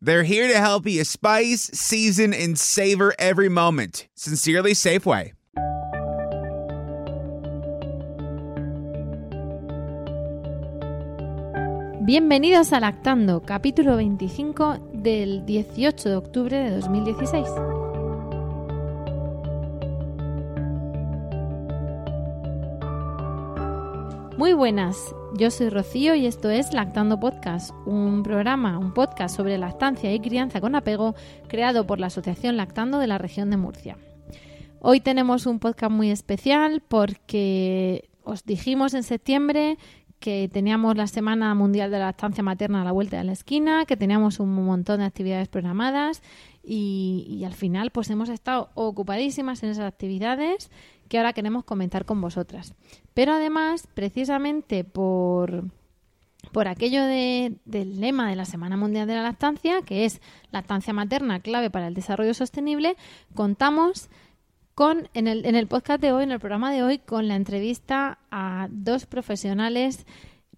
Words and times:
They're 0.00 0.22
here 0.22 0.46
to 0.46 0.60
help 0.60 0.86
you 0.86 1.02
spice, 1.02 1.70
season, 1.74 2.32
and 2.32 2.56
savor 2.56 3.14
every 3.18 3.48
moment. 3.48 4.06
Sincerely, 4.14 4.72
Safeway. 4.72 5.32
Bienvenidos 12.06 12.72
a 12.72 12.80
Lactando, 12.80 13.42
capítulo 13.42 13.96
25 13.96 14.78
del 14.94 15.44
18 15.44 16.08
de 16.08 16.16
octubre 16.16 16.56
de 16.56 16.70
2016. 16.70 17.46
Muy 24.38 24.52
buenas, 24.52 24.96
yo 25.36 25.50
soy 25.50 25.68
Rocío 25.68 26.14
y 26.14 26.26
esto 26.26 26.50
es 26.50 26.72
Lactando 26.72 27.20
Podcast, 27.20 27.74
un 27.86 28.22
programa, 28.22 28.78
un 28.78 28.94
podcast 28.94 29.36
sobre 29.36 29.58
lactancia 29.58 30.12
y 30.12 30.20
crianza 30.20 30.60
con 30.60 30.74
apego 30.74 31.14
creado 31.48 31.86
por 31.86 32.00
la 32.00 32.06
Asociación 32.06 32.56
Lactando 32.56 32.98
de 32.98 33.06
la 33.06 33.18
región 33.18 33.50
de 33.50 33.56
Murcia. 33.56 33.98
Hoy 34.80 35.00
tenemos 35.00 35.46
un 35.46 35.58
podcast 35.58 35.92
muy 35.92 36.10
especial 36.10 36.82
porque 36.86 38.08
os 38.22 38.44
dijimos 38.44 38.94
en 38.94 39.02
septiembre 39.02 39.76
que 40.18 40.48
teníamos 40.52 40.96
la 40.96 41.06
Semana 41.06 41.54
Mundial 41.54 41.90
de 41.90 41.98
la 41.98 42.06
Lactancia 42.06 42.42
Materna 42.42 42.82
a 42.82 42.84
la 42.84 42.92
vuelta 42.92 43.18
de 43.18 43.24
la 43.24 43.32
esquina, 43.32 43.84
que 43.86 43.96
teníamos 43.96 44.40
un 44.40 44.52
montón 44.52 45.00
de 45.00 45.06
actividades 45.06 45.48
programadas 45.48 46.22
y, 46.64 47.26
y, 47.30 47.44
al 47.44 47.54
final 47.54 47.90
pues 47.90 48.10
hemos 48.10 48.28
estado 48.28 48.70
ocupadísimas 48.74 49.62
en 49.62 49.70
esas 49.70 49.86
actividades 49.86 50.70
que 51.08 51.18
ahora 51.18 51.32
queremos 51.32 51.64
comentar 51.64 52.04
con 52.04 52.20
vosotras. 52.20 52.74
Pero 53.14 53.32
además, 53.32 53.88
precisamente 53.94 54.84
por, 54.84 55.64
por 56.52 56.68
aquello 56.68 57.04
de, 57.04 57.56
del 57.64 58.00
lema 58.00 58.28
de 58.28 58.36
la 58.36 58.44
Semana 58.44 58.76
Mundial 58.76 59.06
de 59.06 59.14
la 59.14 59.22
Lactancia, 59.22 59.82
que 59.82 60.04
es 60.04 60.20
lactancia 60.52 60.92
materna 60.92 61.40
clave 61.40 61.70
para 61.70 61.88
el 61.88 61.94
desarrollo 61.94 62.34
sostenible, 62.34 62.96
contamos 63.34 64.08
con, 64.74 65.08
en 65.14 65.26
el, 65.26 65.44
en 65.44 65.56
el 65.56 65.66
podcast 65.66 66.00
de 66.00 66.12
hoy, 66.12 66.24
en 66.24 66.30
el 66.30 66.38
programa 66.38 66.72
de 66.72 66.82
hoy, 66.82 66.98
con 66.98 67.26
la 67.26 67.34
entrevista 67.34 68.18
a 68.30 68.68
dos 68.70 69.06
profesionales 69.06 70.06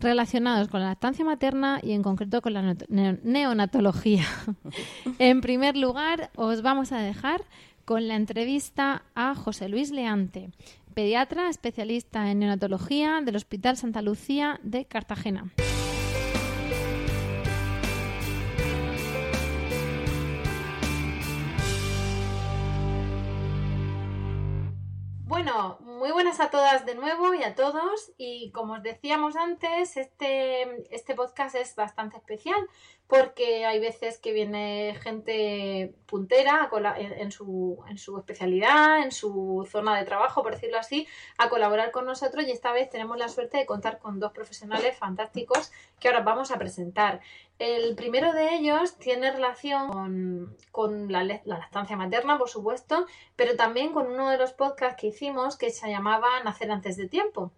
relacionados 0.00 0.68
con 0.68 0.80
la 0.80 0.88
lactancia 0.88 1.24
materna 1.24 1.78
y 1.82 1.92
en 1.92 2.02
concreto 2.02 2.40
con 2.42 2.54
la 2.54 2.76
neonatología. 2.88 4.24
en 5.18 5.40
primer 5.40 5.76
lugar, 5.76 6.30
os 6.36 6.62
vamos 6.62 6.92
a 6.92 6.98
dejar 6.98 7.42
con 7.90 8.06
la 8.06 8.14
entrevista 8.14 9.02
a 9.16 9.34
José 9.34 9.68
Luis 9.68 9.90
Leante, 9.90 10.50
pediatra 10.94 11.48
especialista 11.48 12.30
en 12.30 12.38
neonatología 12.38 13.20
del 13.20 13.34
Hospital 13.34 13.76
Santa 13.76 14.00
Lucía 14.00 14.60
de 14.62 14.84
Cartagena. 14.84 15.50
Bueno, 25.24 25.78
muy 25.80 26.12
buenas 26.12 26.38
a 26.38 26.50
todas 26.50 26.86
de 26.86 26.94
nuevo 26.94 27.34
y 27.34 27.42
a 27.42 27.56
todos. 27.56 28.12
Y 28.16 28.52
como 28.52 28.74
os 28.74 28.84
decíamos 28.84 29.34
antes, 29.34 29.96
este, 29.96 30.94
este 30.94 31.16
podcast 31.16 31.56
es 31.56 31.74
bastante 31.74 32.18
especial 32.18 32.68
porque 33.10 33.66
hay 33.66 33.80
veces 33.80 34.18
que 34.18 34.32
viene 34.32 34.96
gente 35.02 35.92
puntera 36.06 36.70
en, 36.96 37.32
su, 37.32 37.82
especialidad, 38.16 39.02
en 39.02 39.10
su 39.10 39.68
zona 39.68 39.98
de 39.98 40.04
trabajo, 40.04 40.44
por 40.44 40.52
decirlo 40.52 40.78
así, 40.78 41.08
a 41.36 41.48
colaborar 41.48 41.90
con 41.90 42.06
nosotros 42.06 42.46
y 42.46 42.52
esta 42.52 42.72
vez 42.72 42.88
tenemos 42.88 43.18
la 43.18 43.28
suerte 43.28 43.58
de 43.58 43.66
contar 43.66 43.98
con 43.98 44.20
dos 44.20 44.30
profesionales 44.32 44.96
fantásticos 44.96 45.72
que 45.98 46.06
ahora 46.06 46.20
vamos 46.20 46.52
a 46.52 46.58
presentar. 46.58 47.20
El 47.58 47.96
primero 47.96 48.32
de 48.32 48.54
ellos 48.54 48.96
tiene 48.96 49.32
relación 49.32 50.56
con, 50.70 51.10
la, 51.10 51.24
lactancia 51.24 51.96
materna, 51.96 52.38
por 52.38 52.48
supuesto, 52.48 53.06
pero 53.34 53.56
también 53.56 53.92
con 53.92 54.06
uno 54.06 54.30
de 54.30 54.38
los 54.38 54.52
podcasts 54.52 55.00
que 55.00 55.08
hicimos 55.08 55.58
que 55.58 55.70
se 55.70 55.90
llamaba 55.90 56.28
Nacer 56.44 56.70
antes 56.70 56.96
de 56.96 57.08
tiempo. 57.08 57.50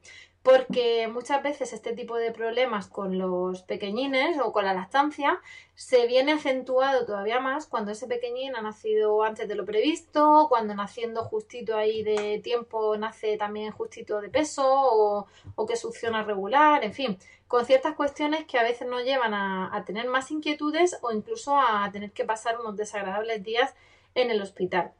Porque 0.42 1.06
muchas 1.06 1.40
veces 1.40 1.72
este 1.72 1.94
tipo 1.94 2.16
de 2.16 2.32
problemas 2.32 2.88
con 2.88 3.16
los 3.16 3.62
pequeñines 3.62 4.38
o 4.40 4.52
con 4.52 4.64
la 4.64 4.74
lactancia 4.74 5.40
se 5.76 6.06
viene 6.08 6.32
acentuado 6.32 7.06
todavía 7.06 7.38
más 7.38 7.66
cuando 7.66 7.92
ese 7.92 8.08
pequeñín 8.08 8.56
ha 8.56 8.62
nacido 8.62 9.22
antes 9.22 9.46
de 9.46 9.54
lo 9.54 9.64
previsto, 9.64 10.46
cuando 10.48 10.74
naciendo 10.74 11.22
justito 11.24 11.76
ahí 11.76 12.02
de 12.02 12.40
tiempo 12.42 12.96
nace 12.96 13.36
también 13.36 13.70
justito 13.70 14.20
de 14.20 14.30
peso 14.30 14.64
o, 14.64 15.66
que 15.66 15.76
succiona 15.76 16.24
regular, 16.24 16.82
en 16.82 16.92
fin, 16.92 17.18
con 17.46 17.64
ciertas 17.64 17.94
cuestiones 17.94 18.44
que 18.44 18.58
a 18.58 18.64
veces 18.64 18.88
nos 18.88 19.04
llevan 19.04 19.34
a, 19.34 19.82
tener 19.86 20.08
más 20.08 20.30
inquietudes 20.32 20.98
o 21.02 21.12
incluso 21.12 21.56
a 21.56 21.88
tener 21.92 22.10
que 22.10 22.24
pasar 22.24 22.60
unos 22.60 22.76
desagradables 22.76 23.44
días 23.44 23.74
en 24.14 24.30
el 24.30 24.42
hospital. 24.42 24.92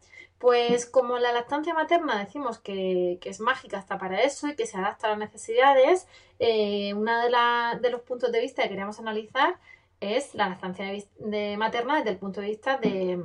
Pues 0.43 0.87
como 0.87 1.19
la 1.19 1.33
lactancia 1.33 1.73
materna 1.73 2.19
decimos 2.19 2.59
que, 2.59 3.21
es 3.23 3.39
mágica 3.39 3.79
hasta 3.79 3.97
para 3.97 4.23
eso 4.23 4.49
y 4.49 4.57
que 4.57 4.67
se 4.67 4.77
adapta 4.77 5.07
a 5.07 5.11
las 5.11 5.19
necesidades, 5.21 6.09
eh, 6.41 6.93
uno 6.95 7.13
de, 7.21 7.31
de, 7.81 7.91
los 7.91 8.01
puntos 8.01 8.33
de 8.33 8.41
vista 8.41 8.65
que 8.65 8.71
queremos 8.71 8.99
analizar 8.99 9.61
es 10.01 10.35
la 10.35 10.49
lactancia 10.49 10.87
materna 11.57 11.99
desde 11.99 12.11
el 12.11 12.17
punto 12.17 12.41
de 12.41 12.49
vista 12.49 12.77
de, 12.77 13.23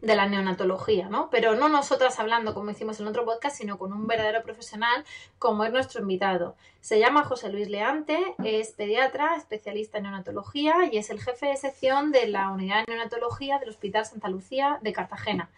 de 0.00 0.16
la 0.16 0.26
neonatología, 0.30 1.10
¿no? 1.10 1.28
Pero 1.28 1.56
no 1.56 1.68
nosotras 1.68 2.18
hablando 2.18 2.54
como 2.54 2.70
hicimos 2.70 2.98
en 3.00 3.08
otro 3.08 3.26
podcast, 3.26 3.56
sino 3.56 3.76
con 3.76 3.92
un 3.92 4.06
verdadero 4.06 4.42
profesional 4.42 5.04
como 5.38 5.64
es 5.64 5.72
nuestro 5.72 6.00
invitado. 6.00 6.56
Se 6.80 6.98
llama 6.98 7.24
José 7.24 7.50
Luis 7.50 7.68
Leante, 7.68 8.34
es 8.42 8.70
pediatra, 8.70 9.36
especialista 9.36 9.98
en 9.98 10.04
neonatología 10.04 10.88
y 10.90 10.96
es 10.96 11.10
el 11.10 11.20
jefe 11.20 11.48
de 11.48 11.56
sección 11.58 12.12
de 12.12 12.28
la 12.28 12.48
unidad 12.48 12.86
de 12.86 12.94
neonatología 12.94 13.58
del 13.58 13.68
Hospital 13.68 14.06
Santa 14.06 14.30
Lucía 14.30 14.78
de 14.80 14.94
Cartagena. 14.94 15.50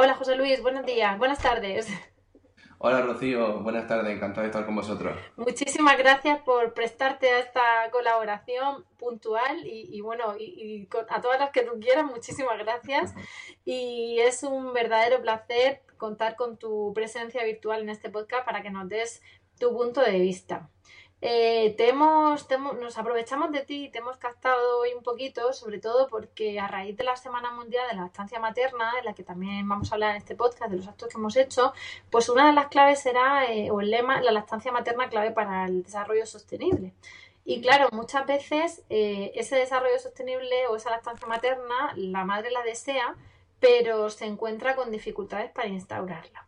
Hola 0.00 0.14
José 0.14 0.36
Luis, 0.36 0.62
buenos 0.62 0.86
días, 0.86 1.18
buenas 1.18 1.40
tardes. 1.40 1.88
Hola 2.78 3.02
Rocío, 3.02 3.58
buenas 3.64 3.88
tardes, 3.88 4.14
encantado 4.14 4.42
de 4.42 4.46
estar 4.46 4.64
con 4.64 4.76
vosotros. 4.76 5.18
Muchísimas 5.36 5.98
gracias 5.98 6.38
por 6.42 6.72
prestarte 6.72 7.28
a 7.28 7.40
esta 7.40 7.90
colaboración 7.90 8.84
puntual 8.96 9.66
y, 9.66 10.00
bueno, 10.00 10.36
y, 10.38 10.88
a 11.08 11.20
todas 11.20 11.40
las 11.40 11.50
que 11.50 11.62
tú 11.62 11.80
quieras, 11.80 12.04
muchísimas 12.04 12.56
gracias. 12.58 13.12
Y 13.64 14.20
es 14.20 14.44
un 14.44 14.72
verdadero 14.72 15.20
placer 15.20 15.82
contar 15.96 16.36
con 16.36 16.58
tu 16.58 16.92
presencia 16.94 17.42
virtual 17.42 17.82
en 17.82 17.88
este 17.88 18.08
podcast 18.08 18.46
para 18.46 18.62
que 18.62 18.70
nos 18.70 18.88
des 18.88 19.20
tu 19.58 19.76
punto 19.76 20.00
de 20.00 20.20
vista. 20.20 20.70
Eh, 21.20 21.76
nos 22.80 22.96
aprovechamos 22.96 23.50
de 23.50 23.60
ti 23.60 23.86
y 23.86 23.90
te 23.90 23.98
hemos 23.98 24.18
captado 24.18 24.80
hoy 24.80 24.90
un 24.94 25.02
poquito, 25.02 25.52
sobre 25.52 25.80
todo 25.80 26.06
porque 26.08 26.60
a 26.60 26.68
raíz 26.68 26.96
de 26.96 27.04
la 27.04 27.16
Semana 27.16 27.50
Mundial 27.50 27.88
de 27.88 27.96
la 27.96 28.02
Lactancia 28.02 28.38
Materna, 28.38 28.92
en 28.98 29.04
la 29.04 29.14
que 29.14 29.24
también 29.24 29.68
vamos 29.68 29.90
a 29.90 29.96
hablar 29.96 30.12
en 30.12 30.18
este 30.18 30.36
podcast 30.36 30.70
de 30.70 30.76
los 30.76 30.86
actos 30.86 31.08
que 31.08 31.16
hemos 31.18 31.36
hecho, 31.36 31.72
pues 32.10 32.28
una 32.28 32.46
de 32.46 32.52
las 32.52 32.68
claves 32.68 33.00
será, 33.00 33.50
eh, 33.52 33.70
o 33.70 33.80
el 33.80 33.90
lema, 33.90 34.20
la 34.20 34.32
lactancia 34.32 34.70
materna 34.70 35.08
clave 35.08 35.32
para 35.32 35.66
el 35.66 35.82
desarrollo 35.82 36.26
sostenible. 36.26 36.94
Y 37.44 37.60
claro, 37.62 37.88
muchas 37.92 38.26
veces 38.26 38.84
eh, 38.90 39.32
ese 39.34 39.56
desarrollo 39.56 39.98
sostenible 39.98 40.66
o 40.68 40.76
esa 40.76 40.90
lactancia 40.90 41.26
materna, 41.26 41.92
la 41.96 42.24
madre 42.24 42.50
la 42.50 42.62
desea, 42.62 43.16
pero 43.60 44.10
se 44.10 44.26
encuentra 44.26 44.76
con 44.76 44.90
dificultades 44.90 45.50
para 45.50 45.68
instaurarla. 45.68 46.47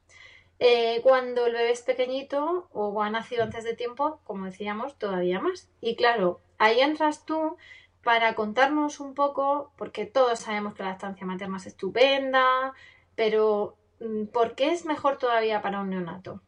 Eh, 0.62 1.00
cuando 1.02 1.46
el 1.46 1.54
bebé 1.54 1.72
es 1.72 1.80
pequeñito 1.80 2.68
o 2.72 3.02
ha 3.02 3.08
nacido 3.08 3.42
antes 3.42 3.64
de 3.64 3.74
tiempo, 3.74 4.20
como 4.24 4.44
decíamos, 4.44 4.98
todavía 4.98 5.40
más. 5.40 5.70
Y 5.80 5.96
claro, 5.96 6.42
ahí 6.58 6.80
entras 6.80 7.24
tú 7.24 7.56
para 8.04 8.34
contarnos 8.34 9.00
un 9.00 9.14
poco, 9.14 9.72
porque 9.76 10.04
todos 10.04 10.40
sabemos 10.40 10.74
que 10.74 10.82
la 10.82 10.92
estancia 10.92 11.26
materna 11.26 11.56
es 11.56 11.66
estupenda, 11.66 12.74
pero 13.14 13.78
mm, 14.00 14.26
¿por 14.26 14.54
qué 14.54 14.72
es 14.72 14.84
mejor 14.84 15.16
todavía 15.16 15.62
para 15.62 15.80
un 15.80 15.90
neonato? 15.90 16.42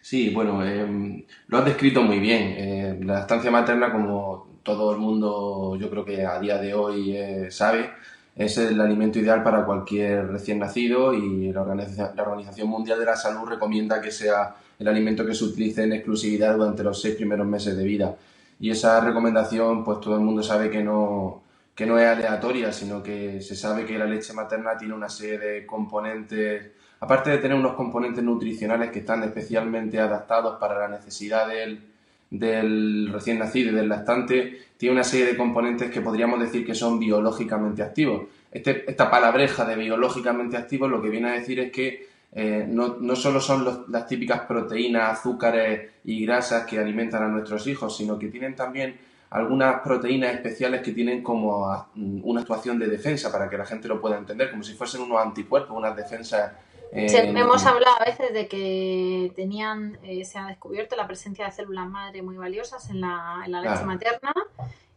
Sí, 0.00 0.30
bueno, 0.30 0.64
em, 0.64 1.26
lo 1.48 1.58
has 1.58 1.66
descrito 1.66 2.00
muy 2.00 2.18
bien. 2.18 2.54
Eh, 2.56 2.98
la 3.02 3.20
estancia 3.20 3.50
materna, 3.50 3.92
como 3.92 4.60
todo 4.62 4.92
el 4.92 4.98
mundo 4.98 5.76
yo 5.76 5.90
creo 5.90 6.04
que 6.04 6.24
a 6.24 6.40
día 6.40 6.56
de 6.56 6.72
hoy 6.72 7.14
eh, 7.14 7.50
sabe, 7.50 7.90
es 8.38 8.56
el 8.56 8.80
alimento 8.80 9.18
ideal 9.18 9.42
para 9.42 9.64
cualquier 9.64 10.28
recién 10.28 10.60
nacido 10.60 11.12
y 11.12 11.52
la 11.52 11.62
Organización, 11.62 12.68
Mundial 12.68 13.00
de 13.00 13.04
la 13.04 13.16
Salud 13.16 13.48
recomienda 13.48 14.00
que 14.00 14.12
sea 14.12 14.54
el 14.78 14.86
alimento 14.86 15.26
que 15.26 15.34
se 15.34 15.42
utilice 15.42 15.82
en 15.82 15.92
exclusividad 15.92 16.56
durante 16.56 16.84
los 16.84 17.02
seis 17.02 17.16
primeros 17.16 17.48
meses 17.48 17.76
de 17.76 17.82
vida. 17.82 18.14
Y 18.60 18.70
esa 18.70 19.00
recomendación, 19.00 19.82
pues 19.82 19.98
todo 19.98 20.14
el 20.14 20.20
mundo 20.20 20.44
sabe 20.44 20.70
que 20.70 20.84
no, 20.84 21.42
que 21.74 21.84
no 21.84 21.98
es 21.98 22.06
aleatoria, 22.06 22.72
sino 22.72 23.02
que 23.02 23.40
se 23.40 23.56
sabe 23.56 23.84
que 23.84 23.98
la 23.98 24.06
leche 24.06 24.32
materna 24.32 24.78
tiene 24.78 24.94
una 24.94 25.08
serie 25.08 25.38
de 25.40 25.66
componentes, 25.66 26.70
aparte 27.00 27.30
de 27.30 27.38
tener 27.38 27.58
unos 27.58 27.74
componentes 27.74 28.22
nutricionales 28.22 28.92
que 28.92 29.00
están 29.00 29.24
especialmente 29.24 29.98
adaptados 29.98 30.58
para 30.60 30.78
la 30.78 30.86
necesidad 30.86 31.48
del, 31.48 31.82
del 32.30 33.10
recién 33.12 33.38
nacido 33.38 33.70
y 33.70 33.74
del 33.74 33.88
lactante, 33.88 34.58
tiene 34.76 34.94
una 34.94 35.04
serie 35.04 35.26
de 35.26 35.36
componentes 35.36 35.90
que 35.90 36.00
podríamos 36.00 36.40
decir 36.40 36.64
que 36.64 36.74
son 36.74 36.98
biológicamente 36.98 37.82
activos. 37.82 38.28
Este, 38.50 38.88
esta 38.90 39.10
palabreja 39.10 39.64
de 39.64 39.76
biológicamente 39.76 40.56
activos 40.56 40.90
lo 40.90 41.02
que 41.02 41.10
viene 41.10 41.30
a 41.30 41.32
decir 41.32 41.58
es 41.60 41.72
que 41.72 42.08
eh, 42.32 42.66
no, 42.68 42.96
no, 43.00 43.16
solo 43.16 43.40
son 43.40 43.86
las 43.88 44.06
típicas 44.06 44.42
proteínas, 44.42 45.18
azúcares 45.18 45.90
y 46.04 46.24
grasas 46.24 46.66
que 46.66 46.78
alimentan 46.78 47.22
a 47.22 47.28
nuestros 47.28 47.66
hijos, 47.66 47.96
sino 47.96 48.18
que 48.18 48.28
tienen 48.28 48.54
también 48.54 48.96
algunas 49.30 49.80
proteínas 49.80 50.34
especiales 50.34 50.80
que 50.82 50.92
tienen 50.92 51.22
como 51.22 51.86
una 51.96 52.40
actuación 52.40 52.78
de 52.78 52.86
defensa 52.86 53.30
para 53.30 53.48
que 53.48 53.58
la 53.58 53.66
gente 53.66 53.88
lo 53.88 54.00
pueda 54.00 54.16
entender, 54.16 54.50
como 54.50 54.62
si 54.62 54.74
fuesen 54.74 55.02
unos 55.02 55.20
anticuerpos, 55.20 55.76
unas 55.76 55.94
defensas. 55.96 56.52
Eh, 56.92 57.06
hemos 57.36 57.66
hablado 57.66 57.96
a 58.00 58.04
veces 58.04 58.32
de 58.32 58.48
que 58.48 59.32
tenían, 59.36 59.98
eh, 60.02 60.24
se 60.24 60.38
ha 60.38 60.46
descubierto 60.46 60.96
la 60.96 61.06
presencia 61.06 61.46
de 61.46 61.52
células 61.52 61.88
madre 61.88 62.22
muy 62.22 62.36
valiosas 62.36 62.88
en 62.90 63.00
la, 63.00 63.42
en 63.44 63.52
la 63.52 63.60
leche 63.60 63.84
materna 63.84 64.32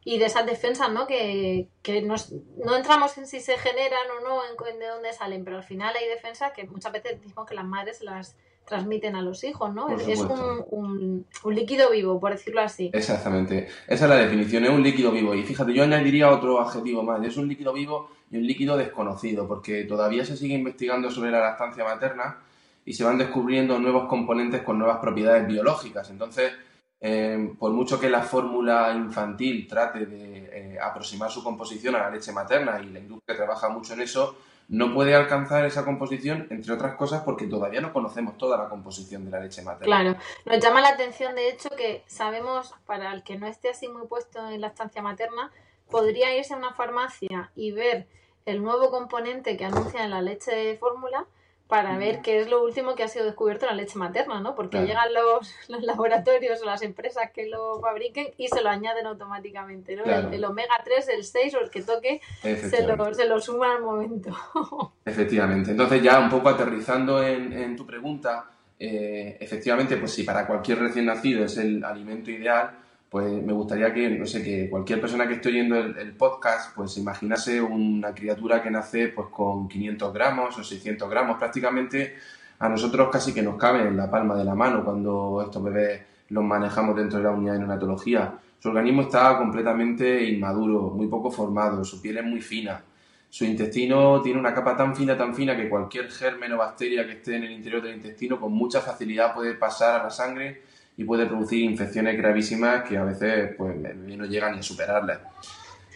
y 0.03 0.17
de 0.17 0.25
esas 0.25 0.45
defensas, 0.45 0.91
¿no? 0.91 1.05
Que, 1.05 1.67
que 1.81 2.01
nos, 2.01 2.31
no 2.63 2.75
entramos 2.75 3.17
en 3.17 3.27
si 3.27 3.39
se 3.39 3.57
generan 3.57 4.07
o 4.19 4.27
no, 4.27 4.41
en, 4.45 4.79
de 4.79 4.87
dónde 4.87 5.13
salen, 5.13 5.43
pero 5.43 5.57
al 5.57 5.63
final 5.63 5.95
hay 5.95 6.07
defensas 6.07 6.53
que 6.53 6.65
muchas 6.65 6.91
veces 6.91 7.19
decimos 7.19 7.45
que 7.45 7.55
las 7.55 7.65
madres 7.65 8.01
las 8.01 8.35
transmiten 8.65 9.15
a 9.15 9.21
los 9.21 9.43
hijos, 9.43 9.73
¿no? 9.73 9.89
Es 9.97 10.19
un, 10.19 11.25
un, 11.43 11.55
líquido 11.55 11.91
vivo, 11.91 12.19
por 12.19 12.31
decirlo 12.31 12.61
así. 12.61 12.89
Exactamente. 12.93 13.67
Esa 13.87 14.05
es 14.05 14.09
la 14.09 14.15
definición, 14.15 14.63
es 14.63 14.69
un 14.69 14.81
líquido 14.81 15.11
vivo. 15.11 15.35
Y 15.35 15.43
fíjate, 15.43 15.73
yo 15.73 15.83
añadiría 15.83 16.31
otro 16.31 16.59
adjetivo 16.59 17.03
más. 17.03 17.23
Es 17.25 17.37
un 17.37 17.47
líquido 17.47 17.73
vivo 17.73 18.09
y 18.31 18.37
un 18.37 18.47
líquido 18.47 18.77
desconocido, 18.77 19.47
porque 19.47 19.83
todavía 19.83 20.25
se 20.25 20.37
sigue 20.37 20.55
investigando 20.55 21.11
sobre 21.11 21.31
la 21.31 21.41
lactancia 21.41 21.83
materna 21.83 22.37
y 22.85 22.93
se 22.93 23.03
van 23.03 23.17
descubriendo 23.17 23.77
nuevos 23.77 24.07
componentes 24.07 24.61
con 24.61 24.79
nuevas 24.79 24.97
propiedades 24.99 25.47
biológicas. 25.47 26.09
Entonces, 26.09 26.53
eh, 26.99 27.53
por 27.59 27.71
mucho 27.71 27.99
que 27.99 28.09
la 28.09 28.21
fórmula 28.21 28.93
infantil 28.93 29.67
trate 29.67 30.05
de 30.05 30.49
eh, 30.53 30.79
aproximar 30.79 31.29
su 31.29 31.43
composición 31.43 31.95
a 31.95 31.99
la 31.99 32.09
leche 32.09 32.31
materna 32.31 32.79
y 32.79 32.89
la 32.89 32.99
industria 32.99 33.35
trabaja 33.35 33.69
mucho 33.69 33.93
en 33.93 34.01
eso, 34.01 34.37
no 34.69 34.93
puede 34.93 35.13
alcanzar 35.13 35.65
esa 35.65 35.83
composición, 35.83 36.47
entre 36.49 36.73
otras 36.73 36.95
cosas, 36.95 37.23
porque 37.23 37.45
todavía 37.45 37.81
no 37.81 37.91
conocemos 37.91 38.37
toda 38.37 38.57
la 38.57 38.69
composición 38.69 39.25
de 39.25 39.31
la 39.31 39.41
leche 39.41 39.61
materna. 39.63 39.85
Claro, 39.85 40.17
nos 40.45 40.59
llama 40.59 40.79
la 40.79 40.89
atención, 40.89 41.35
de 41.35 41.49
hecho, 41.49 41.69
que 41.71 42.03
sabemos, 42.07 42.73
para 42.85 43.13
el 43.13 43.23
que 43.23 43.37
no 43.37 43.47
esté 43.47 43.71
así 43.71 43.89
muy 43.89 44.07
puesto 44.07 44.47
en 44.47 44.61
la 44.61 44.67
estancia 44.67 45.01
materna, 45.01 45.51
podría 45.89 46.35
irse 46.37 46.53
a 46.53 46.57
una 46.57 46.73
farmacia 46.73 47.51
y 47.53 47.71
ver 47.71 48.07
el 48.45 48.63
nuevo 48.63 48.89
componente 48.91 49.57
que 49.57 49.65
anuncia 49.65 50.03
en 50.03 50.11
la 50.11 50.21
leche 50.21 50.51
de 50.51 50.77
fórmula 50.77 51.25
para 51.71 51.97
ver 51.97 52.21
qué 52.21 52.41
es 52.41 52.49
lo 52.49 52.61
último 52.61 52.95
que 52.95 53.03
ha 53.03 53.07
sido 53.07 53.23
descubierto 53.23 53.65
en 53.65 53.77
la 53.77 53.81
leche 53.81 53.97
materna, 53.97 54.41
¿no? 54.41 54.55
Porque 54.55 54.79
llegan 54.79 55.07
los, 55.69 55.85
laboratorios 55.85 56.61
o 56.61 56.65
las 56.65 56.81
empresas 56.81 57.31
que 57.31 57.47
lo 57.47 57.79
fabriquen 57.79 58.27
y 58.37 58.49
se 58.49 58.61
lo 58.61 58.67
añaden 58.67 59.05
automáticamente, 59.05 59.95
¿no? 59.95 60.03
El, 60.03 60.43
omega 60.43 60.73
3, 60.83 61.07
el 61.07 61.23
6 61.23 61.55
o 61.55 61.59
el 61.61 61.69
que 61.69 61.81
toque 61.81 62.19
se 62.41 62.85
lo, 62.85 63.13
se 63.13 63.25
lo 63.25 63.39
suma 63.39 63.73
al 63.77 63.83
momento. 63.83 64.35
Efectivamente. 65.05 65.71
Entonces 65.71 66.03
ya 66.03 66.19
un 66.19 66.29
poco 66.29 66.49
aterrizando 66.49 67.23
en, 67.23 67.73
tu 67.77 67.85
pregunta, 67.85 68.51
eh, 68.77 69.37
efectivamente, 69.39 69.95
pues 69.95 70.11
si 70.11 70.23
para 70.23 70.45
cualquier 70.45 70.79
recién 70.79 71.05
nacido 71.05 71.45
es 71.45 71.55
el 71.55 71.85
alimento 71.85 72.31
ideal, 72.31 72.79
pues 73.11 73.43
me 73.43 73.51
gustaría 73.51 73.93
que, 73.93 74.09
no 74.09 74.25
sé, 74.25 74.41
que 74.41 74.69
cualquier 74.69 75.01
persona 75.01 75.27
que 75.27 75.33
esté 75.33 75.49
oyendo 75.49 75.77
el, 75.77 76.13
podcast, 76.13 76.73
pues 76.73 76.97
imaginase 76.97 77.61
una 77.61 78.13
criatura 78.13 78.63
que 78.63 78.71
nace 78.71 79.09
pues 79.09 79.27
con 79.27 79.67
500 79.67 80.13
gramos 80.13 80.57
o 80.57 80.63
600 80.63 81.09
gramos, 81.09 81.37
prácticamente 81.37 82.15
a 82.57 82.69
nosotros 82.69 83.09
casi 83.11 83.33
que 83.33 83.41
nos 83.41 83.57
cabe 83.57 83.81
en 83.81 83.97
la 83.97 84.09
palma 84.09 84.33
de 84.35 84.45
la 84.45 84.55
mano 84.55 84.85
cuando 84.85 85.43
estos 85.43 85.61
bebés 85.61 86.01
los 86.29 86.41
manejamos 86.41 86.95
dentro 86.95 87.17
de 87.17 87.25
la 87.25 87.31
unidad 87.31 87.53
de 87.53 87.59
neonatología. 87.59 88.33
Su 88.57 88.69
organismo 88.69 89.01
está 89.01 89.37
completamente 89.37 90.23
inmaduro, 90.23 90.91
muy 90.91 91.07
poco 91.07 91.29
formado, 91.29 91.83
su 91.83 92.01
piel 92.01 92.19
es 92.19 92.23
muy 92.23 92.39
fina, 92.39 92.81
su 93.29 93.43
intestino 93.43 94.21
tiene 94.21 94.39
una 94.39 94.53
capa 94.53 94.77
tan 94.77 94.95
fina, 94.95 95.17
tan 95.17 95.35
fina 95.35 95.57
que 95.57 95.67
cualquier 95.67 96.09
germen 96.09 96.53
o 96.53 96.59
bacteria 96.59 97.05
que 97.05 97.13
esté 97.13 97.35
en 97.35 97.43
el 97.43 97.51
interior 97.51 97.81
del 97.81 97.95
intestino 97.95 98.39
con 98.39 98.53
mucha 98.53 98.79
facilidad 98.79 99.33
puede 99.35 99.55
pasar 99.55 99.99
a 99.99 100.03
la 100.05 100.09
sangre 100.09 100.70
y 101.01 101.03
puede 101.03 101.25
producir 101.25 101.63
infecciones 101.63 102.15
gravísimas 102.15 102.87
que 102.87 102.95
a 102.95 103.03
veces 103.03 103.55
pues 103.57 103.75
no 103.75 104.25
llegan 104.25 104.53
ni 104.53 104.59
a 104.59 104.63
superarlas. 104.63 105.19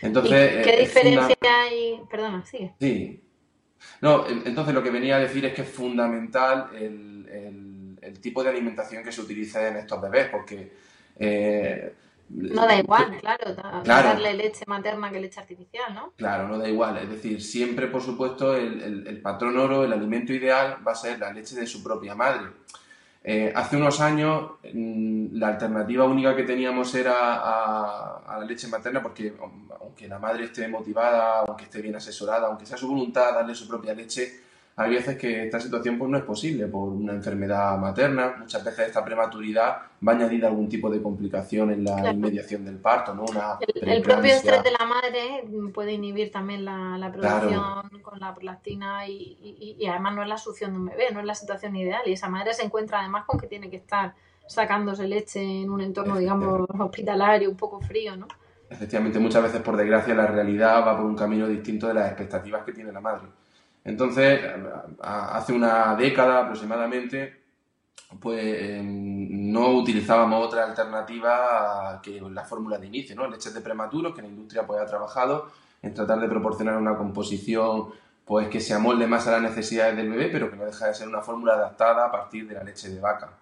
Entonces, 0.02 0.66
¿Qué 0.66 0.78
diferencia 0.78 1.36
hay? 1.44 2.02
Perdona, 2.10 2.44
sigue. 2.44 2.74
Sí. 2.80 3.22
No, 4.02 4.26
entonces 4.28 4.74
lo 4.74 4.82
que 4.82 4.90
venía 4.90 5.18
a 5.18 5.20
decir 5.20 5.46
es 5.46 5.54
que 5.54 5.62
es 5.62 5.70
fundamental 5.70 6.72
el, 6.76 7.04
tipo 8.20 8.44
de 8.44 8.50
alimentación 8.50 9.04
que 9.04 9.12
se 9.12 9.22
utiliza 9.22 9.68
en 9.68 9.78
estos 9.78 10.02
bebés, 10.02 10.30
porque... 10.30 10.74
Eh, 11.18 11.94
no 12.28 12.66
da 12.66 12.80
igual, 12.80 13.20
claro, 13.20 13.84
darle 13.84 14.34
leche 14.34 14.64
materna 14.66 15.12
que 15.12 15.20
leche 15.20 15.40
artificial, 15.40 15.94
¿no? 15.94 16.14
Claro, 16.16 16.48
no 16.48 16.58
da 16.58 16.68
igual. 16.68 16.98
Es 16.98 17.10
decir, 17.10 17.40
siempre, 17.40 17.86
por 17.86 18.02
supuesto, 18.02 18.56
el, 18.56 19.06
el 19.08 19.22
patrón 19.22 19.56
oro, 19.60 19.84
el 19.84 19.94
alimento 19.94 20.34
ideal, 20.34 20.78
va 20.86 20.94
a 20.94 20.96
ser 20.96 21.20
la 21.20 21.32
leche 21.32 21.56
de 21.56 21.68
su 21.68 21.84
propia 21.84 22.16
madre. 22.16 22.48
Eh, 23.28 23.52
hace 23.56 23.76
unos 23.76 24.02
años 24.02 24.52
mm, 24.72 25.36
la 25.38 25.48
alternativa 25.48 26.06
única 26.06 26.36
que 26.36 26.44
teníamos 26.44 26.94
era 26.94 27.16
a, 27.42 28.38
la 28.38 28.46
leche 28.46 28.68
materna 28.68 29.02
porque 29.02 29.34
aunque 29.82 30.08
la 30.08 30.20
madre 30.20 30.44
esté 30.44 30.68
motivada, 30.68 31.40
aunque 31.40 31.64
esté 31.64 31.82
bien 31.82 31.96
asesorada, 31.96 32.46
aunque 32.46 32.68
sea 32.68 32.78
su 32.78 32.88
voluntad 32.88 33.34
darle 33.34 33.56
su 33.56 33.68
propia 33.68 33.96
leche, 33.96 34.42
hay 34.78 34.92
veces 34.92 35.18
que 35.18 35.46
esta 35.46 35.60
situación 35.60 35.98
pues, 35.98 36.12
no 36.12 36.18
es 36.18 36.24
posible 36.26 36.68
por 36.68 36.90
una 36.90 37.14
enfermedad 37.14 37.78
materna. 37.78 38.36
Muchas 38.38 38.62
veces 38.64 38.88
esta 38.88 39.06
prematuridad 39.06 39.78
va 40.06 40.12
a 40.12 40.16
añadir 40.16 40.46
algún 40.46 40.68
tipo 40.68 40.90
de 40.90 41.02
complicación 41.02 41.72
en 41.72 41.86
la 41.86 42.12
inmediación 42.12 42.66
del 42.66 42.78
parto, 42.78 43.16
¿no? 43.16 43.24
el, 43.82 44.02
propio 44.02 44.34
estrés 44.34 44.64
de 44.64 44.72
la 44.72 44.86
madre 44.86 45.46
puede 45.74 45.94
inhibir 45.94 46.30
también 46.30 46.66
la, 46.66 47.10
producción 47.14 48.02
con 48.02 48.20
la 48.20 48.36
prolactina 48.36 49.08
y, 49.08 49.78
además 49.90 50.16
no 50.16 50.24
es 50.24 50.28
la 50.28 50.38
succión 50.38 50.74
de 50.74 50.80
un 50.80 50.86
bebé, 50.88 51.06
no 51.14 51.22
es 51.22 51.26
la 51.26 51.36
situación 51.36 51.74
ideal. 51.78 52.02
Y 52.06 52.12
esa 52.12 52.28
madre 52.28 52.54
se 52.54 52.64
encuentra 52.64 53.00
además 53.00 53.24
con 53.26 53.40
que 53.40 53.48
tiene 53.48 53.70
que 53.70 53.78
estar 53.78 54.14
sacándose 54.46 55.08
leche 55.08 55.42
en 55.42 55.70
un 55.70 55.80
entorno, 55.80 56.18
digamos, 56.18 56.68
hospitalario, 56.78 57.50
un 57.50 57.58
poco 57.58 57.80
frío, 57.80 58.18
¿no? 58.18 58.28
Efectivamente, 58.70 59.20
muchas 59.20 59.44
veces, 59.44 59.62
por 59.62 59.78
desgracia, 59.78 60.14
la 60.14 60.28
realidad 60.28 60.86
va 60.86 60.98
por 60.98 61.06
un 61.06 61.16
camino 61.16 61.48
distinto 61.48 61.88
de 61.88 61.94
las 61.94 62.08
expectativas 62.08 62.64
que 62.66 62.74
tiene 62.74 62.92
la 62.92 63.00
madre. 63.00 63.28
Entonces, 63.86 64.42
hace 65.00 65.54
una 65.54 65.96
década 65.96 66.42
aproximadamente, 66.42 67.44
pues 68.20 68.44
em, 68.44 69.52
no 69.52 69.70
utilizábamos 69.70 70.48
otra 70.48 70.66
alternativa 70.66 72.02
que 72.04 72.20
la 72.20 72.44
fórmula 72.44 72.80
de 72.80 72.88
inicio, 72.88 73.16
¿no? 73.16 73.28
Leches 73.28 73.54
de 73.54 73.62
prematuros, 73.62 74.14
que 74.14 74.24
la 74.24 74.28
industria 74.28 74.66
pues, 74.66 74.82
ha 74.82 74.86
trabajado 74.88 75.52
en 75.84 75.94
tratar 75.94 76.20
de 76.20 76.28
proporcionar 76.28 76.78
una 76.78 76.98
composición 76.98 77.90
pues 78.26 78.48
que 78.48 78.60
se 78.60 78.74
amolde 78.74 79.06
más 79.06 79.28
a 79.28 79.34
las 79.34 79.42
necesidades 79.44 79.96
del 79.96 80.10
bebé, 80.10 80.30
pero 80.32 80.50
que 80.50 80.56
no 80.56 80.66
deja 80.66 80.88
de 80.88 80.96
ser 80.96 81.08
una 81.08 81.22
fórmula 81.22 81.54
adaptada 81.54 82.08
a 82.08 82.12
partir 82.12 82.48
de 82.48 82.56
la 82.56 82.64
leche 82.64 82.90
de 82.90 83.00
vaca. 83.00 83.38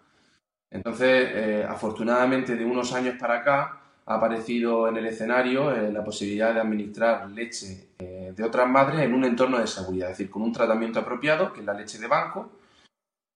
Entonces, 0.70 1.30
eh, 1.34 1.66
afortunadamente, 1.68 2.58
de 2.58 2.66
unos 2.66 2.92
años 2.92 3.16
para 3.18 3.38
acá, 3.38 3.83
ha 4.06 4.16
aparecido 4.16 4.88
en 4.88 4.98
el 4.98 5.06
escenario 5.06 5.74
eh, 5.74 5.92
la 5.92 6.04
posibilidad 6.04 6.54
de 6.54 6.60
administrar 6.60 7.30
leche 7.30 7.88
eh, 8.00 8.34
de 8.36 8.44
otras 8.44 8.68
madres 8.68 9.02
en 9.02 9.14
un 9.14 9.24
entorno 9.24 9.60
de 9.60 9.68
seguridad, 9.68 10.12
es 10.12 10.18
decir, 10.18 10.32
con 10.32 10.42
un 10.42 10.52
tratamiento 10.52 11.00
apropiado, 11.00 11.54
que 11.54 11.62
es 11.62 11.66
la 11.66 11.74
leche 11.74 11.98
de 11.98 12.08
banco, 12.08 12.52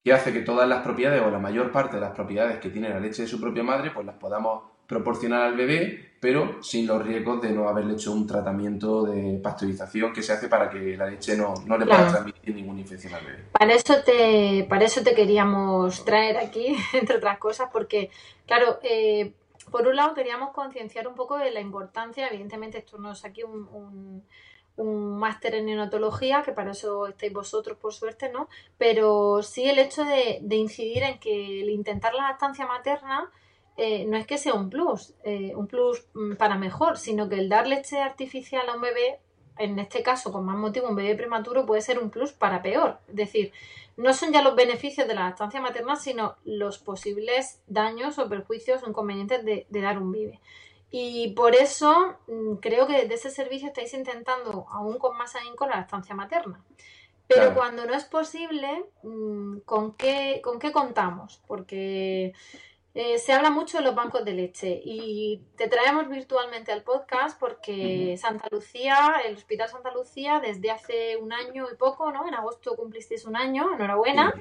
que 0.03 0.13
hace 0.13 0.33
que 0.33 0.41
todas 0.41 0.67
las 0.67 0.83
propiedades 0.83 1.21
o 1.21 1.29
la 1.29 1.39
mayor 1.39 1.71
parte 1.71 1.95
de 1.95 2.01
las 2.01 2.11
propiedades 2.11 2.59
que 2.59 2.69
tiene 2.69 2.89
la 2.89 2.99
leche 2.99 3.23
de 3.23 3.27
su 3.27 3.39
propia 3.39 3.63
madre, 3.63 3.91
pues 3.91 4.05
las 4.05 4.15
podamos 4.15 4.63
proporcionar 4.87 5.41
al 5.41 5.55
bebé, 5.55 6.13
pero 6.19 6.63
sin 6.63 6.87
los 6.87 7.05
riesgos 7.05 7.41
de 7.41 7.51
no 7.51 7.67
haberle 7.67 7.93
hecho 7.93 8.13
un 8.13 8.25
tratamiento 8.25 9.03
de 9.03 9.39
pasteurización 9.43 10.13
que 10.13 10.23
se 10.23 10.31
hace 10.31 10.47
para 10.47 10.69
que 10.69 10.95
la 10.95 11.07
leche 11.07 11.35
no, 11.35 11.53
le 11.77 11.85
pueda 11.85 12.07
transmitir 12.07 12.55
ninguna 12.55 12.79
infección 12.79 13.13
al 13.13 13.25
bebé. 13.25 13.43
Para 13.51 13.73
eso 13.73 13.95
te, 14.05 14.65
para 14.69 14.85
eso 14.85 15.03
te 15.03 15.13
queríamos 15.13 16.05
traer 16.05 16.37
aquí, 16.37 16.75
entre 16.93 17.17
otras 17.17 17.37
cosas, 17.37 17.69
porque, 17.71 18.09
claro, 18.45 18.79
eh, 18.81 19.33
por 19.71 19.87
un 19.87 19.95
lado 19.95 20.13
queríamos 20.13 20.51
concienciar 20.51 21.07
un 21.07 21.15
poco 21.15 21.37
de 21.37 21.51
la 21.51 21.59
importancia, 21.59 22.27
evidentemente 22.27 22.77
esto 22.77 22.97
no 22.97 23.11
es 23.11 23.25
aquí 23.25 23.43
un, 23.43 24.23
máster 24.77 25.55
en 25.55 25.65
neonatología, 25.65 26.43
que 26.43 26.51
para 26.51 26.71
eso 26.71 27.07
estáis 27.07 27.33
vosotros 27.33 27.79
por 27.79 27.93
suerte, 27.93 28.29
¿no? 28.29 28.47
Pero 28.77 29.41
sí 29.41 29.67
el 29.67 29.79
hecho 29.79 30.03
de, 30.03 30.39
incidir 30.51 31.01
en 31.01 31.19
que 31.19 31.61
el 31.61 31.69
intentar 31.71 32.13
la 32.13 32.29
lactancia 32.29 32.67
materna 32.67 33.31
eh, 33.75 34.05
no 34.05 34.17
es 34.17 34.27
que 34.27 34.37
sea 34.37 34.53
un 34.53 34.69
plus, 34.69 35.15
eh, 35.23 35.53
un 35.55 35.65
plus 35.65 36.05
mm, 36.13 36.35
para 36.35 36.57
mejor, 36.57 36.97
sino 36.97 37.27
que 37.27 37.39
el 37.39 37.49
dar 37.49 37.65
leche 37.65 37.99
artificial 37.99 38.69
a 38.69 38.75
un 38.75 38.81
bebé, 38.81 39.19
en 39.57 39.79
este 39.79 40.03
caso 40.03 40.31
con 40.31 40.45
más 40.45 40.57
motivo 40.57 40.89
un 40.89 40.95
bebé 40.95 41.15
prematuro, 41.15 41.65
puede 41.65 41.81
ser 41.81 41.97
un 41.97 42.11
plus 42.11 42.31
para 42.31 42.61
peor. 42.61 42.99
Es 43.07 43.15
decir, 43.15 43.53
no 43.97 44.13
son 44.13 44.31
ya 44.31 44.43
los 44.43 44.55
beneficios 44.55 45.07
de 45.07 45.15
la 45.15 45.25
lactancia 45.25 45.59
materna, 45.59 45.95
sino 45.95 46.35
los 46.45 46.77
posibles 46.77 47.61
daños 47.67 48.19
o 48.19 48.29
perjuicios 48.29 48.83
o 48.83 48.89
inconvenientes 48.89 49.43
de, 49.43 49.65
dar 49.69 49.97
un 49.97 50.11
vive. 50.11 50.39
Y 50.91 51.33
por 51.33 51.55
eso 51.55 52.15
mm, 52.27 52.55
creo 52.57 52.87
que 52.87 53.07
de 53.07 53.15
ese 53.15 53.31
servicio 53.31 53.67
estáis 53.67 53.93
intentando, 53.93 54.67
aún 54.71 54.99
con 54.99 55.17
más 55.17 55.35
ahínco, 55.35 55.65
la 55.65 55.81
estancia 55.81 56.15
materna. 56.15 56.63
Pero 57.27 57.53
cuando 57.53 57.85
no 57.85 57.93
es 57.93 58.05
posible, 58.05 58.85
mm, 59.03 59.57
¿con 59.65 59.93
qué, 59.95 60.39
¿con 60.43 60.59
qué 60.59 60.71
contamos? 60.71 61.41
Porque 61.45 62.33
eh, 62.99 63.19
se 63.19 63.31
habla 63.31 63.51
mucho 63.51 63.77
de 63.77 63.83
los 63.83 63.93
bancos 63.93 64.25
de 64.25 64.33
leche 64.33 64.81
y 64.83 65.39
te 65.55 65.67
traemos 65.67 66.09
virtualmente 66.09 66.71
al 66.71 66.81
podcast 66.81 67.39
porque 67.39 68.17
Santa 68.19 68.47
Lucía, 68.49 69.21
el 69.23 69.35
Hospital 69.35 69.69
Santa 69.69 69.91
Lucía, 69.91 70.41
desde 70.43 70.71
hace 70.71 71.15
un 71.15 71.31
año 71.31 71.67
y 71.71 71.75
poco, 71.75 72.11
¿no? 72.11 72.27
En 72.27 72.33
agosto 72.33 72.75
cumplisteis 72.75 73.25
un 73.25 73.35
año, 73.35 73.71
enhorabuena. 73.75 74.33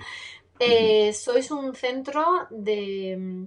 Eh, 0.58 1.12
sois 1.12 1.50
un 1.50 1.74
centro 1.74 2.46
de, 2.48 3.44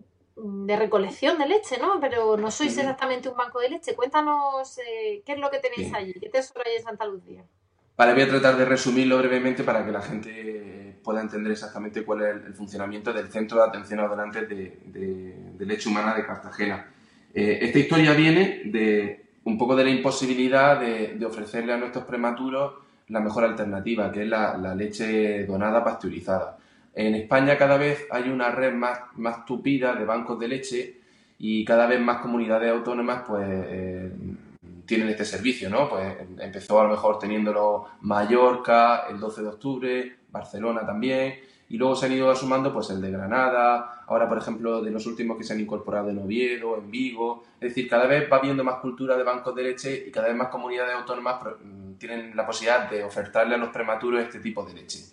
recolección 0.78 1.40
de 1.40 1.48
leche, 1.48 1.80
¿no? 1.80 2.00
Pero 2.00 2.38
no 2.38 2.52
sois 2.52 2.78
exactamente 2.78 3.30
un 3.30 3.36
banco 3.36 3.60
de 3.62 3.70
leche. 3.70 3.96
Cuéntanos 3.96 4.78
eh, 4.78 5.24
qué 5.26 5.32
es 5.32 5.40
lo 5.40 5.50
que 5.50 5.58
tenéis 5.58 5.92
allí, 5.92 6.14
qué 6.14 6.30
tesoro 6.30 6.62
hay 6.64 6.76
en 6.76 6.84
Santa 6.84 7.08
Lucía. 7.08 7.44
Vale, 7.98 8.14
voy 8.14 8.22
a 8.22 8.30
tratar 8.30 8.58
de 8.58 8.66
resumirlo 8.66 9.18
brevemente 9.18 9.64
para 9.64 9.84
que 9.84 9.92
la 9.92 10.04
gente 10.04 10.89
pueda 11.04 11.22
entender 11.22 11.52
exactamente 11.52 12.04
cuál 12.04 12.22
es 12.22 12.46
el, 12.46 12.54
funcionamiento 12.54 13.14
del 13.14 13.28
Centro 13.30 13.58
de 13.58 13.64
Atención 13.68 14.00
a 14.00 14.08
Donantes 14.08 14.48
de, 14.48 15.56
Leche 15.60 15.90
Humana 15.90 16.16
de 16.16 16.26
Cartagena. 16.26 16.88
Eh, 17.34 17.60
esta 17.62 17.80
historia 17.80 18.14
viene 18.14 18.62
de 18.66 19.26
un 19.44 19.58
poco 19.58 19.76
de 19.76 19.84
la 19.84 19.90
imposibilidad 19.90 20.80
de, 20.80 21.26
ofrecerle 21.26 21.74
a 21.74 21.78
nuestros 21.78 22.06
prematuros 22.06 22.74
la 23.08 23.20
mejor 23.20 23.44
alternativa, 23.44 24.12
que 24.12 24.24
es 24.24 24.30
la, 24.30 24.76
leche 24.76 25.46
donada 25.46 25.84
pasteurizada. 25.84 26.58
En 26.94 27.16
España 27.16 27.58
cada 27.58 27.78
vez 27.78 28.08
hay 28.12 28.30
una 28.30 28.50
red 28.52 28.74
más, 28.74 29.00
más 29.16 29.46
tupida 29.46 29.96
de 29.96 30.06
bancos 30.06 30.40
de 30.40 30.48
leche 30.48 31.00
y 31.38 31.64
cada 31.64 31.88
vez 31.88 32.02
más 32.02 32.22
comunidades 32.22 32.72
autónomas 32.72 33.24
pues 33.28 33.48
eh, 33.48 34.12
tienen 34.86 35.10
este 35.10 35.24
servicio, 35.24 35.70
¿no? 35.70 35.88
Pues 35.88 36.16
empezó 36.40 36.80
a 36.82 36.84
lo 36.84 36.90
mejor 36.90 37.20
teniéndolo 37.20 37.86
Mallorca 38.02 39.06
el 39.10 39.20
12 39.20 39.42
de 39.44 39.48
octubre, 39.48 40.16
Barcelona 40.32 40.86
también, 40.86 41.36
y 41.70 41.78
luego 41.78 41.96
se 41.96 42.08
han 42.08 42.14
ido 42.14 42.36
sumando 42.36 42.74
pues 42.74 42.90
el 42.90 43.00
de 43.00 43.12
Granada, 43.12 44.04
ahora 44.08 44.28
por 44.28 44.40
ejemplo 44.40 44.82
de 44.82 44.92
los 44.92 45.06
últimos 45.06 45.38
que 45.38 45.44
se 45.44 45.54
han 45.54 45.60
incorporado 45.60 46.10
en 46.10 46.20
Oviedo, 46.20 46.78
en 46.78 46.90
Vigo, 46.90 47.44
es 47.60 47.70
decir, 47.70 47.88
cada 47.88 48.08
vez 48.08 48.30
va 48.32 48.38
habiendo 48.38 48.64
más 48.64 48.76
cultura 48.76 49.16
de 49.16 49.24
bancos 49.24 49.54
de 49.56 49.64
leche 49.64 50.06
y 50.08 50.12
cada 50.12 50.28
vez 50.28 50.36
más 50.36 50.48
comunidades 50.48 50.96
autónomas 50.96 51.40
mm, 51.64 51.94
tienen 51.94 52.36
la 52.36 52.46
posibilidad 52.46 52.90
de 52.90 53.04
ofertarle 53.04 53.56
a 53.56 53.60
los 53.60 53.70
prematuros 53.70 54.22
este 54.22 54.40
tipo 54.40 54.64
de 54.64 54.74
leche. 54.74 55.06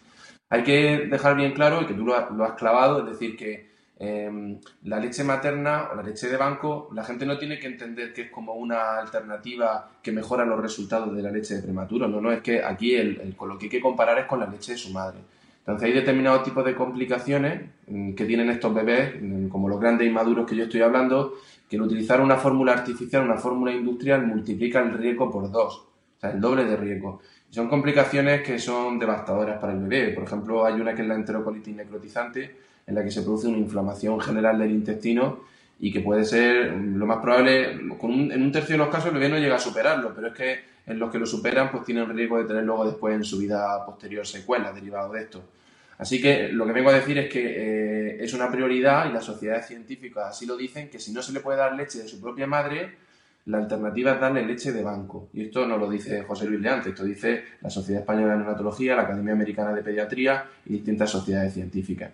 Hay 0.49 0.63
que 0.63 1.07
dejar 1.11 1.37
bien 1.37 1.53
claro, 1.53 1.83
y 1.83 1.87
que 1.87 1.95
tú 1.95 2.07
lo 2.07 2.15
has 2.45 2.53
clavado, 2.53 3.01
es 3.01 3.07
decir, 3.07 3.37
que 3.37 3.76
Em, 3.99 4.59
la 4.85 5.01
leche 5.01 5.25
materna 5.25 5.89
o 5.91 5.95
la 5.95 6.03
leche 6.03 6.29
de 6.29 6.37
banco, 6.37 6.91
la 6.93 7.03
gente 7.03 7.25
no 7.25 7.39
tiene 7.39 7.59
que 7.59 7.67
entender 7.67 8.13
que 8.13 8.23
es 8.23 8.31
como 8.31 8.53
una 8.55 8.99
alternativa 8.99 9.89
que 10.03 10.13
mejora 10.13 10.45
los 10.45 10.61
resultados 10.61 11.17
de 11.17 11.23
la 11.23 11.31
leche 11.31 11.55
de 11.55 11.63
prematuro. 11.63 12.07
No, 12.07 12.21
no, 12.21 12.31
es 12.31 12.43
que 12.43 12.63
aquí 12.63 12.95
el, 12.95 13.35
con 13.37 13.49
lo 13.49 13.59
que 13.59 13.67
hay 13.67 13.71
que 13.71 13.81
comparar 13.81 14.19
es 14.19 14.27
con 14.27 14.41
la 14.41 14.47
leche 14.47 14.73
de 14.73 14.79
su 14.79 14.93
madre. 14.93 15.19
Entonces 15.61 15.89
hay 15.89 15.95
determinados 15.95 16.45
tipos 16.45 16.65
de 16.65 16.75
complicaciones 16.75 17.63
mm, 17.89 18.13
que 18.13 18.25
tienen 18.27 18.51
estos 18.51 18.73
bebés, 18.75 19.15
mm, 19.21 19.49
como 19.49 19.69
los 19.69 19.81
grandes 19.81 20.07
inmaduros 20.07 20.47
que 20.47 20.55
yo 20.55 20.65
estoy 20.65 20.83
hablando, 20.83 21.35
que 21.69 21.77
el 21.77 21.83
utilizar 21.83 22.21
una 22.21 22.37
fórmula 22.37 22.73
artificial, 22.73 23.25
una 23.25 23.37
fórmula 23.37 23.73
industrial, 23.73 24.27
multiplica 24.27 24.81
el 24.81 24.93
riesgo 24.93 25.31
por 25.31 25.51
dos, 25.51 25.79
o 26.19 26.21
sea, 26.21 26.31
el 26.31 26.41
doble 26.41 26.65
de 26.65 26.77
riesgo. 26.77 27.21
Son 27.51 27.69
complicaciones 27.69 28.43
que 28.43 28.59
son 28.59 28.99
devastadoras 28.99 29.59
para 29.59 29.73
el 29.73 29.81
bebé. 29.81 30.13
Por 30.13 30.25
ejemplo, 30.25 30.65
hay 30.65 30.75
una 30.75 30.95
que 30.95 31.03
es 31.03 31.09
la 31.09 31.15
enterocolitis 31.15 31.75
necrotizante, 31.75 32.66
en 32.87 32.95
la 32.95 33.03
que 33.03 33.11
se 33.11 33.23
produce 33.23 33.49
una 33.49 33.59
inflamación 33.59 34.21
general 34.21 34.59
del 34.59 34.71
intestino 34.71 35.45
y 35.79 35.93
que 35.93 36.01
puede 36.01 36.25
ser 36.25 36.73
lo 36.73 37.05
más 37.07 37.19
probable, 37.19 37.73
en 37.73 38.43
un 38.43 38.53
tercio 38.53 38.75
de 38.75 38.79
los 38.79 38.89
casos 38.89 39.09
el 39.09 39.15
bebé 39.15 39.29
no 39.29 39.39
llega 39.39 39.57
a 39.57 39.61
superarlo, 39.61 40.15
pero 40.15 40.29
es 40.29 40.35
que 40.35 40.61
en 40.87 40.99
los 40.99 41.11
que 41.11 41.19
lo 41.19 41.27
superan 41.27 41.71
pues 41.71 41.85
tienen 41.85 42.09
riesgo 42.09 42.39
de 42.39 42.45
tener 42.45 42.65
luego 42.65 42.87
después 42.87 43.15
en 43.15 43.25
su 43.25 43.39
vida 43.39 43.85
posterior 43.85 44.27
secuelas 44.27 44.75
derivadas 44.75 45.13
de 45.13 45.21
esto. 45.21 45.45
Así 45.99 46.21
que 46.21 46.49
lo 46.49 46.67
que 46.67 46.73
vengo 46.73 46.91
a 46.91 46.95
decir 46.95 47.19
es 47.19 47.31
que 47.31 47.41
eh, 47.41 48.17
es 48.21 48.33
una 48.35 48.51
prioridad 48.51 49.09
y 49.09 49.13
las 49.13 49.25
sociedades 49.25 49.67
científicas 49.67 50.27
así 50.29 50.47
lo 50.47 50.57
dicen, 50.57 50.89
que 50.91 50.99
si 50.99 51.13
no 51.13 51.23
se 51.23 51.33
le 51.33 51.41
puede 51.41 51.59
dar 51.59 51.75
leche 51.75 51.99
de 51.99 52.09
su 52.09 52.21
propia 52.21 52.47
madre, 52.47 52.97
la 53.47 53.59
alternativa 53.59 54.13
es 54.13 54.21
darle 54.21 54.45
leche 54.45 54.73
de 54.73 54.83
banco. 54.83 55.29
Y 55.33 55.45
esto 55.45 55.67
no 55.67 55.79
lo 55.79 55.89
dice 55.89 56.23
José 56.23 56.47
Luis 56.47 56.61
Leante, 56.61 56.91
esto 56.91 57.05
dice 57.05 57.45
la 57.63 57.71
Sociedad 57.71 58.03
Española 58.03 58.33
de 58.33 58.39
Neonatología, 58.41 58.95
la 58.95 59.03
Academia 59.03 59.33
Americana 59.33 59.73
de 59.73 59.83
Pediatría 59.83 60.45
y 60.67 60.75
distintas 60.75 61.11
sociedades 61.11 61.55
científicas. 61.55 62.11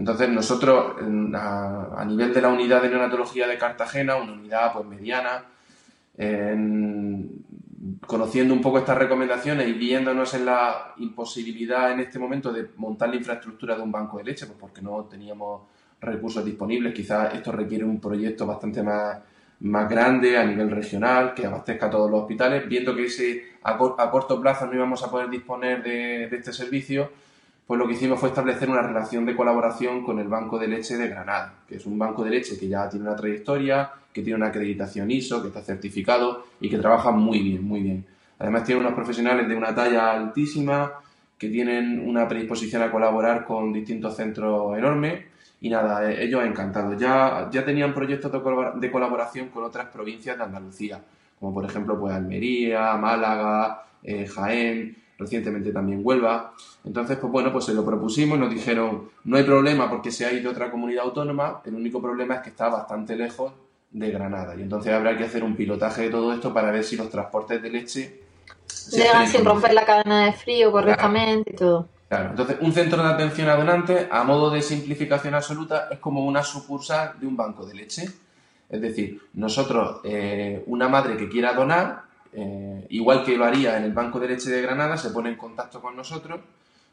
Entonces 0.00 0.30
nosotros 0.30 0.94
a, 1.34 2.04
nivel 2.06 2.32
de 2.32 2.40
la 2.40 2.48
unidad 2.48 2.80
de 2.80 2.88
neonatología 2.88 3.46
de 3.46 3.58
Cartagena, 3.58 4.16
una 4.16 4.32
unidad 4.32 4.72
pues 4.72 4.86
mediana, 4.86 5.44
conociendo 8.06 8.54
un 8.54 8.62
poco 8.62 8.78
estas 8.78 8.96
recomendaciones 8.96 9.68
y 9.68 9.74
viéndonos 9.74 10.32
en 10.32 10.46
la 10.46 10.94
imposibilidad 10.96 11.92
en 11.92 12.00
este 12.00 12.18
momento 12.18 12.50
de 12.50 12.70
montar 12.78 13.10
la 13.10 13.16
infraestructura 13.16 13.76
de 13.76 13.82
un 13.82 13.92
banco 13.92 14.16
de 14.16 14.24
leche, 14.24 14.46
pues 14.46 14.58
porque 14.58 14.80
no 14.80 15.04
teníamos 15.04 15.68
recursos 16.00 16.42
disponibles, 16.46 16.94
quizás 16.94 17.34
esto 17.34 17.52
requiere 17.52 17.84
un 17.84 18.00
proyecto 18.00 18.46
bastante 18.46 18.82
más, 18.82 19.18
más 19.60 19.86
grande 19.86 20.38
a 20.38 20.46
nivel 20.46 20.70
regional, 20.70 21.34
que 21.34 21.44
abastezca 21.44 21.86
a 21.86 21.90
todos 21.90 22.10
los 22.10 22.22
hospitales, 22.22 22.66
viendo 22.66 22.96
que 22.96 23.04
ese 23.04 23.42
a, 23.64 23.76
corto 23.76 24.40
plazo 24.40 24.64
no 24.64 24.74
íbamos 24.74 25.02
a 25.04 25.10
poder 25.10 25.28
disponer 25.28 25.82
de 25.82 26.24
este 26.24 26.54
servicio, 26.54 27.10
pues 27.70 27.78
lo 27.78 27.86
que 27.86 27.92
hicimos 27.92 28.18
fue 28.18 28.30
establecer 28.30 28.68
una 28.68 28.82
relación 28.82 29.24
de 29.24 29.36
colaboración 29.36 30.02
con 30.02 30.18
el 30.18 30.26
Banco 30.26 30.58
de 30.58 30.66
Leche 30.66 30.96
de 30.96 31.06
Granada, 31.06 31.54
que 31.68 31.76
es 31.76 31.86
un 31.86 31.96
banco 32.00 32.24
de 32.24 32.30
leche 32.30 32.58
que 32.58 32.66
ya 32.66 32.88
tiene 32.88 33.06
una 33.06 33.14
trayectoria, 33.14 33.92
que 34.12 34.22
tiene 34.22 34.38
una 34.38 34.48
acreditación 34.48 35.08
ISO, 35.08 35.40
que 35.40 35.46
está 35.46 35.62
certificado 35.62 36.46
y 36.60 36.68
que 36.68 36.78
trabaja 36.78 37.12
muy 37.12 37.38
bien, 37.38 37.62
muy 37.62 37.80
bien. 37.80 38.04
Además 38.40 38.64
tiene 38.64 38.80
unos 38.80 38.94
profesionales 38.94 39.48
de 39.48 39.54
una 39.54 39.72
talla 39.72 40.10
altísima, 40.10 40.94
que 41.38 41.48
tienen 41.48 42.08
una 42.08 42.26
predisposición 42.26 42.82
a 42.82 42.90
colaborar 42.90 43.44
con 43.44 43.72
distintos 43.72 44.16
centros 44.16 44.76
enormes 44.76 45.26
y 45.60 45.68
nada, 45.68 46.10
eh, 46.10 46.24
ellos 46.24 46.44
encantados. 46.44 47.00
Ya, 47.00 47.48
ya 47.52 47.64
tenían 47.64 47.94
proyectos 47.94 48.32
de 48.80 48.90
colaboración 48.90 49.50
con 49.50 49.62
otras 49.62 49.86
provincias 49.90 50.36
de 50.36 50.42
Andalucía, 50.42 51.00
como 51.38 51.54
por 51.54 51.64
ejemplo 51.64 52.00
pues 52.00 52.14
Almería, 52.14 52.96
Málaga, 52.96 53.84
eh, 54.02 54.26
Jaén, 54.26 54.96
recientemente 55.20 55.70
también 55.70 56.00
Huelva. 56.02 56.54
Entonces, 56.84 57.18
pues 57.18 57.30
bueno, 57.30 57.52
pues 57.52 57.66
se 57.66 57.74
lo 57.74 57.84
propusimos 57.84 58.38
y 58.38 58.40
nos 58.40 58.50
dijeron, 58.50 59.10
no 59.24 59.36
hay 59.36 59.44
problema 59.44 59.88
porque 59.88 60.10
se 60.10 60.26
ha 60.26 60.32
ido 60.32 60.50
otra 60.50 60.70
comunidad 60.70 61.04
autónoma, 61.04 61.60
el 61.64 61.74
único 61.74 62.00
problema 62.02 62.36
es 62.36 62.40
que 62.40 62.48
está 62.48 62.68
bastante 62.68 63.14
lejos 63.14 63.52
de 63.90 64.10
Granada. 64.10 64.56
Y 64.56 64.62
entonces 64.62 64.92
habrá 64.92 65.16
que 65.16 65.24
hacer 65.24 65.44
un 65.44 65.54
pilotaje 65.54 66.02
de 66.02 66.10
todo 66.10 66.32
esto 66.32 66.52
para 66.52 66.70
ver 66.70 66.82
si 66.82 66.96
los 66.96 67.10
transportes 67.10 67.62
de 67.62 67.70
leche... 67.70 68.22
Llegan 68.90 69.28
sin 69.28 69.44
romper 69.44 69.74
la 69.74 69.84
cadena 69.84 70.26
de 70.26 70.32
frío 70.32 70.72
correctamente 70.72 71.52
y 71.52 71.56
todo. 71.56 71.88
Claro, 72.08 72.30
entonces 72.30 72.56
un 72.60 72.72
centro 72.72 73.02
de 73.02 73.08
atención 73.08 73.48
a 73.48 73.56
donantes, 73.56 74.08
a 74.10 74.24
modo 74.24 74.50
de 74.50 74.62
simplificación 74.62 75.34
absoluta, 75.34 75.88
es 75.90 75.98
como 75.98 76.24
una 76.24 76.42
sucursal 76.42 77.14
de 77.20 77.26
un 77.26 77.36
banco 77.36 77.66
de 77.66 77.74
leche. 77.74 78.08
Es 78.68 78.80
decir, 78.80 79.20
nosotros, 79.34 80.00
eh, 80.04 80.62
una 80.66 80.88
madre 80.88 81.16
que 81.16 81.28
quiera 81.28 81.52
donar, 81.52 82.09
eh, 82.32 82.86
igual 82.90 83.24
que 83.24 83.36
lo 83.36 83.44
haría 83.44 83.76
en 83.76 83.84
el 83.84 83.92
Banco 83.92 84.20
de 84.20 84.28
Leche 84.28 84.50
de 84.50 84.62
Granada, 84.62 84.96
se 84.96 85.10
pone 85.10 85.30
en 85.30 85.36
contacto 85.36 85.80
con 85.80 85.96
nosotros, 85.96 86.40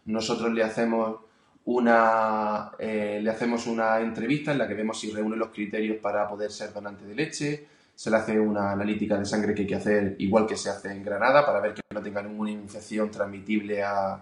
nosotros 0.06 0.52
le 0.54 0.64
hacemos 0.64 1.18
una, 1.66 2.72
eh, 2.80 3.20
le 3.22 3.30
hacemos 3.30 3.68
una 3.68 4.00
entrevista 4.00 4.52
en 4.52 4.58
la 4.58 4.68
que 4.68 4.74
vemos 4.74 5.00
si 5.00 5.12
reúne 5.12 5.36
los 5.36 5.50
criterios 5.50 5.98
para 5.98 6.28
poder 6.28 6.52
ser 6.52 6.74
donante 6.74 7.06
de 7.06 7.14
leche, 7.14 7.68
se 7.94 8.10
le 8.10 8.18
hace 8.18 8.40
una 8.40 8.72
analítica 8.72 9.18
de 9.18 9.26
sangre 9.26 9.54
que 9.54 9.62
hay 9.62 9.68
que 9.68 9.76
hacer 9.76 10.16
igual 10.20 10.46
que 10.46 10.56
se 10.56 10.70
hace 10.70 10.92
en 10.92 11.04
Granada 11.04 11.46
para 11.46 11.60
ver 11.60 11.74
que 11.74 11.82
no 11.94 12.02
tenga 12.02 12.22
ninguna 12.22 12.52
infección 12.52 13.10
transmitible 13.10 13.84
a, 13.84 14.22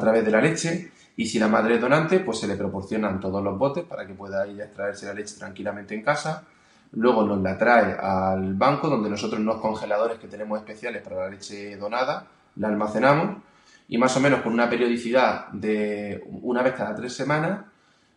través 0.00 0.24
de 0.24 0.30
la 0.30 0.40
leche 0.40 0.92
y 1.16 1.26
si 1.26 1.38
la 1.38 1.48
madre 1.48 1.76
es 1.76 1.80
donante, 1.80 2.20
pues 2.20 2.38
se 2.38 2.46
le 2.46 2.56
proporcionan 2.56 3.18
todos 3.20 3.42
los 3.42 3.58
botes 3.58 3.84
para 3.84 4.06
que 4.06 4.14
pueda 4.14 4.46
ir 4.46 4.62
a 4.62 4.66
extraerse 4.66 5.06
la 5.06 5.14
leche 5.14 5.34
tranquilamente 5.36 5.94
en 5.94 6.02
casa 6.02 6.46
luego 6.92 7.22
nos 7.22 7.40
la 7.40 7.56
trae 7.58 7.96
al 8.00 8.54
banco 8.54 8.88
donde 8.88 9.10
nosotros 9.10 9.40
unos 9.40 9.60
congeladores 9.60 10.18
que 10.18 10.28
tenemos 10.28 10.58
especiales 10.58 11.02
para 11.02 11.16
la 11.16 11.30
leche 11.30 11.76
donada, 11.76 12.26
la 12.56 12.68
almacenamos 12.68 13.42
y 13.88 13.98
más 13.98 14.16
o 14.16 14.20
menos 14.20 14.40
con 14.42 14.52
una 14.52 14.68
periodicidad 14.68 15.48
de 15.48 16.22
una 16.42 16.62
vez 16.62 16.74
cada 16.74 16.94
tres 16.94 17.12
semanas 17.14 17.60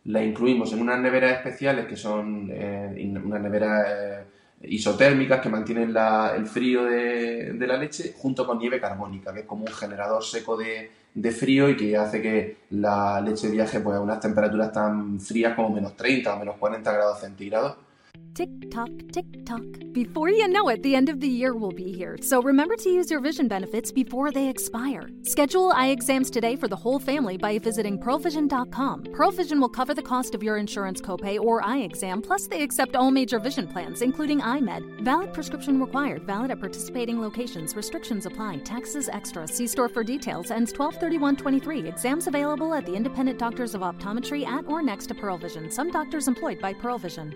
la 0.06 0.24
incluimos 0.24 0.74
en 0.74 0.82
unas 0.82 1.00
neveras 1.00 1.34
especiales 1.34 1.86
que 1.86 1.96
son 1.96 2.50
eh, 2.52 3.12
unas 3.24 3.42
neveras 3.42 3.86
eh, 3.88 4.24
isotérmicas 4.64 5.42
que 5.42 5.50
mantienen 5.50 5.96
el 5.96 6.46
frío 6.48 6.84
de, 6.84 7.56
la 7.60 7.78
leche 7.78 8.14
junto 8.18 8.46
con 8.46 8.58
nieve 8.58 8.80
carbónica, 8.80 9.34
que 9.34 9.42
es 9.42 9.46
como 9.46 9.66
un 9.66 9.72
generador 9.72 10.24
seco 10.24 10.58
de, 10.58 10.90
frío 11.32 11.70
y 11.70 11.76
que 11.76 11.98
hace 11.98 12.22
que 12.22 12.58
la 12.72 13.22
leche 13.22 13.50
viaje 13.50 13.80
pues, 13.80 13.98
a 13.98 14.02
unas 14.02 14.20
temperaturas 14.20 14.72
tan 14.72 15.20
frías 15.20 15.56
como 15.56 15.70
menos 15.70 15.96
30 15.96 16.34
o 16.34 16.40
menos 16.40 16.56
40 16.58 16.92
grados 16.92 17.20
centígrados 17.20 17.76
Tick 18.34 18.50
tock, 18.72 18.90
tick 19.12 19.26
tock. 19.46 19.62
Before 19.92 20.30
you 20.30 20.48
know 20.48 20.70
it, 20.70 20.82
the 20.84 20.96
end 20.96 21.10
of 21.10 21.20
the 21.20 21.28
year 21.28 21.54
will 21.54 21.74
be 21.74 21.92
here. 21.92 22.18
So 22.22 22.42
remember 22.42 22.78
to 22.78 22.90
use 22.90 23.12
your 23.12 23.20
vision 23.20 23.50
benefits 23.50 23.92
before 23.92 24.32
they 24.32 24.48
expire. 24.48 25.10
Schedule 25.24 25.74
eye 25.74 25.88
exams 25.88 26.32
today 26.32 26.56
for 26.56 26.70
the 26.70 26.76
whole 26.76 26.98
family 26.98 27.38
by 27.38 27.60
visiting 27.60 28.00
ProVision.com. 28.00 29.04
ProVision 29.04 29.60
will 29.60 29.68
cover 29.68 29.94
the 29.94 30.02
cost 30.02 30.34
of 30.34 30.44
your 30.44 30.56
insurance 30.56 31.02
copay 31.02 31.38
or 31.38 31.62
eye 31.66 31.80
exam, 31.80 32.22
plus 32.22 32.48
they 32.48 32.64
accept 32.64 32.96
all 32.96 33.12
major 33.12 33.38
vision 33.38 33.68
plans, 33.68 34.02
including 34.02 34.40
iMed. 34.40 35.04
Valid 35.04 35.34
prescription 35.34 35.82
required. 35.82 36.24
Valid 36.24 36.52
at 36.52 36.60
participating 36.62 37.20
locations. 37.20 37.76
Restrictions 37.76 38.26
apply. 38.26 38.60
Taxes 38.60 39.10
extra. 39.10 39.46
See 39.46 39.68
store 39.68 39.90
for 39.90 40.06
details. 40.06 40.52
Ends 40.52 40.72
1231.23. 40.72 41.86
Exams 41.86 42.28
available 42.28 42.74
at 42.74 42.86
the 42.86 42.96
independent 42.96 43.38
doctors 43.38 43.76
of 43.76 43.82
optometry 43.82 44.48
at 44.48 44.66
or 44.68 44.82
next 44.82 45.08
to 45.08 45.16
Pearl 45.16 45.38
Vision. 45.38 45.70
Some 45.70 45.92
doctors 45.92 46.30
employed 46.30 46.62
by 46.62 46.74
Pearl 46.74 46.98
Vision. 46.98 47.36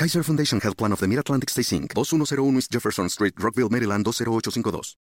Kaiser 0.00 0.24
Foundation 0.24 0.58
Health 0.62 0.78
Plan 0.78 0.92
of 0.92 1.00
the 1.00 1.06
Mid-Atlantic 1.06 1.50
Stay 1.50 1.76
Inc., 1.76 1.92
2101 1.92 2.56
East 2.56 2.72
Jefferson 2.72 3.10
Street, 3.10 3.34
Rockville, 3.36 3.68
Maryland 3.68 4.02
20852. 4.02 4.96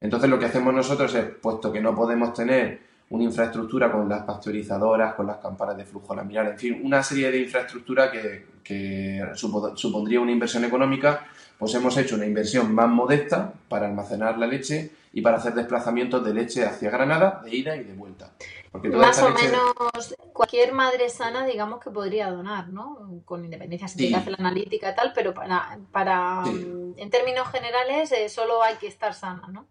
Entonces 0.00 0.28
lo 0.28 0.40
que 0.40 0.46
hacemos 0.46 0.74
nosotros 0.74 1.14
es, 1.14 1.24
puesto 1.40 1.70
que 1.70 1.80
no 1.80 1.94
podemos 1.94 2.34
tener 2.34 2.80
una 3.10 3.22
infraestructura 3.22 3.92
con 3.92 4.08
las 4.08 4.24
pasteurizadoras, 4.24 5.14
con 5.14 5.28
las 5.28 5.36
campanas 5.36 5.76
de 5.76 5.84
flujo 5.84 6.16
laminar, 6.16 6.48
en 6.48 6.58
fin, 6.58 6.80
una 6.82 7.00
serie 7.00 7.30
de 7.30 7.42
infraestructura 7.42 8.10
que, 8.10 8.46
que 8.64 9.22
supondría 9.36 10.20
una 10.20 10.32
inversión 10.32 10.64
económica, 10.64 11.28
pues 11.56 11.72
hemos 11.74 11.96
hecho 11.96 12.16
una 12.16 12.26
inversión 12.26 12.74
más 12.74 12.88
modesta 12.88 13.52
para 13.68 13.86
almacenar 13.86 14.36
la 14.36 14.48
leche 14.48 14.90
y 15.12 15.22
para 15.22 15.38
hacer 15.38 15.54
desplazamientos 15.54 16.24
de 16.24 16.34
leche 16.34 16.64
hacia 16.64 16.90
Granada, 16.90 17.40
de 17.44 17.54
ida 17.54 17.76
y 17.76 17.84
de 17.84 17.94
vuelta. 17.94 18.32
Más 18.72 19.20
o 19.22 19.30
menos 19.30 20.14
cualquier 20.32 20.72
madre 20.72 21.08
sana, 21.08 21.44
digamos 21.44 21.80
que 21.80 21.90
podría 21.90 22.30
donar, 22.30 22.68
¿no? 22.68 23.22
Con 23.24 23.44
independencia 23.44 23.88
si 23.88 24.08
que 24.08 24.14
hacer 24.14 24.32
la 24.32 24.38
analítica 24.38 24.92
y 24.92 24.94
tal, 24.94 25.12
pero 25.14 25.34
para, 25.34 25.78
para 25.90 26.44
en 26.46 27.10
términos 27.10 27.48
generales, 27.48 28.12
eh, 28.12 28.28
solo 28.28 28.62
hay 28.62 28.76
que 28.76 28.86
estar 28.86 29.14
sana, 29.14 29.48
¿no? 29.48 29.66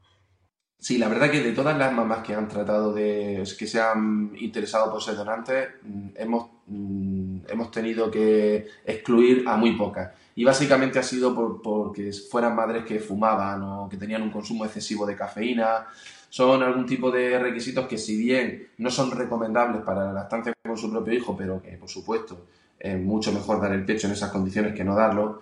Sí, 0.77 0.97
la 0.97 1.09
verdad 1.09 1.29
que 1.29 1.41
de 1.41 1.51
todas 1.51 1.77
las 1.77 1.91
mamás 1.91 2.25
que 2.25 2.33
han 2.33 2.47
tratado 2.47 2.93
de, 2.93 3.43
que 3.57 3.67
se 3.67 3.81
han 3.81 4.33
interesado 4.37 4.89
por 4.91 5.03
ser 5.03 5.15
donantes, 5.15 5.69
mm, 5.83 6.09
hemos, 6.15 6.49
mm, 6.67 7.39
hemos 7.49 7.71
tenido 7.71 8.09
que 8.09 8.67
excluir 8.85 9.43
a 9.47 9.57
muy 9.57 9.75
pocas. 9.77 10.11
Y 10.39 10.45
básicamente 10.45 10.97
ha 10.97 11.03
sido 11.03 11.35
por, 11.35 11.61
porque 11.61 12.13
fueran 12.13 12.55
madres 12.55 12.85
que 12.85 13.01
fumaban 13.01 13.61
o 13.61 13.89
que 13.89 13.97
tenían 13.97 14.21
un 14.21 14.31
consumo 14.31 14.63
excesivo 14.63 15.05
de 15.05 15.13
cafeína. 15.13 15.87
Son 16.29 16.63
algún 16.63 16.85
tipo 16.85 17.11
de 17.11 17.37
requisitos 17.37 17.85
que 17.87 17.97
si 17.97 18.15
bien 18.15 18.69
no 18.77 18.89
son 18.89 19.11
recomendables 19.11 19.81
para 19.81 20.05
la 20.05 20.13
lactancia 20.13 20.53
con 20.65 20.77
su 20.77 20.89
propio 20.89 21.13
hijo, 21.13 21.35
pero 21.35 21.61
que 21.61 21.75
por 21.75 21.89
supuesto 21.89 22.45
es 22.79 22.97
mucho 22.97 23.33
mejor 23.33 23.59
dar 23.59 23.73
el 23.73 23.83
pecho 23.83 24.07
en 24.07 24.13
esas 24.13 24.31
condiciones 24.31 24.73
que 24.73 24.85
no 24.85 24.95
darlo, 24.95 25.41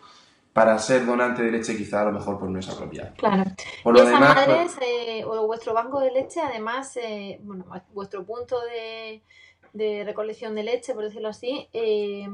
para 0.51 0.79
ser 0.79 1.05
donante 1.05 1.43
de 1.43 1.51
leche 1.51 1.77
quizá 1.77 2.01
a 2.01 2.05
lo 2.05 2.13
mejor 2.13 2.39
por 2.39 2.49
no 2.49 2.57
es 2.57 2.67
apropiado. 2.67 3.13
Claro. 3.17 3.43
Por 3.83 3.97
esas 3.97 4.19
madres, 4.19 4.73
pues 4.77 4.77
eh, 4.81 5.23
o 5.25 5.45
vuestro 5.45 5.75
banco 5.75 5.99
de 5.99 6.09
leche, 6.09 6.41
además, 6.41 6.97
eh, 6.97 7.39
bueno, 7.43 7.67
vuestro 7.93 8.25
punto 8.25 8.59
de, 8.61 9.21
de, 9.73 10.03
recolección 10.03 10.55
de 10.55 10.63
leche, 10.63 10.95
por 10.95 11.03
decirlo 11.03 11.29
así, 11.29 11.69
eh, 11.71 12.27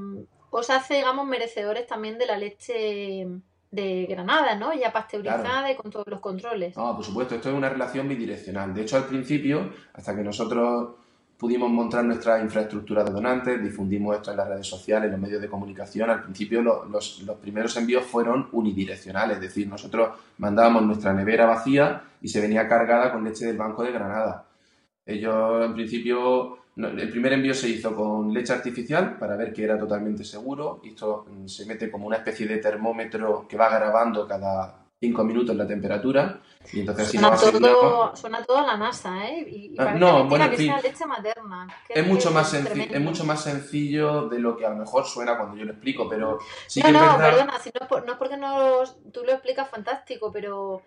os 0.54 0.70
hace, 0.70 0.96
digamos, 0.96 1.26
merecedores 1.26 1.88
también 1.88 2.18
de 2.20 2.28
la 2.28 2.38
leche 2.38 3.28
de 3.72 4.06
Granada, 4.06 4.56
¿no? 4.56 4.72
Ya 4.74 4.94
pasteurizada 4.94 5.72
y 5.72 5.76
con 5.76 5.90
todos 5.90 6.06
los 6.08 6.20
controles. 6.20 6.78
No, 6.78 6.96
por 6.96 7.04
supuesto, 7.04 7.34
esto 7.34 7.50
es 7.50 7.56
una 7.56 7.70
relación 7.70 8.08
bidireccional. 8.08 8.72
De 8.72 8.84
hecho, 8.84 8.98
al 8.98 9.06
principio, 9.06 9.72
hasta 9.94 10.16
que 10.16 10.22
nosotros 10.22 10.92
pudimos 11.40 11.72
montar 11.72 12.06
nuestra 12.06 12.40
infraestructura 12.40 13.04
de 13.04 13.12
donantes, 13.12 13.64
difundimos 13.64 14.16
esto 14.16 14.30
en 14.30 14.38
las 14.38 14.48
redes 14.48 14.68
sociales, 14.68 15.08
en 15.08 15.14
los 15.14 15.20
medios 15.20 15.42
de 15.42 15.50
comunicación. 15.50 16.12
Al 16.12 16.22
principio 16.22 16.62
los, 16.62 17.24
primeros 17.42 17.76
envíos 17.76 18.06
fueron 18.06 18.48
unidireccionales, 18.52 19.38
es 19.38 19.42
decir, 19.42 19.68
nosotros 19.68 20.20
mandábamos 20.38 20.84
nuestra 20.84 21.12
nevera 21.12 21.48
vacía 21.48 22.04
y 22.22 22.28
se 22.28 22.42
venía 22.42 22.68
cargada 22.68 23.12
con 23.12 23.24
leche 23.24 23.48
del 23.48 23.58
Banco 23.58 23.84
de 23.84 23.92
Granada. 23.92 24.46
Ellos, 25.04 25.66
en 25.66 25.74
principio, 25.74 26.60
el 26.76 27.10
primer 27.10 27.34
envío 27.34 27.54
se 27.54 27.70
hizo 27.70 27.96
con 27.96 28.34
leche 28.34 28.54
artificial 28.54 29.18
para 29.18 29.36
ver 29.36 29.54
que 29.54 29.64
era 29.64 29.78
totalmente 29.78 30.24
seguro. 30.24 30.82
Esto 30.84 31.26
mm, 31.30 31.48
se 31.48 31.66
mete 31.66 31.92
como 31.92 32.08
una 32.08 32.18
especie 32.18 32.48
de 32.48 32.58
termómetro 32.58 33.46
que 33.48 33.58
va 33.58 33.70
grabando 33.70 34.28
cada 34.28 34.84
cinco 35.00 35.24
minutos 35.26 35.56
la 35.56 35.68
temperatura 35.68 36.40
y 36.72 36.80
entonces 36.80 37.10
suena, 37.10 37.36
todo, 37.36 38.16
suena 38.16 38.42
todo 38.44 38.60
a 38.60 38.68
la 38.68 38.78
NASA, 38.78 39.28
¿eh? 39.28 39.46
Y, 39.50 39.76
ah, 39.78 39.96
no, 39.96 40.26
bueno, 40.30 40.50
que 40.50 40.56
sea 40.56 40.80
leche 40.80 41.06
materna. 41.06 41.68
Es 41.90 42.08
mucho, 42.08 42.32
más 42.32 42.54
es 42.54 43.02
mucho 43.02 43.26
más 43.26 43.44
sencillo 43.44 44.30
de 44.30 44.40
lo 44.40 44.56
que 44.56 44.66
a 44.66 44.70
lo 44.70 44.78
mejor 44.78 45.06
suena 45.06 45.38
cuando 45.38 45.58
yo 45.58 45.66
lo 45.66 45.74
explico, 45.74 46.08
pero 46.08 46.40
sí 46.68 46.80
no, 46.80 46.86
que 46.86 46.92
no, 46.94 47.12
es 47.12 47.18
perdona, 47.18 47.60
si 47.60 47.70
no, 47.78 48.00
no 48.00 48.12
es 48.14 48.18
porque 48.18 48.38
no 48.38 48.84
tú 49.12 49.24
lo 49.26 49.34
explicas 49.34 49.70
fantástico, 49.70 50.32
pero 50.32 50.84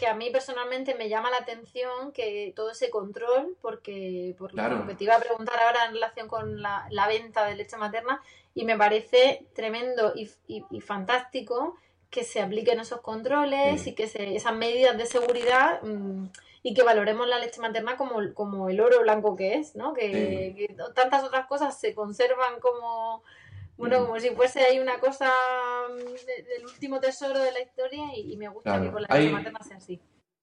que 0.00 0.06
a 0.06 0.14
mí 0.14 0.30
personalmente 0.30 0.94
me 0.94 1.10
llama 1.10 1.30
la 1.30 1.36
atención 1.36 2.10
que 2.12 2.54
todo 2.56 2.70
ese 2.70 2.88
control, 2.88 3.54
porque, 3.60 4.34
por 4.38 4.54
lo 4.54 4.86
que 4.86 4.94
te 4.94 5.04
iba 5.04 5.14
a 5.14 5.20
preguntar 5.20 5.60
ahora 5.60 5.84
en 5.84 5.92
relación 5.92 6.26
con 6.26 6.62
la, 6.62 6.88
venta 7.06 7.44
de 7.44 7.54
leche 7.54 7.76
materna, 7.76 8.22
y 8.54 8.64
me 8.64 8.78
parece 8.78 9.46
tremendo 9.54 10.14
y, 10.16 10.30
y 10.48 10.80
fantástico 10.80 11.76
que 12.08 12.24
se 12.24 12.40
apliquen 12.40 12.80
esos 12.80 13.02
controles 13.02 13.86
y 13.86 13.94
que 13.94 14.08
se, 14.08 14.34
esas 14.34 14.54
medidas 14.54 14.96
de 14.96 15.04
seguridad 15.04 15.82
mm, 15.82 16.28
y 16.62 16.72
que 16.72 16.82
valoremos 16.82 17.28
la 17.28 17.38
leche 17.38 17.60
materna 17.60 17.98
como, 17.98 18.16
como 18.32 18.70
el 18.70 18.80
oro 18.80 19.00
blanco 19.00 19.36
que 19.36 19.56
es, 19.56 19.76
¿no? 19.76 19.92
Que, 19.92 20.74
tantas 20.94 21.24
otras 21.24 21.46
cosas 21.46 21.78
se 21.78 21.94
conservan 21.94 22.58
como, 22.60 23.22
bueno, 23.80 24.06
como 24.06 24.20
si 24.20 24.28
fuese 24.30 24.60
ahí 24.60 24.78
una 24.78 24.98
cosa 25.00 25.32
mm, 25.88 26.04
del 26.54 26.66
último 26.66 27.00
tesoro 27.00 27.38
de 27.38 27.50
la 27.50 27.60
historia 27.60 28.04
y, 28.14 28.36
me 28.36 28.48
gusta 28.48 28.80
que 28.80 28.90
con 28.90 29.02
la 29.02 29.16
leche 29.16 29.32
materna 29.32 29.58
sea 29.62 29.78
así. 29.78 29.98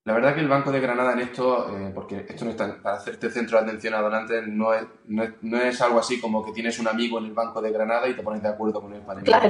La 0.05 0.13
verdad 0.13 0.33
que 0.33 0.41
el 0.41 0.47
Banco 0.47 0.71
de 0.71 0.79
Granada 0.79 1.13
en 1.13 1.19
esto, 1.19 1.77
eh, 1.77 1.91
porque 1.93 2.25
esto 2.27 2.45
no 2.45 2.51
está 2.51 2.81
para 2.81 2.95
hacerte 2.95 3.29
centro 3.29 3.57
de 3.57 3.65
atención 3.65 3.93
a 3.93 4.01
donantes, 4.01 4.47
no 4.47 4.73
es, 4.73 4.85
no 5.05 5.23
es, 5.23 5.31
no, 5.41 5.57
es, 5.59 5.81
algo 5.81 5.99
así 5.99 6.19
como 6.19 6.43
que 6.43 6.51
tienes 6.51 6.79
un 6.79 6.87
amigo 6.87 7.19
en 7.19 7.25
el 7.25 7.33
Banco 7.33 7.61
de 7.61 7.71
Granada 7.71 8.07
y 8.07 8.15
te 8.15 8.23
pones 8.23 8.41
de 8.41 8.49
acuerdo 8.49 8.81
con 8.81 8.93
él 8.93 9.01
para 9.01 9.21
Claro. 9.21 9.49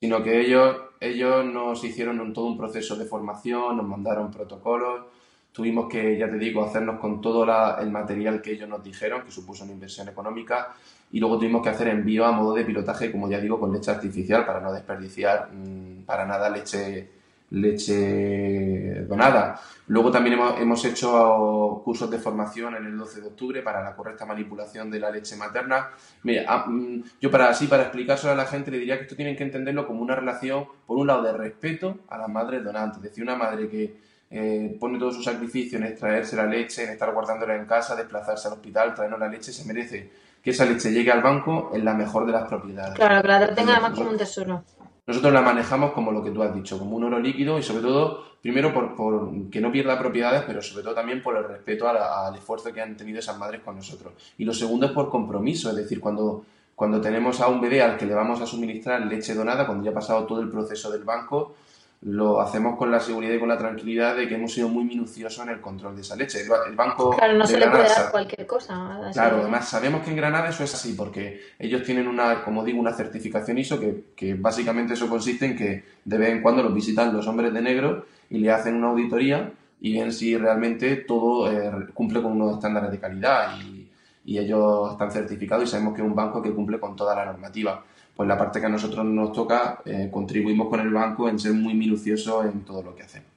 Sino 0.00 0.22
que 0.22 0.40
ellos, 0.40 0.76
ellos 0.98 1.44
nos 1.44 1.84
hicieron 1.84 2.32
todo 2.32 2.46
un 2.46 2.56
proceso 2.56 2.96
de 2.96 3.04
formación, 3.04 3.76
nos 3.76 3.86
mandaron 3.86 4.30
protocolos, 4.30 5.04
tuvimos 5.52 5.88
que, 5.88 6.18
ya 6.18 6.30
te 6.30 6.38
digo, 6.38 6.64
hacernos 6.64 6.98
con 6.98 7.20
todo 7.20 7.44
el 7.78 7.90
material 7.90 8.40
que 8.40 8.52
ellos 8.52 8.68
nos 8.68 8.82
dijeron, 8.82 9.22
que 9.22 9.30
supuso 9.30 9.64
una 9.64 9.74
inversión 9.74 10.08
económica, 10.08 10.74
y 11.12 11.20
luego 11.20 11.38
tuvimos 11.38 11.62
que 11.62 11.70
hacer 11.70 11.88
envío 11.88 12.24
a 12.24 12.32
modo 12.32 12.54
de 12.54 12.64
pilotaje, 12.64 13.10
como 13.10 13.28
ya 13.28 13.40
digo, 13.40 13.58
con 13.58 13.72
leche 13.72 13.90
artificial 13.90 14.46
para 14.46 14.60
no 14.60 14.72
desperdiciar 14.72 15.50
mm, 15.52 16.04
para 16.04 16.24
nada 16.24 16.50
leche 16.50 17.20
leche 17.50 19.04
donada. 19.06 19.60
Luego 19.88 20.10
también 20.10 20.38
hemos, 20.58 20.84
hecho 20.84 21.82
cursos 21.84 22.10
de 22.10 22.18
formación 22.18 22.76
en 22.76 22.86
el 22.86 22.96
12 22.96 23.20
de 23.20 23.26
octubre 23.26 23.62
para 23.62 23.82
la 23.82 23.94
correcta 23.94 24.24
manipulación 24.24 24.90
de 24.90 25.00
la 25.00 25.10
leche 25.10 25.36
materna. 25.36 25.90
Mira, 26.22 26.44
ah, 26.46 26.64
mm, 26.66 27.02
yo 27.20 27.30
para 27.30 27.50
así, 27.50 27.66
para 27.66 27.84
explicárselo 27.84 28.32
a 28.32 28.36
la 28.36 28.46
gente, 28.46 28.70
le 28.70 28.78
diría 28.78 28.96
que 28.96 29.02
esto 29.02 29.16
tienen 29.16 29.36
que 29.36 29.42
entenderlo 29.42 29.86
como 29.86 30.00
una 30.00 30.14
relación, 30.14 30.64
por 30.86 30.96
un 30.96 31.08
lado, 31.08 31.22
de 31.22 31.32
respeto 31.32 31.98
a 32.08 32.18
las 32.18 32.28
madres 32.28 32.62
donantes. 32.62 32.98
Es 32.98 33.02
decir, 33.10 33.24
una 33.24 33.36
madre 33.36 33.68
que 33.68 33.96
eh, 34.30 34.76
pone 34.78 34.98
todo 34.98 35.10
su 35.10 35.22
sacrificio 35.22 35.76
en 35.78 35.84
extraerse 35.84 36.36
la 36.36 36.46
leche, 36.46 36.84
en 36.84 36.90
estar 36.90 37.12
guardándola 37.12 37.56
en 37.56 37.66
casa, 37.66 37.96
desplazarse 37.96 38.46
al 38.46 38.54
hospital, 38.54 38.94
traernos 38.94 39.18
la 39.18 39.28
leche, 39.28 39.52
se 39.52 39.64
merece 39.64 40.08
que 40.42 40.50
esa 40.50 40.64
leche 40.64 40.92
llegue 40.92 41.10
al 41.10 41.22
banco 41.22 41.70
en 41.74 41.84
la 41.84 41.94
mejor 41.94 42.26
de 42.26 42.32
las 42.32 42.48
propiedades. 42.48 42.94
Claro, 42.94 43.22
que 43.22 43.28
la 43.28 43.54
tenga 43.54 43.72
además 43.72 43.98
como 43.98 44.10
un 44.10 44.16
tesoro. 44.16 44.64
Nosotros 45.06 45.32
la 45.32 45.42
manejamos 45.42 45.92
como 45.92 46.12
lo 46.12 46.22
que 46.22 46.30
tú 46.30 46.42
has 46.42 46.54
dicho, 46.54 46.78
como 46.78 46.96
un 46.96 47.04
oro 47.04 47.18
líquido 47.18 47.58
y 47.58 47.62
sobre 47.62 47.82
todo, 47.82 48.22
primero 48.40 48.72
por, 48.72 49.50
que 49.50 49.60
no 49.60 49.72
pierda 49.72 49.98
propiedades, 49.98 50.44
pero 50.46 50.62
sobre 50.62 50.84
todo 50.84 50.94
también 50.94 51.22
por 51.22 51.36
el 51.36 51.44
respeto 51.44 51.88
al 51.88 52.34
esfuerzo 52.34 52.72
que 52.72 52.80
han 52.80 52.96
tenido 52.96 53.18
esas 53.18 53.36
madres 53.36 53.60
con 53.62 53.76
nosotros. 53.76 54.12
Y 54.38 54.44
lo 54.44 54.54
segundo 54.54 54.86
es 54.86 54.92
por 54.92 55.10
compromiso, 55.10 55.70
es 55.70 55.76
decir, 55.76 56.00
cuando, 56.00 56.44
cuando 56.76 57.00
tenemos 57.00 57.40
a 57.40 57.48
un 57.48 57.60
bebé 57.60 57.82
al 57.82 57.96
que 57.96 58.06
le 58.06 58.14
vamos 58.14 58.40
a 58.40 58.46
suministrar 58.46 59.04
leche 59.06 59.34
donada, 59.34 59.66
cuando 59.66 59.84
ya 59.84 59.90
ha 59.90 59.94
pasado 59.94 60.24
todo 60.26 60.40
el 60.42 60.48
proceso 60.48 60.90
del 60.92 61.02
banco, 61.02 61.56
lo 62.02 62.40
hacemos 62.40 62.78
con 62.78 62.90
la 62.90 62.98
seguridad 62.98 63.34
y 63.34 63.38
con 63.38 63.48
la 63.48 63.58
tranquilidad 63.58 64.16
de 64.16 64.26
que 64.26 64.36
hemos 64.36 64.54
sido 64.54 64.70
muy 64.70 64.84
minuciosos 64.84 65.44
en 65.44 65.50
el 65.50 65.60
control 65.60 65.94
de 65.96 66.00
esa 66.00 66.16
leche. 66.16 66.40
El, 66.40 66.74
banco 66.74 67.10
claro, 67.10 67.34
no 67.34 67.46
de 67.46 67.52
se 67.52 67.58
le 67.58 67.68
puede 67.68 67.88
dar 67.88 68.10
cualquier 68.10 68.46
cosa. 68.46 69.10
Claro, 69.12 69.40
además 69.42 69.68
sabemos 69.68 70.02
que 70.02 70.10
en 70.10 70.16
Granada 70.16 70.48
eso 70.48 70.64
es 70.64 70.74
así, 70.74 70.94
porque 70.94 71.40
ellos 71.58 71.82
tienen 71.82 72.08
una, 72.08 72.42
como 72.42 72.64
digo, 72.64 72.80
una 72.80 72.94
certificación 72.94 73.58
ISO 73.58 73.78
que, 73.78 74.12
que 74.16 74.32
básicamente 74.34 74.94
eso 74.94 75.10
consiste 75.10 75.44
en 75.44 75.56
que 75.56 75.84
de 76.02 76.18
vez 76.18 76.30
en 76.30 76.40
cuando 76.40 76.62
los 76.62 76.72
visitan 76.72 77.14
los 77.14 77.26
hombres 77.26 77.52
de 77.52 77.60
negro 77.60 78.06
y 78.30 78.38
le 78.38 78.50
hacen 78.50 78.76
una 78.76 78.88
auditoría 78.88 79.52
y 79.82 79.98
ven 79.98 80.10
si 80.10 80.38
realmente 80.38 80.96
todo 80.96 81.52
eh, 81.52 81.88
cumple 81.92 82.22
con 82.22 82.32
unos 82.32 82.54
estándares 82.54 82.90
de 82.90 82.98
calidad 82.98 83.58
y, 83.60 83.90
y 84.24 84.38
ellos 84.38 84.92
están 84.92 85.10
certificados 85.10 85.64
y 85.64 85.66
sabemos 85.66 85.94
que 85.94 86.00
es 86.00 86.06
un 86.06 86.14
banco 86.14 86.40
que 86.40 86.52
cumple 86.52 86.80
con 86.80 86.96
toda 86.96 87.14
la 87.14 87.26
normativa 87.26 87.84
pues 88.20 88.28
la 88.28 88.36
parte 88.36 88.60
que 88.60 88.66
a 88.66 88.68
nosotros 88.68 89.02
nos 89.06 89.32
toca, 89.32 89.80
eh, 89.86 90.10
contribuimos 90.12 90.68
con 90.68 90.78
el 90.78 90.92
banco 90.92 91.26
en 91.26 91.38
ser 91.38 91.54
muy 91.54 91.72
minuciosos 91.72 92.44
en 92.44 92.66
todo 92.66 92.82
lo 92.82 92.94
que 92.94 93.04
hacemos. 93.04 93.30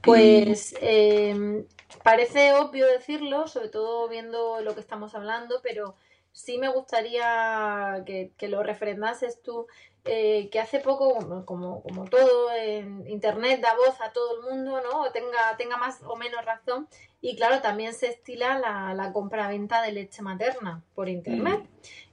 Pues 0.00 0.74
eh, 0.80 1.66
parece 2.02 2.54
obvio 2.54 2.86
decirlo, 2.86 3.46
sobre 3.48 3.68
todo 3.68 4.08
viendo 4.08 4.62
lo 4.62 4.74
que 4.74 4.80
estamos 4.80 5.14
hablando, 5.14 5.60
pero 5.62 5.94
sí 6.32 6.56
me 6.56 6.70
gustaría 6.70 8.02
que, 8.06 8.32
lo 8.48 8.62
refrendases 8.62 9.42
tú, 9.42 9.66
eh, 10.06 10.48
que 10.50 10.58
hace 10.58 10.78
poco, 10.80 11.44
como, 11.44 11.82
como, 11.82 12.06
todo 12.06 12.50
en 12.50 13.06
Internet, 13.10 13.60
da 13.60 13.76
voz 13.76 14.00
a 14.00 14.10
todo 14.12 14.36
el 14.36 14.50
mundo, 14.50 14.80
¿no? 14.80 15.12
Tenga, 15.12 15.54
tenga 15.58 15.76
más 15.76 16.00
o 16.06 16.16
menos 16.16 16.42
razón. 16.46 16.88
Y 17.20 17.36
claro, 17.36 17.60
también 17.60 17.92
se 17.92 18.06
estila 18.06 18.58
la, 18.58 18.94
la 18.94 19.12
compra-venta 19.12 19.82
de 19.82 19.92
leche 19.92 20.22
materna 20.22 20.82
por 20.94 21.10
Internet. 21.10 21.60
Mm. 21.60 21.66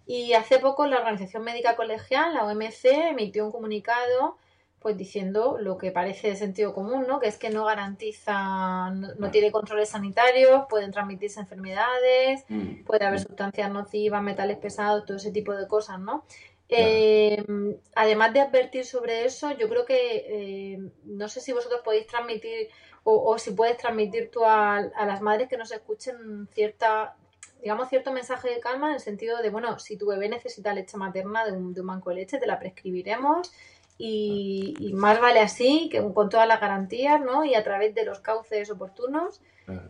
Y 0.10 0.34
hace 0.34 0.58
poco 0.58 0.88
la 0.88 0.98
Organización 0.98 1.43
Médica 1.43 1.76
Colegial, 1.76 2.34
la 2.34 2.43
OMC, 2.43 3.12
emitió 3.12 3.45
un 3.45 3.52
comunicado 3.52 4.38
pues 4.80 4.98
diciendo 4.98 5.58
lo 5.60 5.78
que 5.78 5.91
parece 5.91 6.30
de 6.30 6.36
sentido 6.36 6.74
común, 6.74 7.06
¿no? 7.08 7.19
Que 7.19 7.28
es 7.28 7.38
que 7.38 7.52
no 7.52 7.63
garantiza, 7.63 8.89
no, 8.89 9.30
tiene 9.30 9.52
controles 9.52 9.89
sanitarios, 9.89 10.63
pueden 10.67 10.89
transmitirse 10.89 11.39
enfermedades, 11.39 12.43
mm. 12.50 12.86
puede 12.86 13.06
haber 13.06 13.19
sustancias 13.19 13.69
nocivas, 13.69 14.24
metales 14.24 14.58
pesados, 14.58 15.06
todo 15.06 15.17
ese 15.17 15.30
tipo 15.32 15.54
de 15.54 15.67
cosas, 15.67 16.00
¿no? 16.00 16.26
Eh, 16.69 17.45
además 17.93 18.34
de 18.34 18.39
advertir 18.39 18.86
sobre 18.86 19.26
eso, 19.26 19.52
yo 19.52 19.69
creo 19.69 19.86
que 19.86 20.26
eh, 20.28 20.80
no 21.04 21.30
sé 21.30 21.39
si 21.39 21.54
vosotros 21.54 21.82
podéis 21.84 22.08
transmitir 22.08 22.69
o, 23.04 23.38
si 23.38 23.52
puedes 23.52 23.78
transmitir 23.78 24.32
tú 24.32 24.43
a, 24.43 24.78
a, 24.78 25.06
las 25.06 25.22
madres 25.22 25.50
que 25.50 25.58
nos 25.58 25.72
escuchen 25.72 26.48
cierta 26.52 27.15
digamos, 27.62 27.89
cierto 27.89 28.12
mensaje 28.12 28.50
de 28.50 28.60
calma 28.60 28.89
en 28.89 28.95
el 28.95 29.00
sentido 29.00 29.41
de, 29.41 29.50
bueno, 29.50 29.80
si 29.80 29.98
tu 29.98 30.08
bebé 30.08 30.30
necesita 30.30 30.74
leche 30.74 30.98
materna 30.98 31.45
de 31.45 31.52
un, 31.52 31.74
banco 31.74 32.10
de 32.10 32.17
leche, 32.17 32.38
te 32.38 32.48
la 32.48 32.60
prescribiremos 32.60 33.52
y, 33.98 34.91
más 34.93 35.19
vale 35.19 35.41
así, 35.41 35.89
que 35.91 36.02
con 36.13 36.30
todas 36.30 36.48
las 36.48 36.62
garantías, 36.62 37.19
¿no? 37.19 37.43
Y 37.43 37.56
a 37.56 37.63
través 37.63 37.93
de 37.93 38.06
los 38.06 38.19
cauces 38.22 38.69
oportunos 38.72 39.41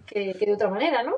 que, 0.07 0.33
de 0.33 0.53
otra 0.53 0.69
manera, 0.69 1.03
¿no? 1.03 1.17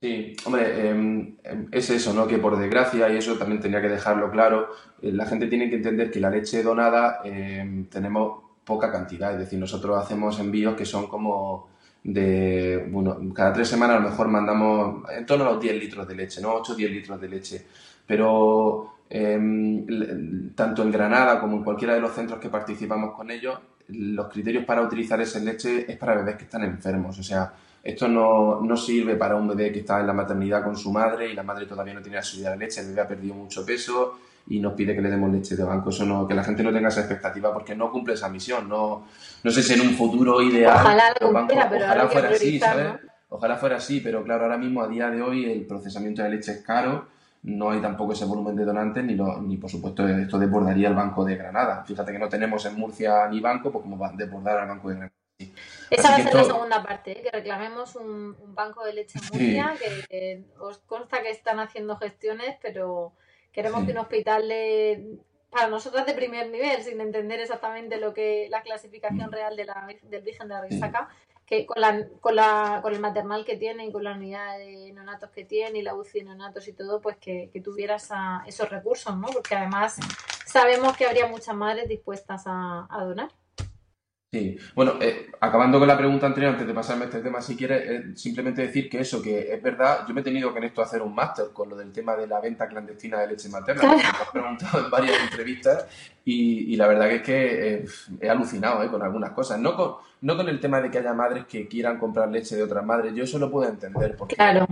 Sí, 0.00 0.36
hombre, 0.44 0.88
em, 0.88 1.36
em, 1.42 1.68
es 1.72 1.88
eso, 1.88 2.12
¿no? 2.12 2.26
Que 2.26 2.36
por 2.36 2.58
desgracia, 2.58 3.08
y 3.08 3.16
eso 3.16 3.38
también 3.38 3.60
tenía 3.60 3.80
que 3.80 3.88
dejarlo 3.88 4.30
claro, 4.30 4.68
eh, 5.00 5.10
la 5.10 5.24
gente 5.24 5.46
tiene 5.46 5.70
que 5.70 5.76
entender 5.76 6.10
que 6.10 6.20
la 6.20 6.28
leche 6.28 6.62
donada 6.62 7.20
em, 7.24 7.88
tenemos 7.88 8.44
poca 8.64 8.92
cantidad, 8.92 9.32
es 9.32 9.38
decir, 9.38 9.58
nosotros 9.58 9.96
hacemos 9.96 10.38
envíos 10.38 10.74
que 10.74 10.84
son 10.84 11.06
como 11.06 11.68
de, 12.06 12.86
bueno, 12.88 13.18
cada 13.34 13.52
tres 13.52 13.68
semanas 13.68 13.96
a 13.96 14.00
lo 14.00 14.10
mejor 14.10 14.28
mandamos 14.28 15.10
en 15.10 15.26
torno 15.26 15.44
a 15.44 15.52
los 15.52 15.60
10 15.60 15.74
litros 15.74 16.06
de 16.06 16.14
leche, 16.14 16.40
¿no? 16.40 16.54
8 16.54 16.72
o 16.72 16.76
10 16.76 16.90
litros 16.92 17.20
de 17.20 17.28
leche. 17.28 17.66
Pero 18.06 18.98
em, 19.10 20.54
tanto 20.54 20.82
en 20.82 20.92
Granada 20.92 21.40
como 21.40 21.56
en 21.56 21.64
cualquiera 21.64 21.94
de 21.94 22.00
los 22.00 22.12
centros 22.12 22.38
que 22.38 22.48
participamos 22.48 23.12
con 23.12 23.28
ellos, 23.32 23.58
los 23.88 24.28
criterios 24.28 24.64
para 24.64 24.82
utilizar 24.82 25.20
esa 25.20 25.40
leche 25.40 25.90
es 25.90 25.98
para 25.98 26.14
bebés 26.14 26.36
que 26.36 26.44
están 26.44 26.62
enfermos. 26.62 27.18
O 27.18 27.24
sea, 27.24 27.52
esto 27.82 28.06
no, 28.06 28.60
no, 28.60 28.76
sirve 28.76 29.16
para 29.16 29.34
un 29.34 29.48
bebé 29.48 29.72
que 29.72 29.80
está 29.80 29.98
en 29.98 30.06
la 30.06 30.12
maternidad 30.12 30.62
con 30.62 30.76
su 30.76 30.92
madre 30.92 31.28
y 31.28 31.34
la 31.34 31.42
madre 31.42 31.66
todavía 31.66 31.94
no 31.94 32.02
tiene 32.02 32.18
la 32.18 32.22
subida 32.22 32.50
de 32.50 32.58
leche, 32.58 32.82
el 32.82 32.88
bebé 32.88 33.00
ha 33.00 33.08
perdido 33.08 33.34
mucho 33.34 33.66
peso 33.66 34.20
y 34.48 34.60
nos 34.60 34.74
pide 34.74 34.94
que 34.94 35.00
le 35.00 35.10
demos 35.10 35.30
leche 35.32 35.56
de 35.56 35.64
banco. 35.64 35.90
Eso 35.90 36.04
no, 36.04 36.26
que 36.26 36.34
la 36.34 36.44
gente 36.44 36.62
no 36.62 36.72
tenga 36.72 36.88
esa 36.88 37.00
expectativa 37.00 37.52
porque 37.52 37.74
no 37.74 37.90
cumple 37.90 38.14
esa 38.14 38.28
misión. 38.28 38.68
No, 38.68 39.06
no 39.42 39.50
sé 39.50 39.62
si 39.62 39.74
en 39.74 39.80
un 39.80 39.94
futuro 39.94 40.40
ideal. 40.40 40.76
Ojalá, 40.76 41.14
ojalá 41.20 42.08
fuera 42.08 42.28
así, 42.30 42.58
¿sabes? 42.58 42.86
Ojalá 43.28 43.56
fuera 43.56 43.76
así, 43.76 44.00
pero 44.00 44.22
claro, 44.22 44.44
ahora 44.44 44.56
mismo 44.56 44.82
a 44.82 44.88
día 44.88 45.10
de 45.10 45.20
hoy 45.20 45.44
el 45.50 45.66
procesamiento 45.66 46.22
de 46.22 46.30
leche 46.30 46.52
es 46.52 46.62
caro, 46.62 47.08
no 47.42 47.70
hay 47.70 47.80
tampoco 47.80 48.12
ese 48.12 48.24
volumen 48.24 48.54
de 48.54 48.64
donantes, 48.64 49.04
ni, 49.04 49.14
ni 49.14 49.56
por 49.56 49.68
supuesto 49.68 50.06
esto 50.06 50.38
desbordaría 50.38 50.88
el 50.88 50.94
Banco 50.94 51.24
de 51.24 51.36
Granada. 51.36 51.84
Fíjate 51.84 52.12
que 52.12 52.18
no 52.18 52.28
tenemos 52.28 52.64
en 52.66 52.76
Murcia 52.76 53.26
ni 53.28 53.40
banco, 53.40 53.72
pues 53.72 53.82
como 53.82 53.98
va 53.98 54.08
a 54.08 54.12
desbordar 54.12 54.58
al 54.58 54.68
Banco 54.68 54.88
de 54.88 54.94
Granada. 54.94 55.16
Esa 55.90 56.10
va 56.10 56.16
a 56.16 56.22
ser 56.22 56.34
la 56.34 56.44
segunda 56.44 56.82
parte, 56.82 57.18
¿eh? 57.18 57.22
que 57.22 57.30
reclamemos 57.30 57.96
un, 57.96 58.36
banco 58.54 58.84
de 58.84 58.94
leche 58.94 59.18
en 59.18 59.24
Murcia, 59.26 59.74
que 60.08 60.44
os 60.60 60.78
consta 60.78 61.22
que 61.22 61.30
están 61.30 61.58
haciendo 61.58 61.96
gestiones, 61.96 62.56
pero 62.62 63.12
Queremos 63.56 63.86
que 63.86 63.92
un 63.92 63.96
hospital 63.96 64.52
para 65.48 65.68
nosotros 65.68 66.04
de 66.04 66.12
primer 66.12 66.50
nivel, 66.50 66.82
sin 66.82 67.00
entender 67.00 67.40
exactamente 67.40 67.96
lo 67.96 68.12
que 68.12 68.48
la 68.50 68.60
clasificación 68.60 69.32
real 69.32 69.56
de 69.56 69.64
la, 69.64 69.88
del 70.02 70.20
Virgen 70.20 70.48
de 70.48 70.54
la 70.54 70.60
Risaca, 70.60 71.08
que 71.46 71.64
con, 71.64 71.80
la, 71.80 72.06
con, 72.20 72.36
la, 72.36 72.80
con 72.82 72.92
el 72.92 73.00
maternal 73.00 73.46
que 73.46 73.56
tiene 73.56 73.86
y 73.86 73.92
con 73.92 74.04
la 74.04 74.12
unidad 74.12 74.58
de 74.58 74.92
neonatos 74.92 75.30
que 75.30 75.46
tiene 75.46 75.78
y 75.78 75.82
la 75.82 75.94
UCI 75.94 76.18
de 76.18 76.24
neonatos 76.26 76.68
y 76.68 76.74
todo, 76.74 77.00
pues 77.00 77.16
que, 77.16 77.48
que 77.50 77.62
tuviera 77.62 77.96
esos 78.46 78.68
recursos, 78.68 79.16
¿no? 79.16 79.28
Porque 79.28 79.54
además 79.54 79.96
sabemos 80.44 80.94
que 80.94 81.06
habría 81.06 81.26
muchas 81.26 81.56
madres 81.56 81.88
dispuestas 81.88 82.42
a 82.46 82.86
donar. 83.06 83.30
Sí, 84.36 84.58
bueno, 84.74 84.96
eh, 85.00 85.30
acabando 85.40 85.78
con 85.78 85.88
la 85.88 85.96
pregunta 85.96 86.26
anterior, 86.26 86.52
antes 86.52 86.66
de 86.66 86.74
pasarme 86.74 87.04
a 87.04 87.06
este 87.06 87.20
tema, 87.20 87.40
si 87.40 87.56
quieres, 87.56 88.20
simplemente 88.20 88.60
decir 88.60 88.90
que 88.90 89.00
eso, 89.00 89.22
que 89.22 89.50
es 89.50 89.62
verdad, 89.62 90.00
yo 90.06 90.12
me 90.12 90.20
he 90.20 90.24
tenido 90.24 90.52
que 90.52 90.58
en 90.58 90.64
esto 90.64 90.82
hacer 90.82 91.00
un 91.00 91.14
máster 91.14 91.46
con 91.54 91.70
lo 91.70 91.76
del 91.76 91.90
tema 91.90 92.14
de 92.16 92.26
la 92.26 92.38
venta 92.38 92.68
clandestina 92.68 93.18
de 93.20 93.28
leche 93.28 93.48
materna, 93.48 93.94
me 93.94 94.02
he 94.02 94.32
preguntado 94.32 94.84
en 94.84 94.90
varias 94.90 95.18
entrevistas 95.22 95.86
y, 96.22 96.76
la 96.76 96.86
verdad 96.86 97.08
que 97.08 97.14
es 97.14 97.22
que 97.22 97.74
eh, 97.74 97.84
he 98.20 98.28
alucinado 98.28 98.82
eh, 98.82 98.90
con 98.90 99.02
algunas 99.02 99.30
cosas, 99.30 99.58
no 99.58 99.74
con, 99.74 99.94
no 100.20 100.36
con 100.36 100.50
el 100.50 100.60
tema 100.60 100.82
de 100.82 100.90
que 100.90 100.98
haya 100.98 101.14
madres 101.14 101.46
que 101.46 101.66
quieran 101.66 101.98
comprar 101.98 102.28
leche 102.28 102.56
de 102.56 102.62
otras 102.62 102.84
madres, 102.84 103.14
yo 103.14 103.24
eso 103.24 103.38
lo 103.38 103.50
puedo 103.50 103.70
entender, 103.70 104.16
porque 104.18 104.36
claro 104.36 104.66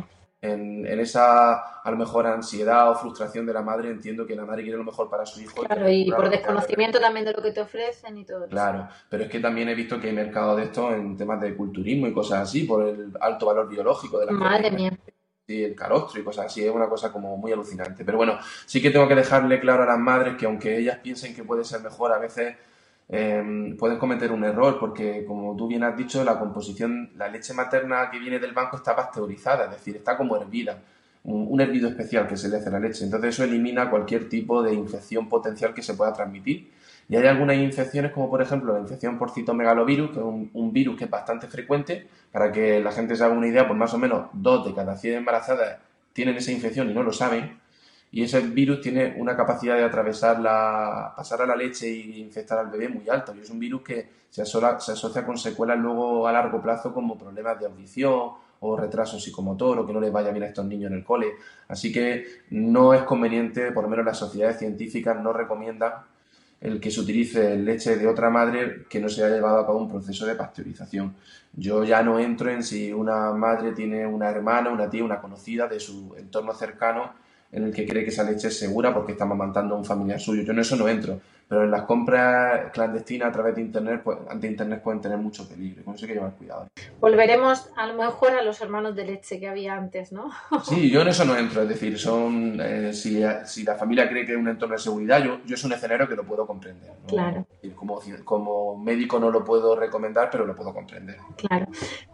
en, 0.44 1.00
esa, 1.00 1.54
a 1.54 1.90
lo 1.90 1.96
mejor, 1.96 2.26
ansiedad 2.26 2.90
o 2.90 2.94
frustración 2.94 3.46
de 3.46 3.52
la 3.52 3.62
madre, 3.62 3.90
entiendo 3.90 4.26
que 4.26 4.36
la 4.36 4.44
madre 4.44 4.62
quiere 4.62 4.76
lo 4.76 4.84
mejor 4.84 5.08
para 5.08 5.24
su 5.24 5.40
hijo. 5.40 5.62
Claro, 5.62 5.88
y 5.88 6.10
por 6.10 6.28
desconocimiento 6.28 7.00
también 7.00 7.24
de 7.24 7.32
lo 7.32 7.42
que 7.42 7.52
te 7.52 7.60
ofrecen 7.60 8.18
y 8.18 8.24
todo 8.24 8.46
Claro, 8.48 8.88
pero 9.08 9.24
es 9.24 9.30
que 9.30 9.40
también 9.40 9.68
he 9.68 9.74
visto 9.74 10.00
que 10.00 10.08
hay 10.08 10.14
mercado 10.14 10.56
de 10.56 10.64
esto 10.64 10.94
en 10.94 11.16
temas 11.16 11.40
de 11.40 11.54
culturismo 11.54 12.06
y 12.06 12.12
cosas 12.12 12.42
así, 12.42 12.64
por 12.64 12.86
el 12.86 13.12
alto 13.20 13.46
valor 13.46 13.68
biológico 13.68 14.18
de 14.18 14.26
la 14.26 14.32
Madre 14.32 14.70
mía. 14.70 14.92
Sí, 15.46 15.62
el 15.62 15.74
calostro 15.74 16.20
y 16.20 16.24
cosas 16.24 16.46
así, 16.46 16.64
es 16.64 16.70
una 16.70 16.88
cosa 16.88 17.12
como 17.12 17.36
muy 17.36 17.52
alucinante. 17.52 18.04
Pero 18.04 18.16
bueno, 18.18 18.38
sí 18.64 18.80
que 18.80 18.90
tengo 18.90 19.06
que 19.08 19.14
dejarle 19.14 19.60
claro 19.60 19.82
a 19.82 19.86
las 19.86 19.98
madres 19.98 20.36
que 20.36 20.46
aunque 20.46 20.78
ellas 20.78 20.98
piensen 21.02 21.34
que 21.34 21.44
puede 21.44 21.64
ser 21.64 21.82
mejor, 21.82 22.12
a 22.12 22.18
veces 22.18 22.56
eh, 23.08 23.74
pueden 23.78 23.98
cometer 23.98 24.32
un 24.32 24.44
error 24.44 24.78
porque, 24.78 25.24
como 25.26 25.54
tú 25.56 25.68
bien 25.68 25.84
has 25.84 25.96
dicho, 25.96 26.24
la 26.24 26.38
composición, 26.38 27.10
la 27.16 27.28
leche 27.28 27.52
materna 27.52 28.10
que 28.10 28.18
viene 28.18 28.38
del 28.38 28.52
banco 28.52 28.76
está 28.76 28.96
pasteurizada, 28.96 29.66
es 29.66 29.70
decir, 29.72 29.96
está 29.96 30.16
como 30.16 30.36
hervida, 30.36 30.78
un, 31.24 31.60
hervido 31.60 31.88
especial 31.88 32.26
que 32.26 32.36
se 32.36 32.48
le 32.48 32.56
hace 32.56 32.68
a 32.68 32.72
la 32.72 32.80
leche. 32.80 33.04
Entonces 33.04 33.34
eso 33.34 33.44
elimina 33.44 33.90
cualquier 33.90 34.28
tipo 34.28 34.62
de 34.62 34.74
infección 34.74 35.28
potencial 35.28 35.74
que 35.74 35.82
se 35.82 35.94
pueda 35.94 36.12
transmitir. 36.12 36.70
Y 37.08 37.16
hay 37.16 37.26
algunas 37.26 37.56
infecciones, 37.56 38.12
como 38.12 38.30
por 38.30 38.40
ejemplo 38.40 38.72
la 38.74 38.80
infección 38.80 39.18
por 39.18 39.30
citomegalovirus, 39.30 40.10
que 40.10 40.18
es 40.18 40.24
un, 40.24 40.72
virus 40.72 40.96
que 40.96 41.04
es 41.04 41.10
bastante 41.10 41.46
frecuente. 41.46 42.06
Para 42.32 42.52
que 42.52 42.80
la 42.80 42.92
gente 42.92 43.16
se 43.16 43.24
haga 43.24 43.34
una 43.34 43.46
idea, 43.46 43.66
pues 43.66 43.78
más 43.78 43.94
o 43.94 43.98
menos 43.98 44.26
dos 44.32 44.66
de 44.66 44.74
cada 44.74 44.96
100 44.96 45.14
embarazadas 45.14 45.78
tienen 46.12 46.36
esa 46.36 46.52
infección 46.52 46.90
y 46.90 46.94
no 46.94 47.02
lo 47.02 47.12
saben 47.12 47.58
y 48.14 48.22
ese 48.22 48.40
virus 48.42 48.80
tiene 48.80 49.16
una 49.18 49.36
capacidad 49.36 49.76
de 49.76 49.82
atravesar 49.82 50.38
la, 50.38 51.12
pasar 51.16 51.42
a 51.42 51.46
la 51.46 51.56
leche 51.56 51.88
e 51.88 52.20
infectar 52.20 52.56
al 52.56 52.70
bebé 52.70 52.88
muy 52.88 53.08
alta. 53.08 53.34
Y 53.36 53.40
es 53.40 53.50
un 53.50 53.58
virus 53.58 53.82
que 53.82 54.08
se 54.30 54.46
se 54.46 54.92
asocia 54.92 55.26
con 55.26 55.36
secuelas 55.36 55.80
luego 55.80 56.28
a 56.28 56.30
largo 56.30 56.62
plazo 56.62 56.94
como 56.94 57.18
problemas 57.18 57.58
de 57.58 57.66
audición 57.66 58.30
o 58.60 58.76
retraso 58.76 59.18
psicomotor 59.18 59.80
o 59.80 59.84
que 59.84 59.92
no 59.92 59.98
les 59.98 60.12
vaya 60.12 60.30
bien 60.30 60.44
a 60.44 60.46
estos 60.46 60.64
niños 60.64 60.92
en 60.92 60.98
el 60.98 61.04
cole. 61.04 61.26
Así 61.66 61.90
que 61.90 62.24
no 62.50 62.94
es 62.94 63.02
conveniente, 63.02 63.72
por 63.72 63.82
lo 63.82 63.90
menos 63.90 64.06
las 64.06 64.18
sociedades 64.18 64.60
científicas 64.60 65.20
no 65.20 65.32
recomiendan 65.32 65.94
el 66.60 66.78
que 66.78 66.92
se 66.92 67.00
utilice 67.00 67.56
leche 67.56 67.96
de 67.96 68.06
otra 68.06 68.30
madre 68.30 68.84
que 68.88 69.00
no 69.00 69.08
se 69.08 69.24
haya 69.24 69.34
llevado 69.34 69.58
a 69.58 69.66
cabo 69.66 69.80
un 69.80 69.90
proceso 69.90 70.24
de 70.24 70.36
pasteurización. 70.36 71.16
Yo 71.52 71.82
ya 71.82 72.00
no 72.04 72.20
entro 72.20 72.48
en 72.48 72.62
si 72.62 72.92
una 72.92 73.32
madre 73.32 73.72
tiene 73.72 74.06
una 74.06 74.30
hermana, 74.30 74.70
una 74.70 74.88
tía, 74.88 75.02
una 75.02 75.20
conocida 75.20 75.66
de 75.66 75.80
su 75.80 76.14
entorno 76.16 76.54
cercano 76.54 77.23
en 77.54 77.64
el 77.64 77.72
que 77.72 77.86
cree 77.86 78.02
que 78.02 78.10
esa 78.10 78.24
leche 78.24 78.48
es 78.48 78.58
segura 78.58 78.92
porque 78.92 79.12
está 79.12 79.24
amamantando 79.24 79.74
a 79.74 79.78
un 79.78 79.84
familiar 79.84 80.20
suyo. 80.20 80.42
Yo 80.42 80.52
en 80.52 80.58
eso 80.58 80.76
no 80.76 80.88
entro. 80.88 81.20
Pero 81.54 81.66
en 81.66 81.70
las 81.70 81.82
compras 81.82 82.72
clandestinas 82.72 83.28
a 83.28 83.32
través 83.32 83.54
de 83.54 83.60
Internet, 83.60 84.00
pues, 84.02 84.18
ante 84.28 84.48
Internet 84.48 84.82
pueden 84.82 85.00
tener 85.00 85.18
mucho 85.18 85.48
peligro. 85.48 85.84
Con 85.84 85.94
eso 85.94 86.04
hay 86.04 86.08
que 86.08 86.14
llevar 86.14 86.32
cuidado. 86.32 86.66
Volveremos 86.98 87.70
a 87.76 87.86
lo 87.86 87.94
mejor 87.94 88.32
a 88.32 88.42
los 88.42 88.60
hermanos 88.60 88.96
de 88.96 89.04
leche 89.04 89.38
que 89.38 89.46
había 89.46 89.74
antes, 89.74 90.10
¿no? 90.10 90.32
Sí, 90.64 90.90
yo 90.90 91.02
en 91.02 91.08
eso 91.08 91.24
no 91.24 91.36
entro. 91.36 91.62
Es 91.62 91.68
decir, 91.68 91.96
son 91.96 92.58
eh, 92.60 92.92
si, 92.92 93.22
si, 93.44 93.62
la 93.62 93.76
familia 93.76 94.08
cree 94.08 94.26
que 94.26 94.32
es 94.32 94.38
un 94.38 94.48
entorno 94.48 94.74
de 94.74 94.80
seguridad, 94.80 95.22
yo, 95.22 95.38
yo 95.46 95.54
es 95.54 95.62
un 95.62 95.72
escenario 95.72 96.08
que 96.08 96.16
lo 96.16 96.24
puedo 96.24 96.44
comprender. 96.44 96.90
Claro. 97.06 97.46
Como, 97.76 98.00
como 98.24 98.76
médico 98.76 99.20
no 99.20 99.30
lo 99.30 99.44
puedo 99.44 99.76
recomendar, 99.76 100.30
pero 100.32 100.44
lo 100.46 100.56
puedo 100.56 100.74
comprender. 100.74 101.18
Claro. 101.36 101.66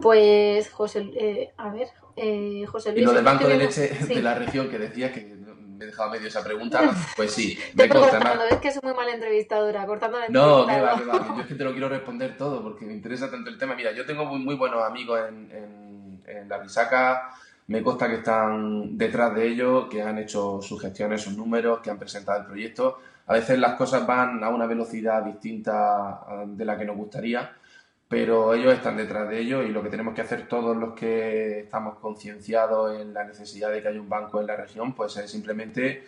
Pues, 0.03 0.69
José, 0.69 1.11
eh, 1.19 1.51
a 1.57 1.71
ver, 1.71 1.89
eh, 2.17 2.67
José 2.67 2.91
Luis. 2.91 3.03
Y 3.03 3.07
lo 3.07 3.15
del 3.15 3.25
banco 3.25 3.49
de 3.49 3.57
leche 3.57 3.89
de 4.07 4.23
la 4.23 4.35
región 4.35 4.69
que 4.69 4.79
decía 4.79 5.11
que 5.11 5.40
me 5.81 5.87
he 5.87 5.89
dejado 5.89 6.11
medio 6.11 6.29
esa 6.29 6.45
pregunta, 6.45 6.95
pues 7.17 7.33
sí, 7.33 7.59
me 7.73 7.89
consta 7.89 8.47
Es 8.51 8.59
que 8.59 8.71
soy 8.71 8.83
muy 8.85 8.93
mala 8.93 9.15
entrevistadora, 9.15 9.87
cortando 9.87 10.19
la 10.19 10.29
No, 10.29 10.67
que 10.67 10.79
va, 10.79 10.99
que 10.99 11.05
va. 11.07 11.35
Yo 11.35 11.41
es 11.41 11.47
que 11.47 11.55
te 11.55 11.65
lo 11.65 11.73
quiero 11.73 11.89
responder 11.97 12.37
todo 12.37 12.63
porque 12.63 12.85
me 12.85 12.93
interesa 12.93 13.31
tanto 13.31 13.49
el 13.49 13.57
tema. 13.57 13.75
Mira, 13.75 13.91
yo 13.93 14.05
tengo 14.05 14.27
muy, 14.27 14.41
muy 14.41 14.57
buenos 14.57 14.85
amigos 14.85 15.19
en, 15.27 15.51
en, 15.51 16.23
en 16.27 16.49
la 16.51 16.59
Risaca. 16.59 17.31
Me 17.69 17.83
consta 17.83 18.09
que 18.09 18.17
están 18.17 18.99
detrás 18.99 19.35
de 19.35 19.47
ellos, 19.47 19.87
que 19.89 20.03
han 20.03 20.19
hecho 20.19 20.61
sus 20.61 20.83
gestiones, 20.83 21.23
sus 21.23 21.35
números, 21.35 21.81
que 21.81 21.89
han 21.89 21.99
presentado 21.99 22.41
el 22.41 22.47
proyecto. 22.47 22.99
A 23.29 23.35
veces 23.35 23.59
las 23.59 23.77
cosas 23.77 24.07
van 24.07 24.45
a 24.45 24.51
una 24.51 24.67
velocidad 24.67 25.23
distinta 25.23 26.21
de 26.47 26.65
la 26.65 26.77
que 26.77 26.85
nos 26.85 26.97
gustaría 26.97 27.53
pero 28.11 28.55
ellos 28.55 28.75
están 28.75 28.97
detrás 28.97 29.29
de 29.29 29.39
ello 29.39 29.63
y 29.63 29.69
lo 29.69 29.85
que 29.85 29.89
tenemos 29.89 30.17
que 30.17 30.23
hacer 30.23 30.49
todos 30.49 30.77
los 30.77 30.95
que 30.95 31.61
estamos 31.61 31.97
concienciados 32.01 33.01
en 33.01 33.15
la 33.15 33.23
necesidad 33.23 33.71
de 33.71 33.81
que 33.81 33.87
haya 33.87 34.01
un 34.01 34.09
banco 34.09 34.41
en 34.41 34.49
la 34.49 34.57
región, 34.57 34.95
pues 34.95 35.17
es 35.17 35.31
simplemente 35.31 36.03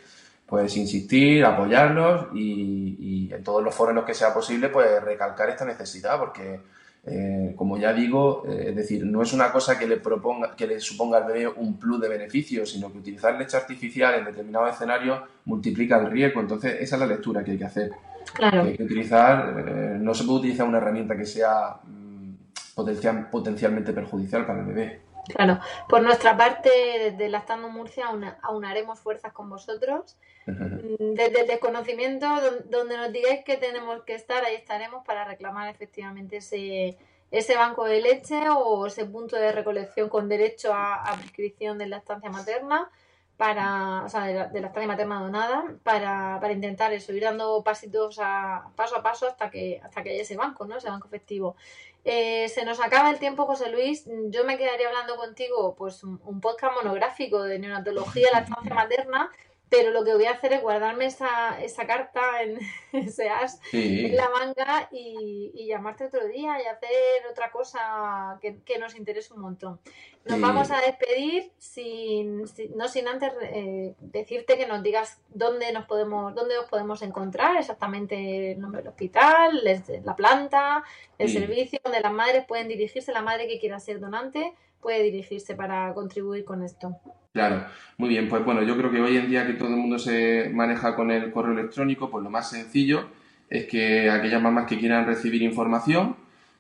pues 0.45 0.77
insistir, 0.77 1.45
apoyarlos 1.45 2.27
y, 2.35 3.33
en 3.33 3.45
todos 3.45 3.63
los 3.63 3.73
foros 3.73 3.91
en 3.91 3.97
los 3.99 4.05
que 4.05 4.15
sea 4.15 4.35
posible, 4.35 4.69
pues 4.69 5.01
recalcar 5.01 5.49
esta 5.49 5.65
necesidad, 5.65 6.19
porque 6.19 6.59
eh, 7.07 7.53
como 7.55 7.79
ya 7.79 7.93
digo, 7.93 8.47
eh, 8.49 8.71
es 8.71 8.75
decir, 8.75 9.07
no 9.07 9.23
es 9.23 9.33
una 9.33 9.53
cosa 9.53 9.79
que 9.79 9.87
le 9.87 9.99
proponga, 9.99 10.57
que 10.57 10.67
le 10.67 10.81
suponga 10.81 11.19
al 11.19 11.27
bebé 11.27 11.47
un 11.47 11.79
plus 11.79 12.01
de 12.01 12.09
beneficios, 12.09 12.73
sino 12.73 12.91
que 12.91 12.99
utilizar 12.99 13.39
leche 13.39 13.57
artificial 13.57 14.17
en 14.17 14.25
determinados 14.25 14.75
escenarios 14.75 15.21
multiplica 15.45 16.01
el 16.01 16.11
riesgo. 16.11 16.41
Entonces, 16.41 16.79
esa 16.81 16.97
es 16.97 17.01
la 17.01 17.07
lectura 17.07 17.45
que 17.45 17.53
hay 17.53 17.59
que 17.59 17.65
hacer. 17.65 17.93
Claro. 18.35 18.63
hay 18.63 18.77
que 18.77 18.85
utilizar, 18.85 19.65
eh, 19.67 19.97
no 20.01 20.15
se 20.15 20.25
puede 20.25 20.41
utilizar 20.41 20.67
una 20.67 20.79
herramienta 20.79 21.17
que 21.17 21.27
sea 21.27 21.81
mm, 21.85 22.35
potencial, 22.75 23.31
potencialmente 23.31 23.93
perjudicial 23.93 24.47
para 24.47 24.61
el 24.61 24.67
bebé. 24.67 25.01
Claro, 25.29 25.61
por 25.89 26.03
nuestra 26.03 26.37
parte, 26.37 26.71
desde 26.99 27.29
Lactando 27.29 27.69
Murcia, 27.69 28.07
aunaremos 28.43 28.99
fuerzas 28.99 29.33
con 29.33 29.49
vosotros. 29.49 30.17
Desde 30.45 31.43
el 31.43 31.47
desconocimiento, 31.47 32.27
donde 32.69 32.97
nos 32.97 33.13
digáis 33.13 33.45
que 33.45 33.57
tenemos 33.57 34.03
que 34.03 34.17
estar, 34.17 34.45
ahí 34.45 34.57
estaremos 34.57 35.05
para 35.07 35.25
reclamar 35.25 35.69
efectivamente 35.69 36.39
ese, 36.39 36.99
ese 37.31 37.55
banco 37.55 37.85
de 37.85 38.01
leche 38.01 38.49
o 38.51 38.87
ese 38.87 39.05
punto 39.05 39.37
de 39.37 39.53
recolección 39.53 40.09
con 40.09 40.29
derecho 40.29 40.75
a, 40.75 40.97
a 40.97 41.15
prescripción 41.15 41.79
de 41.79 41.87
lactancia 41.87 42.29
materna 42.29 42.91
para, 43.37 44.05
o 44.05 44.09
sea, 44.09 44.25
de 44.25 44.35
la, 44.35 44.47
de 44.49 44.61
estadia 44.61 44.87
materna 44.87 45.21
donada, 45.21 45.65
para, 45.83 46.39
para 46.41 46.53
intentar 46.53 46.93
eso, 46.93 47.13
ir 47.13 47.23
dando 47.23 47.63
pasitos 47.65 48.19
a, 48.21 48.69
paso 48.77 48.97
a 48.97 49.03
paso 49.03 49.27
hasta 49.27 49.51
que, 49.51 49.81
hasta 49.83 50.03
que 50.03 50.11
haya 50.11 50.23
ese 50.23 50.37
banco, 50.37 50.65
¿no? 50.65 50.77
Ese 50.77 50.89
banco 50.89 51.09
efectivo. 51.09 51.57
Eh, 52.05 52.49
se 52.49 52.65
nos 52.65 52.81
acaba 52.81 53.11
el 53.11 53.19
tiempo, 53.19 53.47
José 53.47 53.71
Luis. 53.71 54.05
Yo 54.29 54.45
me 54.45 54.59
quedaría 54.59 54.89
hablando 54.89 55.17
contigo, 55.17 55.75
pues, 55.77 56.03
un, 56.05 56.21
un 56.25 56.41
podcast 56.41 56.75
monográfico 56.77 57.43
de 57.43 57.59
neonatología, 57.59 58.29
la 58.33 58.41
estancia 58.41 58.75
materna, 58.75 59.31
pero 59.73 59.91
lo 59.91 60.05
que 60.05 60.13
voy 60.13 60.27
a 60.27 60.33
hacer 60.33 60.53
es 60.53 60.61
guardarme 60.61 61.07
esa, 61.07 61.59
esa 61.63 61.87
carta 61.87 62.43
en 62.43 62.59
ese 62.93 63.31
as 63.31 63.59
en 63.73 64.15
la 64.15 64.29
manga 64.29 64.91
y, 64.93 65.67
llamarte 65.67 66.05
otro 66.05 66.27
día 66.29 66.63
y 66.63 66.67
hacer 66.67 67.27
otra 67.31 67.51
cosa 67.51 68.39
que, 68.43 68.79
nos 68.79 68.95
interese 68.95 69.33
un 69.33 69.41
montón. 69.41 69.81
Nos 70.27 70.39
vamos 70.39 70.71
a 70.71 70.83
despedir 70.83 71.53
sin, 71.57 72.43
no 72.77 72.87
sin 72.89 73.09
antes 73.09 73.33
eh, 73.41 73.95
decirte 74.01 74.59
que 74.59 74.67
nos 74.67 74.83
digas 74.83 75.23
dónde 75.31 75.73
nos 75.73 75.87
podemos, 75.87 76.35
dónde 76.35 76.59
os 76.59 76.69
podemos 76.69 77.01
encontrar, 77.01 77.57
exactamente 77.57 78.53
el 78.53 78.61
nombre 78.61 78.83
del 78.83 78.89
hospital, 78.89 79.63
la 80.05 80.15
planta, 80.15 80.85
el 81.17 81.31
servicio, 81.31 81.81
donde 81.83 82.01
las 82.01 82.13
madres 82.13 82.45
pueden 82.45 82.69
dirigirse, 82.69 83.11
la 83.13 83.23
madre 83.23 83.49
que 83.49 83.59
quiera 83.59 83.81
ser 83.81 84.01
donante 84.01 84.53
puede 84.83 85.03
dirigirse 85.05 85.55
para 85.55 85.95
contribuir 85.95 86.45
con 86.45 86.63
esto. 86.63 86.99
Claro, 87.33 87.65
muy 87.97 88.11
bien, 88.11 88.29
pues 88.29 88.45
bueno, 88.45 88.63
yo 88.63 88.77
creo 88.77 88.91
que 88.91 89.01
hoy 89.01 89.17
en 89.17 89.31
día 89.31 89.47
que 89.47 89.55
todo 89.55 89.69
el 89.69 89.77
mundo 89.77 89.99
se 89.99 90.51
maneja 90.53 90.95
con 90.95 91.11
el 91.11 91.33
correo 91.33 91.53
electrónico, 91.53 92.11
pues 92.11 92.23
lo 92.23 92.29
más 92.29 92.51
sencillo 92.51 93.07
es 93.49 93.67
que 93.67 94.11
aquellas 94.11 94.43
mamás 94.43 94.67
que 94.67 94.79
quieran 94.79 95.07
recibir 95.07 95.41
información, 95.43 96.17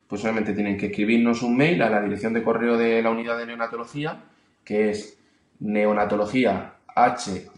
pues 0.07 0.23
solamente 0.23 0.55
tienen 0.55 0.79
que 0.79 0.87
escribirnos 0.87 1.43
un 1.43 1.57
mail 1.57 1.83
a 1.83 1.91
la 1.91 2.01
dirección 2.01 2.33
de 2.33 2.43
correo 2.43 2.79
de 2.79 3.03
la 3.03 3.11
unidad 3.11 3.37
de 3.37 3.47
neonatología, 3.47 4.25
que 4.65 4.91
es 4.91 5.19
neonatología 5.59 6.75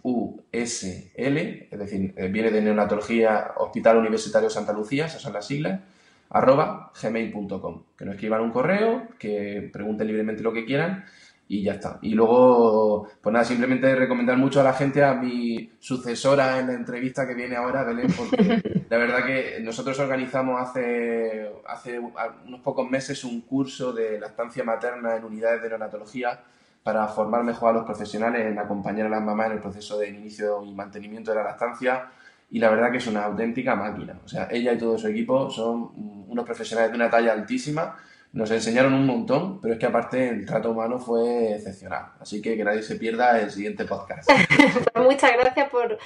HUSL, 0.03 0.43
es 0.53 1.79
decir, 1.79 2.15
eh, 2.17 2.29
viene 2.29 2.51
de 2.51 2.63
Neonatología 2.63 3.53
Hospital 3.57 3.99
Universitario 3.99 4.49
Santa 4.49 4.73
Lucía, 4.73 5.07
esas 5.07 5.23
son 5.23 5.33
las 5.33 5.47
siglas, 5.47 5.81
arroba 6.31 6.93
gmail.com. 7.01 7.83
Que 7.97 8.05
nos 8.05 8.15
escriban 8.15 8.41
un 8.41 8.51
correo, 8.51 9.09
que 9.19 9.71
pregunten 9.73 10.07
libremente 10.07 10.43
lo 10.43 10.53
que 10.53 10.65
quieran 10.65 11.05
y 11.47 11.63
ya 11.63 11.75
está. 11.75 11.99
Y 12.03 12.15
luego, 12.15 13.07
pues 13.21 13.33
nada, 13.33 13.45
simplemente 13.45 13.95
recomendar 13.95 14.37
mucho 14.37 14.61
a 14.61 14.65
la 14.65 14.73
gente 14.73 15.05
a 15.05 15.15
mi 15.15 15.71
sucesora 15.79 16.59
en 16.59 16.69
la 16.69 16.73
entrevista 16.75 17.27
que 17.27 17.35
viene 17.35 17.57
ahora, 17.57 17.85
Belén, 17.85 18.13
porque 18.17 18.63
la 18.89 18.97
verdad 18.97 19.25
que 19.25 19.61
nosotros 19.61 19.99
organizamos 19.99 20.61
hace, 20.61 21.51
hace 21.67 21.99
unos 21.99 22.61
pocos 22.61 22.89
meses 22.91 23.25
un 23.25 23.43
curso 23.43 23.93
de 23.93 24.19
lactancia 24.19 24.65
materna 24.65 25.17
en 25.17 25.25
unidades 25.25 25.63
de 25.63 25.69
neonatología 25.69 26.41
para 26.83 27.07
formar 27.09 27.45
mejor 27.45 27.71
a 27.71 27.73
los 27.73 27.85
profesionales 27.85 28.47
en 28.47 28.59
acompañar 28.59 29.07
a 29.07 29.11
las 29.11 29.23
mamás 29.23 29.47
en 29.47 29.53
el 29.53 29.61
proceso 29.61 29.99
de 29.99 30.09
inicio 30.09 30.63
y 30.65 30.73
mantenimiento 30.73 31.31
de 31.31 31.39
la 31.39 31.45
lactancia 31.45 32.11
y 32.55 32.61
la 32.61 32.71
verdad 32.71 32.93
que 32.93 32.99
es 32.99 33.07
una 33.09 33.25
auténtica 33.25 33.75
máquina. 33.75 34.21
O 34.25 34.29
sea, 34.29 34.47
ella 34.49 34.73
y 34.73 34.79
todo 34.79 34.97
su 34.97 35.09
equipo 35.09 35.51
son 35.51 35.91
unos 36.29 36.45
profesionales 36.45 36.93
de 36.93 36.97
una 36.97 37.11
talla 37.11 37.33
altísima, 37.33 37.97
nos 38.33 38.49
enseñaron 38.53 38.95
un 38.95 39.07
montón, 39.07 39.61
pero 39.61 39.75
es 39.75 39.81
que 39.81 39.87
aparte 39.87 40.29
el 40.29 40.47
trato 40.47 40.71
humano 40.71 41.01
fue 41.01 41.55
excepcional. 41.55 42.13
Así 42.21 42.41
que 42.41 42.57
que 42.57 42.63
nadie 42.63 42.83
se 42.83 42.95
pierda 42.95 43.41
el 43.41 43.51
siguiente 43.51 43.85
podcast. 43.87 44.31
Pues 44.31 45.05
muchas 45.05 45.33
gracias 45.33 45.69
por, 45.69 45.99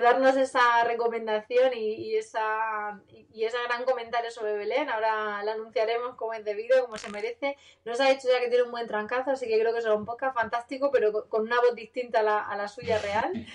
darnos 0.00 0.36
esa 0.36 0.82
recomendación 0.82 1.70
y, 1.76 2.16
esa, 2.16 3.00
y 3.32 3.44
ese 3.44 3.56
gran 3.68 3.84
comentario 3.84 4.32
sobre 4.32 4.54
Belén. 4.54 4.90
Ahora 4.90 5.44
la 5.44 5.52
anunciaremos 5.52 6.16
como 6.16 6.34
es 6.34 6.44
debido, 6.44 6.84
como 6.84 6.96
se 6.96 7.10
merece. 7.10 7.56
Nos 7.84 8.00
ha 8.00 8.08
dicho 8.08 8.26
ya 8.26 8.40
que 8.40 8.48
tiene 8.48 8.64
un 8.64 8.72
buen 8.72 8.88
trancazo, 8.88 9.30
así 9.30 9.46
que 9.46 9.60
creo 9.60 9.72
que 9.72 9.82
será 9.82 9.94
un 9.94 10.04
podcast 10.04 10.34
fantástico, 10.34 10.90
pero 10.90 11.28
con 11.28 11.42
una 11.42 11.60
voz 11.60 11.76
distinta 11.76 12.20
a 12.20 12.22
la, 12.24 12.38
a 12.40 12.56
la 12.56 12.66
suya 12.66 12.98
real. 12.98 13.46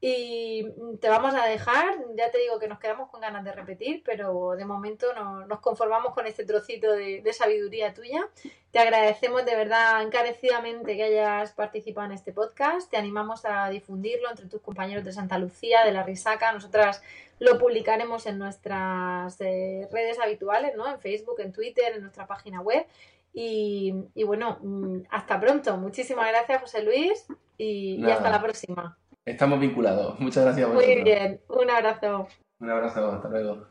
Y 0.00 0.66
te 1.00 1.08
vamos 1.08 1.34
a 1.34 1.46
dejar, 1.46 1.96
ya 2.14 2.30
te 2.30 2.36
digo 2.38 2.58
que 2.58 2.68
nos 2.68 2.78
quedamos 2.78 3.08
con 3.08 3.22
ganas 3.22 3.42
de 3.42 3.52
repetir, 3.52 4.02
pero 4.04 4.50
de 4.50 4.66
momento 4.66 5.14
no, 5.14 5.46
nos 5.46 5.60
conformamos 5.60 6.12
con 6.12 6.26
este 6.26 6.44
trocito 6.44 6.92
de, 6.92 7.32
sabiduría 7.32 7.94
tuya. 7.94 8.28
Te 8.70 8.80
agradecemos 8.80 9.46
de 9.46 9.56
verdad 9.56 10.02
encarecidamente 10.02 10.96
que 10.96 11.04
hayas 11.04 11.52
participado 11.52 12.08
en 12.08 12.12
este 12.12 12.32
podcast. 12.32 12.90
Te 12.90 12.98
animamos 12.98 13.46
a 13.46 13.70
difundirlo 13.70 14.28
entre 14.28 14.46
tus 14.46 14.60
compañeros 14.60 15.04
de 15.04 15.12
Santa 15.12 15.38
Lucía, 15.38 15.84
de 15.84 15.92
la 15.92 16.02
Risaca. 16.02 16.52
Nosotras 16.52 17.02
lo 17.38 17.58
publicaremos 17.58 18.26
en 18.26 18.38
nuestras 18.38 19.40
eh, 19.40 19.88
redes 19.90 20.18
habituales, 20.20 20.76
¿no? 20.76 20.86
En 20.86 21.00
Facebook, 21.00 21.40
en 21.40 21.52
Twitter, 21.52 21.94
en 21.94 22.02
nuestra 22.02 22.26
página 22.26 22.60
web. 22.60 22.86
Y, 23.32 23.92
bueno, 24.24 24.58
mm, 24.62 25.06
hasta 25.10 25.40
pronto. 25.40 25.76
Muchísimas 25.76 26.28
gracias, 26.28 26.60
José 26.60 26.82
Luis, 26.82 27.26
y 27.58 28.04
hasta 28.08 28.30
la 28.30 28.40
próxima. 28.40 28.96
Estamos 29.26 29.58
vinculados. 29.58 30.20
Muchas 30.20 30.44
gracias. 30.44 30.68
Muy 30.72 31.02
bien, 31.02 31.40
un 31.48 31.70
abrazo. 31.70 32.28
Un 32.60 32.70
abrazo, 32.70 33.12
hasta 33.12 33.28
luego. 33.28 33.66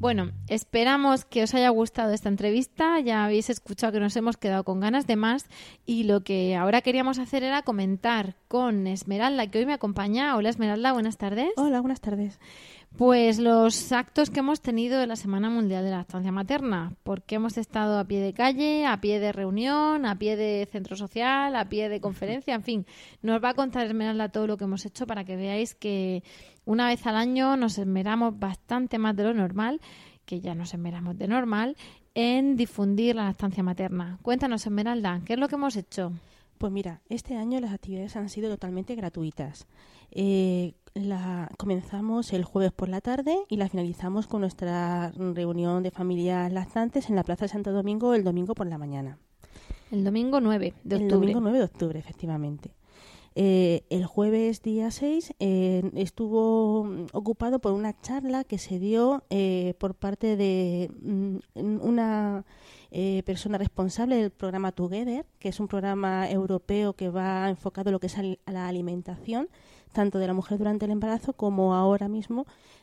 Bueno, 0.00 0.30
esperamos 0.48 1.26
que 1.26 1.42
os 1.42 1.54
haya 1.54 1.68
gustado 1.68 2.14
esta 2.14 2.30
entrevista. 2.30 3.00
Ya 3.00 3.26
habéis 3.26 3.50
escuchado 3.50 3.92
que 3.92 4.00
nos 4.00 4.16
hemos 4.16 4.38
quedado 4.38 4.64
con 4.64 4.80
ganas 4.80 5.06
de 5.06 5.16
más 5.16 5.44
y 5.84 6.04
lo 6.04 6.24
que 6.24 6.56
ahora 6.56 6.80
queríamos 6.80 7.18
hacer 7.18 7.42
era 7.42 7.60
comentar 7.60 8.34
con 8.48 8.86
Esmeralda, 8.86 9.48
que 9.48 9.58
hoy 9.58 9.66
me 9.66 9.74
acompaña. 9.74 10.34
Hola 10.36 10.48
Esmeralda, 10.48 10.94
buenas 10.94 11.18
tardes. 11.18 11.50
Hola, 11.58 11.80
buenas 11.82 12.00
tardes. 12.00 12.40
Pues 12.96 13.38
los 13.38 13.92
actos 13.92 14.30
que 14.30 14.40
hemos 14.40 14.60
tenido 14.60 15.00
en 15.00 15.08
la 15.08 15.16
Semana 15.16 15.48
Mundial 15.48 15.84
de 15.84 15.90
la 15.90 15.98
Lactancia 15.98 16.32
Materna, 16.32 16.94
porque 17.02 17.36
hemos 17.36 17.56
estado 17.56 17.98
a 17.98 18.04
pie 18.04 18.20
de 18.20 18.34
calle, 18.34 18.84
a 18.84 19.00
pie 19.00 19.20
de 19.20 19.32
reunión, 19.32 20.04
a 20.04 20.18
pie 20.18 20.36
de 20.36 20.68
centro 20.70 20.96
social, 20.96 21.56
a 21.56 21.68
pie 21.68 21.88
de 21.88 22.00
conferencia, 22.00 22.54
en 22.54 22.62
fin, 22.62 22.86
nos 23.22 23.42
va 23.42 23.50
a 23.50 23.54
contar 23.54 23.86
Esmeralda 23.86 24.28
todo 24.28 24.46
lo 24.46 24.56
que 24.56 24.64
hemos 24.64 24.84
hecho 24.84 25.06
para 25.06 25.24
que 25.24 25.36
veáis 25.36 25.74
que 25.74 26.22
una 26.66 26.88
vez 26.88 27.06
al 27.06 27.16
año 27.16 27.56
nos 27.56 27.78
esmeramos 27.78 28.38
bastante 28.38 28.98
más 28.98 29.16
de 29.16 29.24
lo 29.24 29.34
normal 29.34 29.80
que 30.30 30.40
ya 30.40 30.54
nos 30.54 30.74
esmeramos 30.74 31.18
de 31.18 31.26
normal 31.26 31.76
en 32.14 32.56
difundir 32.56 33.16
la 33.16 33.24
lactancia 33.24 33.62
materna. 33.62 34.18
Cuéntanos, 34.22 34.64
Esmeralda, 34.64 35.20
¿qué 35.24 35.32
es 35.32 35.38
lo 35.38 35.48
que 35.48 35.56
hemos 35.56 35.76
hecho? 35.76 36.12
Pues 36.58 36.72
mira, 36.72 37.00
este 37.08 37.36
año 37.36 37.58
las 37.58 37.72
actividades 37.72 38.14
han 38.16 38.28
sido 38.28 38.50
totalmente 38.50 38.94
gratuitas. 38.94 39.66
Eh, 40.10 40.74
la 40.94 41.50
comenzamos 41.58 42.32
el 42.32 42.44
jueves 42.44 42.72
por 42.72 42.88
la 42.88 43.00
tarde 43.00 43.36
y 43.48 43.56
la 43.56 43.68
finalizamos 43.68 44.26
con 44.26 44.40
nuestra 44.40 45.12
reunión 45.12 45.82
de 45.82 45.90
familias 45.90 46.52
lactantes 46.52 47.08
en 47.08 47.16
la 47.16 47.24
Plaza 47.24 47.44
de 47.44 47.50
Santo 47.50 47.72
Domingo 47.72 48.14
el 48.14 48.24
domingo 48.24 48.54
por 48.54 48.66
la 48.66 48.78
mañana. 48.78 49.18
El 49.90 50.04
domingo 50.04 50.40
9 50.40 50.74
de 50.84 50.96
octubre. 50.96 51.04
El 51.04 51.08
domingo 51.08 51.40
9 51.40 51.58
de 51.58 51.64
octubre, 51.64 51.98
efectivamente. 51.98 52.74
Eh, 53.36 53.84
el 53.90 54.06
jueves 54.06 54.60
día 54.60 54.90
6 54.90 55.34
eh, 55.38 55.88
estuvo 55.94 57.06
ocupado 57.12 57.60
por 57.60 57.72
una 57.72 57.98
charla 58.00 58.42
que 58.42 58.58
se 58.58 58.80
dio 58.80 59.22
eh, 59.30 59.74
por 59.78 59.94
parte 59.94 60.36
de 60.36 60.90
mm, 61.00 61.36
una 61.80 62.44
persona 63.24 63.56
responsable 63.56 64.16
del 64.16 64.30
programa 64.32 64.72
Together, 64.72 65.24
que 65.38 65.48
es 65.48 65.60
un 65.60 65.68
programa 65.68 66.28
europeo 66.28 66.94
que 66.94 67.08
va 67.08 67.48
enfocado 67.48 67.90
en 67.90 67.92
lo 67.92 68.00
que 68.00 68.08
es 68.08 68.18
a 68.18 68.50
la 68.50 68.66
alimentación, 68.66 69.48
tanto 69.92 70.18
de 70.18 70.26
la 70.26 70.34
mujer 70.34 70.58
durante 70.58 70.84
el 70.86 70.92
embarazo 70.92 71.32
como 71.32 71.74
ahora 71.74 72.08
mismo 72.08 72.46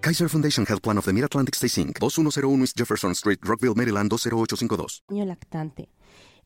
Kaiser 0.00 0.28
Foundation 0.28 0.64
Health 0.66 0.82
Plan 0.82 0.98
of 0.98 1.04
the 1.04 1.12
Mid-Atlantic 1.12 1.54
Stay 1.56 1.82
Inc., 1.82 1.98
2101 1.98 2.62
East 2.62 2.76
Jefferson 2.78 3.12
Street, 3.12 3.38
Rockville, 3.42 3.74
Maryland, 3.74 4.10
20852. 4.10 5.04
Niño 5.08 5.24
lactante. 5.24 5.88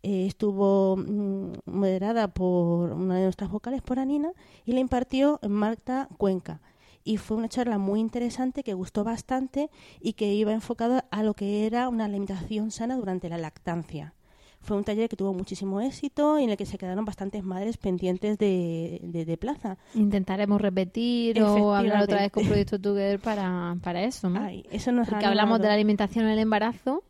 Eh, 0.03 0.27
estuvo 0.27 0.97
mm, 0.97 1.53
moderada 1.67 2.29
por 2.29 2.93
una 2.93 3.17
de 3.17 3.25
nuestras 3.25 3.51
vocales, 3.51 3.83
por 3.83 3.99
Anina, 3.99 4.33
y 4.65 4.73
la 4.73 4.81
impartió 4.81 5.39
Marta 5.47 6.09
Cuenca. 6.17 6.61
Y 7.05 7.19
fue 7.19 7.37
una 7.37 7.49
charla 7.49 7.79
muy 7.79 8.01
interesante 8.01 8.63
que 8.63 8.75
gustó 8.75 9.05
bastante 9.05 9.71
y 10.01 10.15
que 10.15 10.33
iba 10.33 10.53
enfocada 10.53 11.07
a 11.11 11.23
lo 11.23 11.35
que 11.35 11.67
era 11.67 11.89
una 11.89 12.07
alimentación 12.07 12.71
sana 12.71 12.97
durante 12.97 13.29
la 13.29 13.39
lactancia. 13.39 14.15
Fue 14.63 14.77
un 14.77 14.85
taller 14.85 15.09
que 15.09 15.17
tuvo 15.17 15.33
muchísimo 15.33 15.81
éxito 15.81 16.39
y 16.39 16.45
en 16.45 16.51
el 16.51 16.57
que 16.57 16.67
se 16.67 16.77
quedaron 16.77 17.05
bastantes 17.05 17.43
madres 17.43 17.77
pendientes 17.79 18.39
de, 18.39 19.01
de, 19.03 19.37
plaza. 19.37 19.79
Intentaremos 19.95 20.61
repetir 20.61 21.43
o 21.43 21.75
hablar 21.75 22.03
otra 22.03 22.21
vez 22.21 22.31
con 22.31 22.47
Proyecto 22.47 22.79
Together 22.79 23.19
para, 23.19 23.77
para 23.83 24.03
eso, 24.03 24.29
¿no? 24.29 24.47
eso 24.71 24.93
nos 24.93 25.09
Porque 25.09 25.25
hablamos 25.25 25.61
de 25.61 25.69
la 25.69 25.75
alimentación 25.75 26.27
en 26.27 26.33
el 26.33 26.39
embarazo 26.41 27.03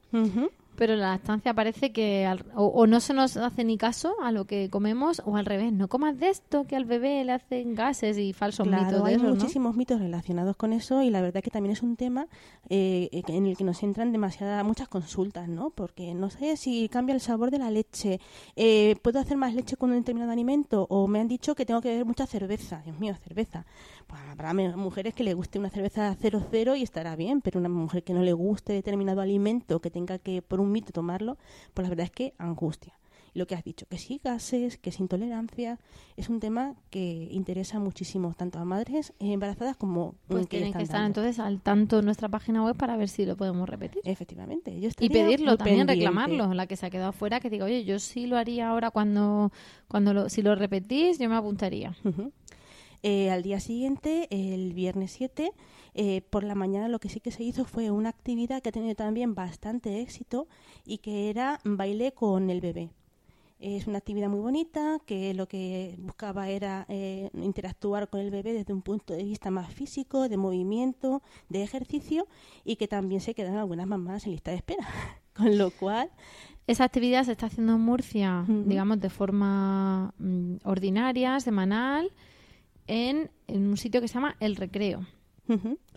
pero 0.80 0.96
la 0.96 1.10
lactancia 1.10 1.52
parece 1.52 1.92
que 1.92 2.26
o, 2.54 2.86
no 2.86 3.00
se 3.00 3.12
nos 3.12 3.36
hace 3.36 3.64
ni 3.64 3.76
caso 3.76 4.14
a 4.22 4.32
lo 4.32 4.46
que 4.46 4.70
comemos 4.70 5.20
o 5.26 5.36
al 5.36 5.44
revés, 5.44 5.74
no 5.74 5.88
comas 5.88 6.18
de 6.18 6.30
esto 6.30 6.64
que 6.64 6.74
al 6.74 6.86
bebé 6.86 7.22
le 7.22 7.32
hacen 7.32 7.74
gases 7.74 8.16
y 8.16 8.32
falsos 8.32 8.66
mitos 8.66 9.04
de 9.04 9.10
hay 9.10 9.18
muchísimos 9.18 9.76
mitos 9.76 10.00
relacionados 10.00 10.56
con 10.56 10.72
eso 10.72 11.02
y 11.02 11.10
la 11.10 11.20
verdad 11.20 11.42
que 11.42 11.50
también 11.50 11.74
es 11.74 11.82
un 11.82 11.96
tema 11.96 12.28
eh, 12.70 13.10
en 13.12 13.44
el 13.44 13.58
que 13.58 13.64
nos 13.64 13.82
entran 13.82 14.10
demasiadas 14.10 14.64
muchas 14.64 14.88
consultas, 14.88 15.50
¿no? 15.50 15.68
Porque 15.68 16.14
no 16.14 16.30
sé 16.30 16.56
si 16.56 16.88
cambia 16.88 17.14
el 17.14 17.20
sabor 17.20 17.50
de 17.50 17.58
la 17.58 17.70
leche, 17.70 18.18
eh, 18.56 18.96
puedo 19.02 19.20
hacer 19.20 19.36
más 19.36 19.52
leche 19.52 19.76
con 19.76 19.90
un 19.90 19.96
determinado 19.96 20.32
alimento 20.32 20.86
o 20.88 21.06
me 21.08 21.20
han 21.20 21.28
dicho 21.28 21.54
que 21.54 21.66
tengo 21.66 21.82
que 21.82 21.90
beber 21.90 22.06
mucha 22.06 22.26
cerveza, 22.26 22.80
Dios 22.86 22.98
mío, 22.98 23.14
cerveza. 23.22 23.66
Pues 24.06 24.18
habrá 24.30 24.54
mujeres 24.54 25.14
que 25.14 25.24
le 25.24 25.34
guste 25.34 25.58
una 25.58 25.68
cerveza 25.68 26.16
00 26.16 26.74
y 26.76 26.82
estará 26.82 27.16
bien, 27.16 27.42
pero 27.42 27.60
una 27.60 27.68
mujer 27.68 28.02
que 28.02 28.14
no 28.14 28.22
le 28.22 28.32
guste 28.32 28.72
determinado 28.72 29.20
alimento, 29.20 29.80
que 29.80 29.90
tenga 29.90 30.18
que 30.18 30.40
por 30.40 30.58
un 30.58 30.69
mito 30.70 30.92
tomarlo, 30.92 31.38
pues 31.74 31.84
la 31.84 31.90
verdad 31.90 32.04
es 32.04 32.12
que 32.12 32.34
angustia. 32.38 32.94
Y 33.32 33.38
lo 33.38 33.46
que 33.46 33.54
has 33.54 33.64
dicho, 33.64 33.86
que 33.86 33.98
sí 33.98 34.20
gases, 34.22 34.76
que 34.78 34.90
es 34.90 34.98
intolerancia, 34.98 35.78
es 36.16 36.28
un 36.28 36.40
tema 36.40 36.74
que 36.90 37.28
interesa 37.30 37.78
muchísimo 37.78 38.34
tanto 38.36 38.58
a 38.58 38.64
madres 38.64 39.12
embarazadas 39.20 39.76
como 39.76 40.16
pues 40.26 40.46
que 40.46 40.56
tienen 40.58 40.72
que 40.72 40.82
estar 40.82 41.04
entonces 41.04 41.38
al 41.38 41.60
tanto 41.60 42.00
en 42.00 42.06
nuestra 42.06 42.28
página 42.28 42.64
web 42.64 42.76
para 42.76 42.96
ver 42.96 43.08
si 43.08 43.24
lo 43.26 43.36
podemos 43.36 43.68
repetir. 43.68 44.02
Efectivamente. 44.04 44.72
y 44.72 45.08
pedirlo 45.08 45.56
también, 45.56 45.86
reclamarlo. 45.86 46.54
La 46.54 46.66
que 46.66 46.76
se 46.76 46.86
ha 46.86 46.90
quedado 46.90 47.12
fuera, 47.12 47.40
que 47.40 47.50
diga, 47.50 47.64
oye, 47.64 47.84
yo 47.84 47.98
sí 47.98 48.26
lo 48.26 48.36
haría 48.36 48.68
ahora 48.68 48.90
cuando, 48.90 49.52
cuando 49.86 50.12
lo, 50.12 50.28
si 50.28 50.42
lo 50.42 50.54
repetís, 50.54 51.18
yo 51.18 51.28
me 51.28 51.36
apuntaría. 51.36 51.96
Eh, 53.02 53.30
al 53.30 53.42
día 53.42 53.60
siguiente, 53.60 54.28
el 54.30 54.74
viernes 54.74 55.12
7, 55.12 55.52
eh, 55.94 56.20
por 56.28 56.44
la 56.44 56.54
mañana 56.54 56.88
lo 56.88 56.98
que 56.98 57.08
sí 57.08 57.20
que 57.20 57.30
se 57.30 57.42
hizo 57.42 57.64
fue 57.64 57.90
una 57.90 58.10
actividad 58.10 58.60
que 58.60 58.68
ha 58.68 58.72
tenido 58.72 58.94
también 58.94 59.34
bastante 59.34 60.00
éxito 60.00 60.48
y 60.84 60.98
que 60.98 61.30
era 61.30 61.60
baile 61.64 62.12
con 62.12 62.50
el 62.50 62.60
bebé. 62.60 62.90
Es 63.58 63.86
una 63.86 63.98
actividad 63.98 64.28
muy 64.28 64.40
bonita 64.40 65.00
que 65.04 65.34
lo 65.34 65.46
que 65.46 65.94
buscaba 65.98 66.48
era 66.48 66.86
eh, 66.88 67.30
interactuar 67.34 68.08
con 68.08 68.20
el 68.20 68.30
bebé 68.30 68.54
desde 68.54 68.72
un 68.72 68.80
punto 68.80 69.12
de 69.12 69.22
vista 69.22 69.50
más 69.50 69.72
físico, 69.72 70.28
de 70.28 70.38
movimiento, 70.38 71.22
de 71.50 71.62
ejercicio 71.62 72.26
y 72.64 72.76
que 72.76 72.88
también 72.88 73.20
se 73.20 73.34
quedan 73.34 73.56
algunas 73.56 73.86
mamás 73.86 74.24
en 74.24 74.32
lista 74.32 74.50
de 74.50 74.58
espera. 74.58 74.86
con 75.34 75.56
lo 75.56 75.70
cual... 75.70 76.10
Esa 76.66 76.84
actividad 76.84 77.24
se 77.24 77.32
está 77.32 77.46
haciendo 77.46 77.74
en 77.74 77.80
Murcia, 77.80 78.44
digamos, 78.46 79.00
de 79.00 79.10
forma 79.10 80.14
mm, 80.18 80.58
ordinaria, 80.62 81.40
semanal 81.40 82.12
en, 82.90 83.30
un 83.46 83.76
sitio 83.76 84.00
que 84.00 84.08
se 84.08 84.14
llama 84.14 84.34
El 84.40 84.56
Recreo. 84.56 85.06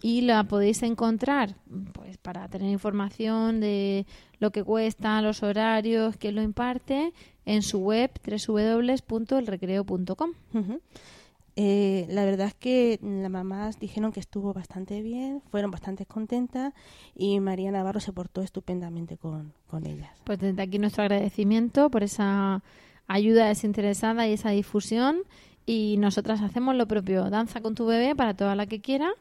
Y 0.01 0.21
la 0.21 0.45
podéis 0.45 0.81
encontrar 0.81 1.57
pues 1.91 2.17
para 2.17 2.47
tener 2.47 2.71
información 2.71 3.59
de 3.59 4.07
lo 4.39 4.51
que 4.51 4.63
cuesta, 4.63 5.21
los 5.21 5.43
horarios, 5.43 6.17
quién 6.17 6.33
lo 6.33 6.41
imparte, 6.41 7.13
en 7.45 7.61
su 7.61 7.77
web 7.77 8.09
www.elrecreo.com. 8.25 10.31
Eh, 11.55 12.07
la 12.09 12.25
verdad 12.25 12.47
es 12.47 12.55
que 12.55 12.99
las 13.03 13.29
mamás 13.29 13.77
dijeron 13.77 14.11
que 14.11 14.19
estuvo 14.19 14.53
bastante 14.53 15.03
bien, 15.03 15.43
fueron 15.51 15.69
bastante 15.69 16.07
contentas 16.07 16.73
y 17.15 17.39
María 17.39 17.69
Navarro 17.69 17.99
se 17.99 18.11
portó 18.11 18.41
estupendamente 18.41 19.17
con, 19.17 19.53
con 19.67 19.85
ellas. 19.85 20.09
Pues 20.23 20.39
desde 20.39 20.63
aquí 20.63 20.79
nuestro 20.79 21.03
agradecimiento 21.03 21.91
por 21.91 22.01
esa 22.01 22.63
ayuda 23.07 23.47
desinteresada 23.47 24.27
y 24.27 24.33
esa 24.33 24.49
difusión 24.49 25.17
y 25.65 25.97
nosotras 25.97 26.41
hacemos 26.41 26.75
lo 26.75 26.87
propio, 26.87 27.29
danza 27.29 27.61
con 27.61 27.75
tu 27.75 27.85
bebé 27.85 28.15
para 28.15 28.33
toda 28.33 28.55
la 28.55 28.65
que 28.65 28.81
quiera, 28.81 29.11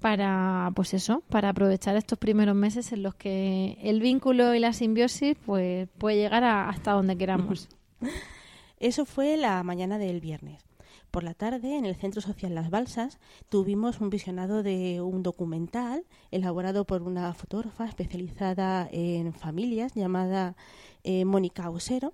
para 0.00 0.70
pues 0.74 0.94
eso, 0.94 1.22
para 1.28 1.50
aprovechar 1.50 1.96
estos 1.96 2.18
primeros 2.18 2.54
meses 2.54 2.92
en 2.92 3.02
los 3.02 3.14
que 3.14 3.78
el 3.82 4.00
vínculo 4.00 4.54
y 4.54 4.58
la 4.58 4.72
simbiosis 4.72 5.36
pues 5.44 5.88
puede 5.98 6.16
llegar 6.16 6.44
hasta 6.44 6.92
donde 6.92 7.16
queramos. 7.16 7.68
Eso 8.78 9.06
fue 9.06 9.38
la 9.38 9.62
mañana 9.62 9.96
del 9.96 10.20
viernes. 10.20 10.62
Por 11.10 11.24
la 11.24 11.32
tarde, 11.32 11.78
en 11.78 11.86
el 11.86 11.96
Centro 11.96 12.20
Social 12.20 12.54
Las 12.54 12.68
Balsas, 12.68 13.18
tuvimos 13.48 14.02
un 14.02 14.10
visionado 14.10 14.62
de 14.62 15.00
un 15.00 15.22
documental 15.22 16.04
elaborado 16.30 16.84
por 16.84 17.00
una 17.00 17.32
fotógrafa 17.32 17.86
especializada 17.86 18.86
en 18.92 19.32
familias 19.32 19.94
llamada 19.94 20.56
eh, 21.04 21.24
Mónica 21.24 21.70
Osero, 21.70 22.12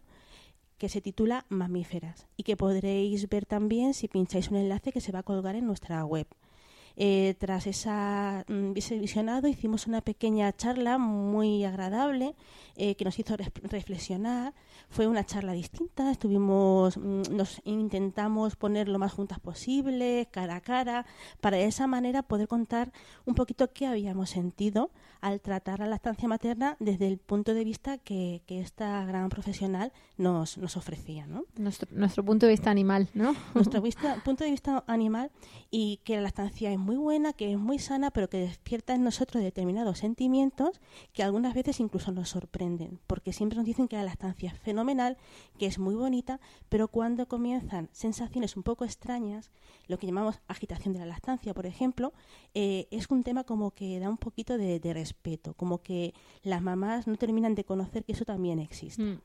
que 0.82 0.88
se 0.88 1.00
titula 1.00 1.46
Mamíferas 1.48 2.26
y 2.36 2.42
que 2.42 2.56
podréis 2.56 3.28
ver 3.28 3.46
también 3.46 3.94
si 3.94 4.08
pincháis 4.08 4.50
un 4.50 4.56
enlace 4.56 4.90
que 4.90 5.00
se 5.00 5.12
va 5.12 5.20
a 5.20 5.22
colgar 5.22 5.54
en 5.54 5.64
nuestra 5.64 6.04
web. 6.04 6.26
Eh, 6.96 7.34
tras 7.38 7.66
esa, 7.66 8.44
mm, 8.48 8.72
ese 8.76 8.98
visionado 8.98 9.48
hicimos 9.48 9.86
una 9.86 10.00
pequeña 10.02 10.52
charla 10.52 10.98
muy 10.98 11.64
agradable 11.64 12.34
eh, 12.76 12.94
que 12.96 13.04
nos 13.04 13.18
hizo 13.18 13.34
reflexionar. 13.82 14.54
Fue 14.88 15.06
una 15.06 15.24
charla 15.24 15.52
distinta, 15.52 16.10
estuvimos, 16.10 16.96
mm, 16.98 17.22
nos 17.30 17.60
intentamos 17.64 18.56
poner 18.56 18.88
lo 18.88 18.98
más 18.98 19.12
juntas 19.12 19.40
posible, 19.40 20.28
cara 20.30 20.56
a 20.56 20.60
cara, 20.60 21.06
para 21.40 21.56
de 21.56 21.64
esa 21.64 21.86
manera 21.86 22.22
poder 22.22 22.48
contar 22.48 22.92
un 23.24 23.34
poquito 23.34 23.72
qué 23.72 23.86
habíamos 23.86 24.30
sentido 24.30 24.90
al 25.20 25.40
tratar 25.40 25.78
la 25.78 25.86
lactancia 25.86 26.28
materna 26.28 26.76
desde 26.80 27.06
el 27.08 27.18
punto 27.18 27.54
de 27.54 27.64
vista 27.64 27.98
que, 27.98 28.42
que 28.46 28.60
esta 28.60 29.04
gran 29.06 29.28
profesional 29.28 29.92
nos, 30.16 30.58
nos 30.58 30.76
ofrecía. 30.76 31.26
¿no? 31.26 31.44
Nuestro, 31.56 31.88
nuestro 31.92 32.24
punto 32.24 32.46
de 32.46 32.52
vista 32.52 32.70
animal, 32.70 33.08
¿no? 33.14 33.34
nuestro 33.54 33.80
vista- 33.82 34.16
punto 34.24 34.44
de 34.44 34.50
vista 34.50 34.82
animal 34.86 35.30
y 35.70 36.00
que 36.04 36.16
la 36.16 36.22
lactancia 36.22 36.72
es 36.72 36.78
muy 36.82 36.96
buena, 36.96 37.32
que 37.32 37.52
es 37.52 37.58
muy 37.58 37.78
sana, 37.78 38.10
pero 38.10 38.28
que 38.28 38.38
despierta 38.38 38.94
en 38.94 39.04
nosotros 39.04 39.42
determinados 39.42 39.98
sentimientos 39.98 40.80
que 41.12 41.22
algunas 41.22 41.54
veces 41.54 41.80
incluso 41.80 42.12
nos 42.12 42.28
sorprenden, 42.28 43.00
porque 43.06 43.32
siempre 43.32 43.56
nos 43.56 43.66
dicen 43.66 43.88
que 43.88 43.96
la 43.96 44.04
lactancia 44.04 44.50
es 44.50 44.58
fenomenal, 44.58 45.16
que 45.58 45.66
es 45.66 45.78
muy 45.78 45.94
bonita, 45.94 46.40
pero 46.68 46.88
cuando 46.88 47.26
comienzan 47.26 47.88
sensaciones 47.92 48.56
un 48.56 48.62
poco 48.62 48.84
extrañas, 48.84 49.50
lo 49.88 49.98
que 49.98 50.06
llamamos 50.06 50.40
agitación 50.48 50.92
de 50.92 51.00
la 51.00 51.06
lactancia, 51.06 51.54
por 51.54 51.66
ejemplo, 51.66 52.12
eh, 52.54 52.88
es 52.90 53.08
un 53.10 53.22
tema 53.22 53.44
como 53.44 53.70
que 53.70 53.98
da 53.98 54.08
un 54.08 54.18
poquito 54.18 54.58
de, 54.58 54.80
respeto, 54.92 55.54
como 55.54 55.78
que 55.78 56.12
las 56.42 56.60
mamás 56.60 57.06
no 57.06 57.16
terminan 57.16 57.54
de 57.54 57.64
conocer 57.64 58.04
que 58.04 58.12
eso 58.12 58.24
también 58.24 58.58
existe. 58.58 59.02
Mm. 59.02 59.20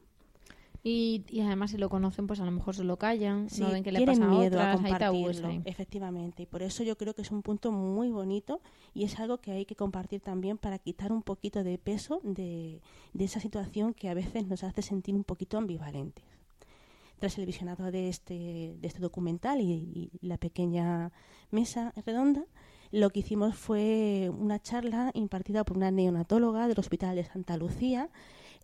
Y, 0.89 1.25
y 1.29 1.41
además 1.41 1.71
si 1.71 1.77
lo 1.77 1.89
conocen, 1.89 2.27
pues 2.27 2.39
a 2.39 2.45
lo 2.45 2.51
mejor 2.51 2.73
se 2.75 2.83
lo 2.85 2.97
callan, 2.97 3.49
Sí, 3.49 3.61
no 3.61 3.71
ven 3.71 3.83
que 3.83 3.91
le 3.91 4.05
pasa 4.05 4.23
a 4.23 4.27
miedo 4.29 4.61
a 4.61 4.75
otras, 4.75 4.85
hay 4.85 4.97
tabúes 4.97 5.41
compartirlo, 5.41 5.47
ahí. 5.49 5.61
efectivamente. 5.65 6.43
Y 6.43 6.45
por 6.45 6.61
eso 6.63 6.83
yo 6.83 6.97
creo 6.97 7.13
que 7.13 7.23
es 7.23 7.31
un 7.31 7.41
punto 7.41 7.71
muy 7.73 8.09
bonito 8.09 8.61
y 8.93 9.03
es 9.03 9.19
algo 9.19 9.39
que 9.39 9.51
hay 9.51 9.65
que 9.65 9.75
compartir 9.75 10.21
también 10.21 10.57
para 10.57 10.79
quitar 10.79 11.11
un 11.11 11.23
poquito 11.23 11.63
de 11.63 11.77
peso 11.77 12.21
de, 12.23 12.81
de 13.13 13.23
esa 13.25 13.39
situación 13.41 13.93
que 13.93 14.07
a 14.09 14.13
veces 14.13 14.47
nos 14.47 14.63
hace 14.63 14.81
sentir 14.81 15.13
un 15.15 15.25
poquito 15.25 15.57
ambivalentes. 15.57 16.23
Tras 17.19 17.37
el 17.37 17.45
visionado 17.47 17.91
de 17.91 18.07
este, 18.09 18.75
de 18.79 18.87
este 18.87 18.99
documental 18.99 19.59
y, 19.59 20.09
y 20.21 20.25
la 20.25 20.37
pequeña 20.37 21.11
mesa 21.51 21.91
redonda, 22.05 22.45
lo 22.91 23.09
que 23.09 23.19
hicimos 23.19 23.55
fue 23.57 24.31
una 24.37 24.61
charla 24.61 25.11
impartida 25.15 25.65
por 25.65 25.75
una 25.75 25.91
neonatóloga 25.91 26.67
del 26.69 26.79
Hospital 26.79 27.15
de 27.17 27.25
Santa 27.25 27.57
Lucía, 27.57 28.09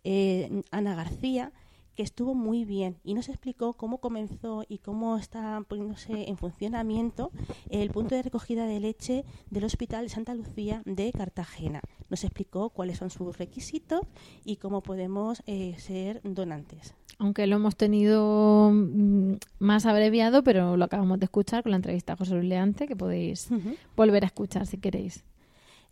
eh, 0.04 0.62
Ana 0.70 0.94
García, 0.94 1.52
que 1.94 2.02
estuvo 2.02 2.34
muy 2.34 2.64
bien 2.64 2.96
y 3.04 3.14
nos 3.14 3.28
explicó 3.28 3.72
cómo 3.74 3.98
comenzó 3.98 4.64
y 4.68 4.78
cómo 4.78 5.16
está 5.16 5.62
poniéndose 5.68 6.28
en 6.28 6.36
funcionamiento 6.36 7.30
el 7.70 7.90
punto 7.90 8.14
de 8.14 8.22
recogida 8.22 8.66
de 8.66 8.80
leche 8.80 9.24
del 9.50 9.64
Hospital 9.64 10.04
de 10.04 10.08
Santa 10.10 10.34
Lucía 10.34 10.82
de 10.84 11.12
Cartagena. 11.12 11.80
Nos 12.10 12.24
explicó 12.24 12.70
cuáles 12.70 12.98
son 12.98 13.10
sus 13.10 13.38
requisitos 13.38 14.00
y 14.44 14.56
cómo 14.56 14.82
podemos 14.82 15.42
eh, 15.46 15.74
ser 15.78 16.20
donantes. 16.24 16.94
Aunque 17.18 17.46
lo 17.46 17.56
hemos 17.56 17.76
tenido 17.76 18.70
mm, 18.72 19.34
más 19.58 19.86
abreviado, 19.86 20.42
pero 20.42 20.76
lo 20.76 20.84
acabamos 20.84 21.20
de 21.20 21.26
escuchar 21.26 21.62
con 21.62 21.70
la 21.70 21.76
entrevista 21.76 22.14
a 22.14 22.16
José 22.16 22.34
Luis 22.34 22.48
Leante, 22.48 22.86
que 22.86 22.96
podéis 22.96 23.48
volver 23.96 24.24
a 24.24 24.26
escuchar 24.26 24.66
si 24.66 24.78
queréis. 24.78 25.24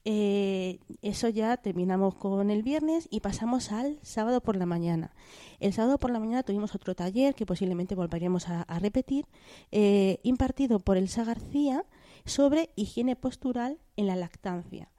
Eh, 0.04 0.80
eso 1.00 1.28
ya 1.28 1.56
terminamos 1.56 2.14
con 2.16 2.50
el 2.50 2.62
viernes 2.62 3.06
y 3.10 3.20
pasamos 3.20 3.70
al 3.70 3.98
sábado 4.02 4.40
por 4.40 4.56
la 4.56 4.66
mañana. 4.66 5.14
El 5.60 5.72
sábado 5.72 5.98
por 5.98 6.10
la 6.10 6.18
mañana 6.18 6.42
tuvimos 6.42 6.74
otro 6.74 6.94
taller 6.94 7.34
que 7.34 7.46
posiblemente 7.46 7.94
volveríamos 7.94 8.48
a, 8.48 8.62
a 8.62 8.78
repetir, 8.78 9.26
eh, 9.70 10.18
impartido 10.24 10.80
por 10.80 10.96
Elsa 10.96 11.24
García 11.24 11.84
sobre 12.24 12.70
higiene 12.74 13.16
postural 13.16 13.78
en 13.96 14.06
la 14.06 14.16
lactancia. 14.16 14.90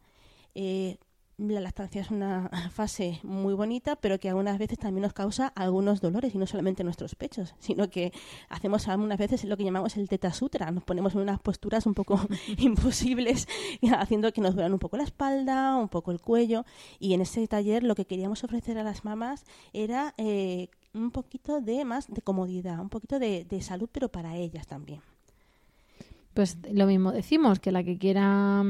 Eh, 0.56 0.98
la 1.38 1.60
lactancia 1.60 2.02
es 2.02 2.12
una 2.12 2.50
fase 2.72 3.20
muy 3.24 3.54
bonita, 3.54 3.96
pero 3.96 4.20
que 4.20 4.30
algunas 4.30 4.58
veces 4.60 4.78
también 4.78 5.02
nos 5.02 5.14
causa 5.14 5.48
algunos 5.56 6.00
dolores, 6.00 6.36
y 6.36 6.38
no 6.38 6.46
solamente 6.46 6.84
en 6.84 6.86
nuestros 6.86 7.16
pechos, 7.16 7.56
sino 7.60 7.90
que 7.90 8.14
hacemos 8.50 8.88
algunas 8.88 9.18
veces 9.18 9.44
lo 9.46 9.58
que 9.58 9.64
llamamos 9.64 9.98
el 9.98 10.08
teta 10.08 10.32
sutra, 10.32 10.70
nos 10.72 10.84
ponemos 10.84 11.16
en 11.16 11.22
unas 11.22 11.40
posturas 11.40 11.86
un 11.86 11.94
poco 11.94 12.20
imposibles, 12.58 13.48
haciendo 13.98 14.32
que 14.32 14.42
nos 14.42 14.54
duelan 14.54 14.74
un 14.74 14.80
poco 14.80 14.98
la 14.98 15.04
espalda, 15.04 15.76
un 15.76 15.90
poco 15.90 16.12
el 16.12 16.22
cuello, 16.22 16.66
y 17.00 17.14
en 17.14 17.22
ese 17.22 17.48
taller 17.48 17.84
lo 17.84 17.96
que 17.96 18.06
queríamos 18.06 18.44
ofrecer 18.44 18.78
a 18.78 18.84
las 18.84 19.04
mamás 19.04 19.46
era 19.74 20.14
eh, 20.18 20.70
un 20.94 21.12
poquito 21.12 21.62
de 21.62 21.84
más 21.86 22.08
de 22.08 22.22
comodidad, 22.22 22.80
un 22.80 22.90
poquito 22.90 23.18
de, 23.18 23.46
de 23.46 23.62
salud, 23.62 23.90
pero 23.92 24.10
para 24.10 24.36
ellas 24.36 24.68
también. 24.68 25.02
Pues 26.34 26.58
lo 26.72 26.88
mismo 26.88 27.12
decimos, 27.12 27.60
que 27.60 27.72
la 27.72 27.84
que 27.84 27.98
quiera 27.98 28.64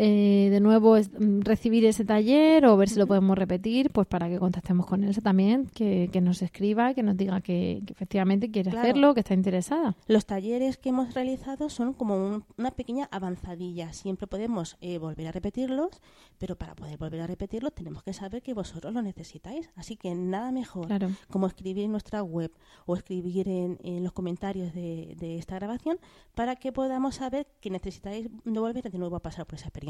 eh, 0.00 0.48
de 0.50 0.60
nuevo 0.60 0.96
es, 0.96 1.10
mm, 1.12 1.40
recibir 1.40 1.84
ese 1.84 2.04
taller 2.04 2.64
o 2.66 2.76
ver 2.76 2.88
si 2.88 2.98
lo 2.98 3.06
podemos 3.08 3.36
repetir, 3.36 3.90
pues 3.90 4.06
para 4.06 4.28
que 4.28 4.38
contactemos 4.38 4.86
con 4.86 5.02
Elsa 5.02 5.20
también, 5.20 5.66
que, 5.74 6.08
que 6.12 6.20
nos 6.20 6.40
escriba, 6.40 6.94
que 6.94 7.02
nos 7.02 7.16
diga 7.16 7.40
que, 7.40 7.82
que 7.84 7.92
efectivamente 7.92 8.50
quiere 8.50 8.70
Claro. 8.70 8.86
hacerlo, 8.88 9.14
que 9.14 9.20
está 9.20 9.34
interesada. 9.34 9.96
Los 10.06 10.24
talleres 10.24 10.76
que 10.76 10.90
hemos 10.90 11.14
realizado 11.14 11.68
son 11.68 11.94
como 11.94 12.14
un- 12.16 12.44
una 12.56 12.70
pequeña 12.70 13.08
avanzadilla. 13.10 13.92
Siempre 13.92 14.28
podemos 14.28 14.76
eh, 14.80 14.98
volver 14.98 15.26
a 15.26 15.32
repetirlos, 15.32 15.90
pero 16.38 16.54
para 16.56 16.76
poder 16.76 16.96
volver 16.96 17.20
a 17.22 17.26
repetirlos 17.26 17.74
tenemos 17.74 18.04
que 18.04 18.12
saber 18.12 18.40
que 18.42 18.54
vosotros 18.54 18.94
lo 18.94 19.02
necesitáis. 19.02 19.68
Así 19.74 19.96
que 19.96 20.14
nada 20.14 20.52
mejor 20.52 20.86
Claro. 20.86 21.08
como 21.28 21.48
escribir 21.48 21.84
en 21.86 21.90
nuestra 21.90 22.22
web 22.22 22.52
o 22.86 22.94
escribir 22.94 23.48
en, 23.48 23.78
en 23.82 24.04
los 24.04 24.12
comentarios 24.12 24.72
de, 24.74 25.16
de 25.18 25.38
esta 25.38 25.56
grabación 25.56 25.98
para 26.36 26.54
que 26.54 26.70
podamos 26.70 27.16
saber 27.16 27.48
que 27.60 27.70
necesitáis 27.70 28.28
no 28.44 28.60
volver 28.60 28.88
de 28.88 28.98
nuevo 28.98 29.16
a 29.16 29.20
pasar 29.20 29.44
por 29.44 29.56
esa 29.56 29.64
experiencia. 29.66 29.87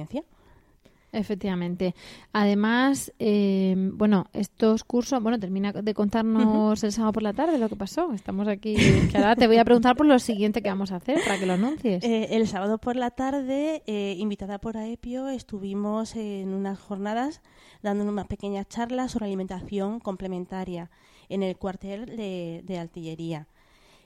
Efectivamente. 1.10 1.94
Además, 2.34 3.12
eh, 3.18 3.74
bueno, 3.94 4.26
estos 4.34 4.84
cursos, 4.84 5.22
bueno, 5.22 5.40
termina 5.40 5.72
de 5.72 5.94
contarnos 5.94 6.84
el 6.84 6.92
sábado 6.92 7.12
por 7.14 7.22
la 7.22 7.32
tarde 7.32 7.56
lo 7.56 7.70
que 7.70 7.76
pasó. 7.76 8.12
Estamos 8.12 8.46
aquí, 8.46 8.74
que 9.10 9.16
ahora 9.16 9.34
te 9.34 9.46
voy 9.46 9.56
a 9.56 9.64
preguntar 9.64 9.96
por 9.96 10.04
lo 10.04 10.18
siguiente 10.18 10.60
que 10.60 10.68
vamos 10.68 10.92
a 10.92 10.96
hacer 10.96 11.18
para 11.24 11.38
que 11.38 11.46
lo 11.46 11.54
anuncies. 11.54 12.04
Eh, 12.04 12.28
el 12.36 12.46
sábado 12.46 12.76
por 12.76 12.94
la 12.96 13.10
tarde, 13.10 13.82
eh, 13.86 14.16
invitada 14.18 14.58
por 14.58 14.76
AEPIO, 14.76 15.28
estuvimos 15.28 16.14
en 16.14 16.52
unas 16.52 16.78
jornadas 16.78 17.40
dando 17.82 18.04
unas 18.04 18.26
pequeñas 18.26 18.68
charlas 18.68 19.12
sobre 19.12 19.26
alimentación 19.26 20.00
complementaria 20.00 20.90
en 21.30 21.42
el 21.42 21.56
cuartel 21.56 22.04
de, 22.04 22.62
de 22.66 22.78
artillería. 22.78 23.46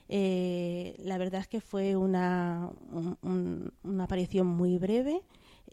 Eh, 0.07 0.95
la 1.03 1.17
verdad 1.17 1.41
es 1.41 1.47
que 1.49 1.59
fue 1.59 1.95
una, 1.97 2.69
un- 2.91 3.17
un- 3.23 3.73
una 3.83 4.03
aparición 4.05 4.47
muy 4.47 4.77
breve 4.77 5.21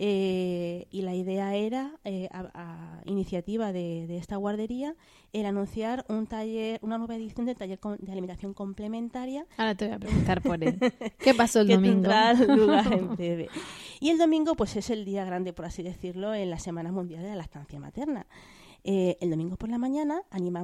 eh, 0.03 0.87
y 0.91 1.03
la 1.03 1.15
idea 1.15 1.55
era, 1.55 1.93
eh, 2.05 2.27
a, 2.33 2.51
a 2.55 3.03
iniciativa 3.05 3.71
de, 3.71 4.07
de 4.07 4.17
esta 4.17 4.37
guardería, 4.37 4.97
el 5.35 5.45
anunciar 5.45 6.07
un 6.09 6.27
taller, 6.27 6.79
una 6.83 6.97
nueva 6.97 7.17
edición 7.17 7.45
del 7.45 7.57
taller 7.57 7.79
de 7.99 8.11
alimentación 8.11 8.55
complementaria 8.55 9.45
Ahora 9.59 9.75
te 9.75 9.87
voy 9.89 9.97
a 9.97 9.99
preguntar 9.99 10.41
por 10.41 10.65
él. 10.65 10.79
¿Qué 11.19 11.35
pasó 11.35 11.61
el 11.61 11.67
que 11.69 11.75
domingo? 11.75 11.95
tendrá 11.97 12.33
lugar 12.33 12.91
en 12.95 13.09
breve. 13.15 13.49
Y 14.01 14.09
el 14.09 14.17
domingo, 14.17 14.55
pues 14.57 14.75
es 14.77 14.89
el 14.89 15.05
día 15.05 15.27
grande, 15.27 15.53
por 15.53 15.67
así 15.67 15.83
decirlo, 15.83 16.35
en 16.35 16.49
la 16.49 16.59
Semana 16.59 16.91
Mundial 16.93 17.23
de 17.23 17.29
la 17.29 17.37
Lactancia 17.37 17.79
Materna. 17.79 18.27
Eh, 18.83 19.19
el 19.21 19.29
domingo 19.29 19.57
por 19.57 19.69
la 19.69 19.77
mañana 19.77 20.00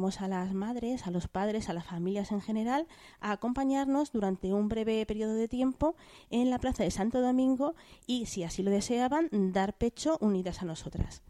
a 0.07 0.29
las 0.29 0.55
madres, 0.55 1.07
a 1.07 1.11
los 1.11 1.27
padres, 1.29 1.69
a 1.69 1.75
las 1.75 1.85
familias 1.85 2.31
en 2.33 2.41
general 2.41 2.87
a 3.21 3.33
acompañarnos 3.33 4.13
durante 4.13 4.55
un 4.55 4.69
breve 4.69 5.05
periodo 5.05 5.35
de 5.35 5.49
tiempo 5.49 5.97
en 6.31 6.49
la 6.51 6.59
Plaza 6.59 6.85
de 6.85 6.91
Santo 6.91 7.21
Domingo 7.21 7.75
y, 8.07 8.27
si 8.27 8.45
así 8.45 8.63
lo 8.63 8.71
deseaban, 8.71 9.29
dar 9.33 9.77
pecho 9.77 10.17
unidas 10.21 10.63
a 10.63 10.67
nosotras. 10.67 11.23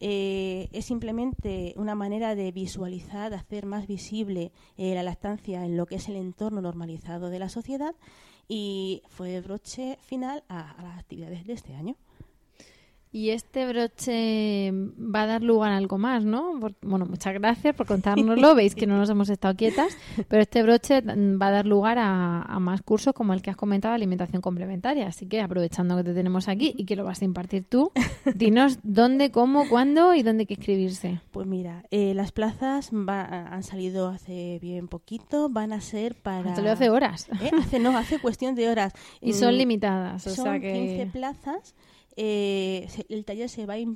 Eh, 0.00 0.68
es 0.72 0.84
simplemente 0.84 1.74
una 1.76 1.94
manera 1.94 2.34
de 2.34 2.52
visualizar, 2.52 3.30
de 3.30 3.36
hacer 3.36 3.66
más 3.66 3.86
visible 3.86 4.52
eh, 4.76 4.94
la 4.94 5.02
lactancia 5.02 5.64
en 5.64 5.76
lo 5.76 5.86
que 5.86 5.96
es 5.96 6.08
el 6.08 6.16
entorno 6.16 6.60
normalizado 6.60 7.30
de 7.30 7.38
la 7.38 7.48
sociedad 7.48 7.94
y 8.48 9.02
fue 9.08 9.40
broche 9.40 9.98
final 10.02 10.44
a 10.48 10.76
las 10.82 10.98
actividades 10.98 11.46
de 11.46 11.52
este 11.52 11.74
año. 11.74 11.96
Y 13.10 13.30
este 13.30 13.66
broche 13.66 14.70
va 14.72 15.22
a 15.22 15.26
dar 15.26 15.42
lugar 15.42 15.72
a 15.72 15.76
algo 15.78 15.96
más, 15.98 16.24
¿no? 16.24 16.58
Por- 16.60 16.74
bueno, 16.82 17.06
muchas 17.06 17.32
gracias 17.34 17.74
por 17.74 17.86
contárnoslo. 17.86 18.54
Veis 18.54 18.74
que 18.74 18.86
no 18.86 18.98
nos 18.98 19.08
hemos 19.08 19.30
estado 19.30 19.54
quietas, 19.56 19.96
pero 20.28 20.42
este 20.42 20.62
broche 20.62 21.00
va 21.02 21.46
a 21.46 21.50
dar 21.50 21.66
lugar 21.66 21.98
a, 21.98 22.42
a 22.42 22.58
más 22.60 22.82
cursos 22.82 23.14
como 23.14 23.32
el 23.32 23.40
que 23.40 23.50
has 23.50 23.56
comentado, 23.56 23.94
alimentación 23.94 24.42
complementaria. 24.42 25.06
Así 25.06 25.26
que 25.26 25.40
aprovechando 25.40 25.96
que 25.96 26.04
te 26.04 26.12
tenemos 26.14 26.48
aquí 26.48 26.74
y 26.76 26.84
que 26.84 26.96
lo 26.96 27.04
vas 27.04 27.22
a 27.22 27.24
impartir 27.24 27.64
tú, 27.64 27.92
dinos 28.34 28.78
dónde, 28.82 29.30
cómo, 29.30 29.68
cuándo 29.68 30.14
y 30.14 30.22
dónde 30.22 30.42
hay 30.42 30.46
que 30.46 30.54
inscribirse. 30.54 31.20
Pues 31.30 31.46
mira, 31.46 31.84
eh, 31.90 32.12
las 32.14 32.32
plazas 32.32 32.90
va- 32.92 33.24
han 33.48 33.62
salido 33.62 34.08
hace 34.08 34.58
bien 34.60 34.86
poquito, 34.88 35.48
van 35.48 35.72
a 35.72 35.80
ser 35.80 36.14
para... 36.14 36.54
Salido 36.54 36.72
hace 36.74 36.90
horas. 36.90 37.28
¿Eh? 37.40 37.50
Hace, 37.58 37.78
no, 37.78 37.96
hace 37.96 38.18
cuestión 38.18 38.54
de 38.54 38.68
horas. 38.68 38.92
Y 39.22 39.32
son 39.32 39.54
Mm, 39.54 39.58
limitadas, 39.58 40.26
o 40.26 40.30
son 40.34 40.44
sea 40.44 40.60
que- 40.60 40.72
15 40.72 41.06
plazas 41.06 41.74
eh, 42.20 42.88
el 43.08 43.24
taller 43.24 43.48
se 43.48 43.64
va 43.64 43.74
a 43.74 43.78
eh, 43.78 43.86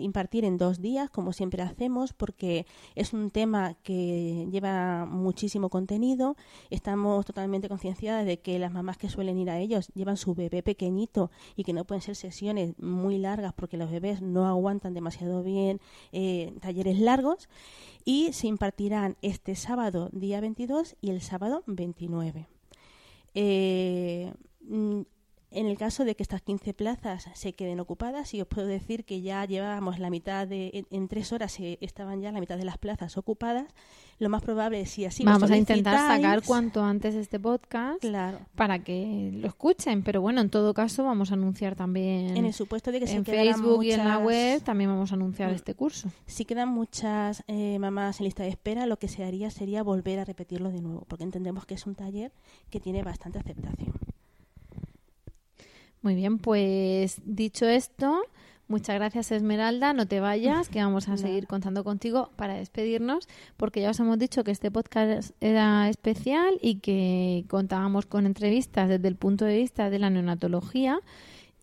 impartir 0.00 0.44
en 0.44 0.58
dos 0.58 0.80
días, 0.80 1.10
como 1.10 1.32
siempre 1.32 1.60
hacemos, 1.60 2.12
porque 2.12 2.66
es 2.94 3.12
un 3.12 3.32
tema 3.32 3.74
que 3.82 4.46
lleva 4.48 5.06
muchísimo 5.06 5.68
contenido. 5.70 6.36
Estamos 6.70 7.26
totalmente 7.26 7.68
concienciadas 7.68 8.26
de 8.26 8.38
que 8.38 8.60
las 8.60 8.70
mamás 8.70 8.96
que 8.96 9.08
suelen 9.08 9.38
ir 9.38 9.50
a 9.50 9.58
ellos 9.58 9.88
llevan 9.96 10.16
su 10.16 10.36
bebé 10.36 10.62
pequeñito 10.62 11.32
y 11.56 11.64
que 11.64 11.72
no 11.72 11.84
pueden 11.84 12.00
ser 12.00 12.14
sesiones 12.14 12.78
muy 12.78 13.18
largas 13.18 13.52
porque 13.54 13.76
los 13.76 13.90
bebés 13.90 14.22
no 14.22 14.46
aguantan 14.46 14.94
demasiado 14.94 15.42
bien 15.42 15.80
eh, 16.12 16.54
talleres 16.60 17.00
largos. 17.00 17.48
Y 18.04 18.32
se 18.34 18.46
impartirán 18.46 19.16
este 19.20 19.56
sábado, 19.56 20.10
día 20.12 20.40
22, 20.40 20.94
y 21.00 21.10
el 21.10 21.22
sábado 21.22 21.64
29. 21.66 22.46
Eh, 23.34 24.32
mm, 24.60 25.00
en 25.54 25.66
el 25.66 25.76
caso 25.78 26.04
de 26.04 26.14
que 26.14 26.22
estas 26.22 26.42
15 26.42 26.74
plazas 26.74 27.26
se 27.34 27.52
queden 27.54 27.80
ocupadas, 27.80 28.28
sí 28.28 28.40
os 28.40 28.46
puedo 28.48 28.66
decir 28.66 29.04
que 29.04 29.20
ya 29.22 29.44
llevábamos 29.44 29.98
la 29.98 30.10
mitad 30.10 30.46
de, 30.46 30.70
en, 30.74 30.86
en 30.90 31.08
tres 31.08 31.32
horas 31.32 31.52
se 31.52 31.78
estaban 31.80 32.20
ya 32.20 32.32
la 32.32 32.40
mitad 32.40 32.58
de 32.58 32.64
las 32.64 32.78
plazas 32.78 33.16
ocupadas. 33.16 33.66
Lo 34.20 34.28
más 34.28 34.42
probable 34.42 34.80
es 34.80 34.90
si 34.90 35.04
así 35.04 35.24
Vamos 35.24 35.50
a 35.50 35.56
intentar 35.56 35.96
sacar 35.96 36.42
cuanto 36.42 36.84
antes 36.84 37.16
este 37.16 37.40
podcast 37.40 38.00
Claro. 38.00 38.38
para 38.54 38.78
que 38.78 39.30
lo 39.32 39.48
escuchen, 39.48 40.02
pero 40.04 40.20
bueno, 40.20 40.40
en 40.40 40.50
todo 40.50 40.72
caso 40.72 41.02
vamos 41.02 41.32
a 41.32 41.34
anunciar 41.34 41.74
también 41.74 42.36
En 42.36 42.44
el 42.44 42.52
supuesto 42.52 42.92
de 42.92 43.00
que 43.00 43.08
se 43.08 43.16
en 43.16 43.24
Facebook 43.24 43.82
y 43.82 43.90
en 43.90 44.04
la 44.06 44.18
web 44.18 44.62
también 44.62 44.88
vamos 44.90 45.10
a 45.10 45.16
anunciar 45.16 45.50
Mm. 45.50 45.54
este 45.54 45.74
curso. 45.74 46.10
Si 46.26 46.44
quedan 46.44 46.68
muchas 46.68 47.42
eh, 47.48 47.78
mamás 47.80 48.20
en 48.20 48.24
lista 48.26 48.44
de 48.44 48.50
espera, 48.50 48.86
lo 48.86 48.98
que 48.98 49.08
se 49.08 49.24
haría 49.24 49.50
sería 49.50 49.82
volver 49.82 50.20
a 50.20 50.24
repetirlo 50.24 50.70
de 50.70 50.80
nuevo, 50.80 51.04
porque 51.08 51.24
entendemos 51.24 51.66
que 51.66 51.74
es 51.74 51.84
un 51.86 51.94
taller 51.96 52.32
que 52.70 52.78
tiene 52.78 53.02
bastante 53.02 53.40
aceptación. 53.40 53.92
Muy 56.04 56.14
bien, 56.14 56.36
pues 56.36 57.22
dicho 57.24 57.66
esto, 57.66 58.24
muchas 58.68 58.96
gracias 58.96 59.32
Esmeralda, 59.32 59.94
no 59.94 60.06
te 60.06 60.20
vayas, 60.20 60.68
que 60.68 60.78
vamos 60.78 61.08
a 61.08 61.16
seguir 61.16 61.46
contando 61.46 61.82
contigo 61.82 62.30
para 62.36 62.56
despedirnos, 62.56 63.26
porque 63.56 63.80
ya 63.80 63.88
os 63.88 64.00
hemos 64.00 64.18
dicho 64.18 64.44
que 64.44 64.50
este 64.50 64.70
podcast 64.70 65.30
era 65.40 65.88
especial 65.88 66.58
y 66.60 66.80
que 66.80 67.46
contábamos 67.48 68.04
con 68.04 68.26
entrevistas 68.26 68.90
desde 68.90 69.08
el 69.08 69.16
punto 69.16 69.46
de 69.46 69.56
vista 69.56 69.88
de 69.88 69.98
la 69.98 70.10
neonatología 70.10 71.00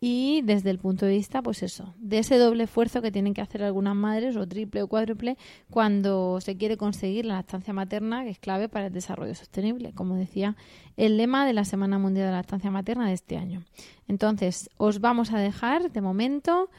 y 0.04 0.42
desde 0.42 0.72
el 0.72 0.80
punto 0.80 1.06
de 1.06 1.12
vista, 1.12 1.44
pues 1.44 1.62
eso, 1.62 1.94
de 2.00 2.18
ese 2.18 2.40
doble 2.40 2.64
esfuerzo 2.64 3.04
que 3.04 3.12
tienen 3.12 3.36
que 3.36 3.42
hacer 3.42 3.62
algunas 3.62 3.96
madres, 3.96 4.36
o 4.36 4.48
triple 4.48 4.82
o 4.82 4.88
cuádruple, 4.88 5.38
cuando 5.70 6.42
se 6.42 6.58
quiere 6.58 6.76
conseguir 6.76 7.28
la 7.28 7.36
lactancia 7.36 7.72
materna, 7.72 8.24
que 8.24 8.32
es 8.32 8.40
clave 8.40 8.68
para 8.68 8.88
el 8.88 8.94
desarrollo 8.94 9.36
sostenible, 9.36 9.94
como 9.94 10.16
decía 10.16 10.58
el 10.98 11.18
lema 11.18 11.46
de 11.46 11.54
la 11.54 11.66
Semana 11.66 12.00
Mundial 12.00 12.26
de 12.26 12.32
la 12.32 12.38
Lactancia 12.38 12.72
Materna 12.72 13.08
de 13.08 13.14
este 13.14 13.38
año. 13.38 13.64
Entonces, 14.08 14.72
os 14.78 15.02
vamos 15.02 15.34
a 15.34 15.38
dejar 15.38 15.92
de 15.92 16.02
momento 16.02 16.72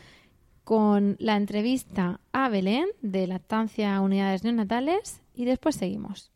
con 0.65 1.15
la 1.21 1.37
entrevista 1.37 2.21
a 2.33 2.49
Belén 2.49 2.87
de 3.03 3.29
Lactancia 3.29 4.01
Unidades 4.01 4.43
Neonatales 4.43 5.23
y 5.33 5.45
después 5.45 5.77
seguimos. 5.77 6.32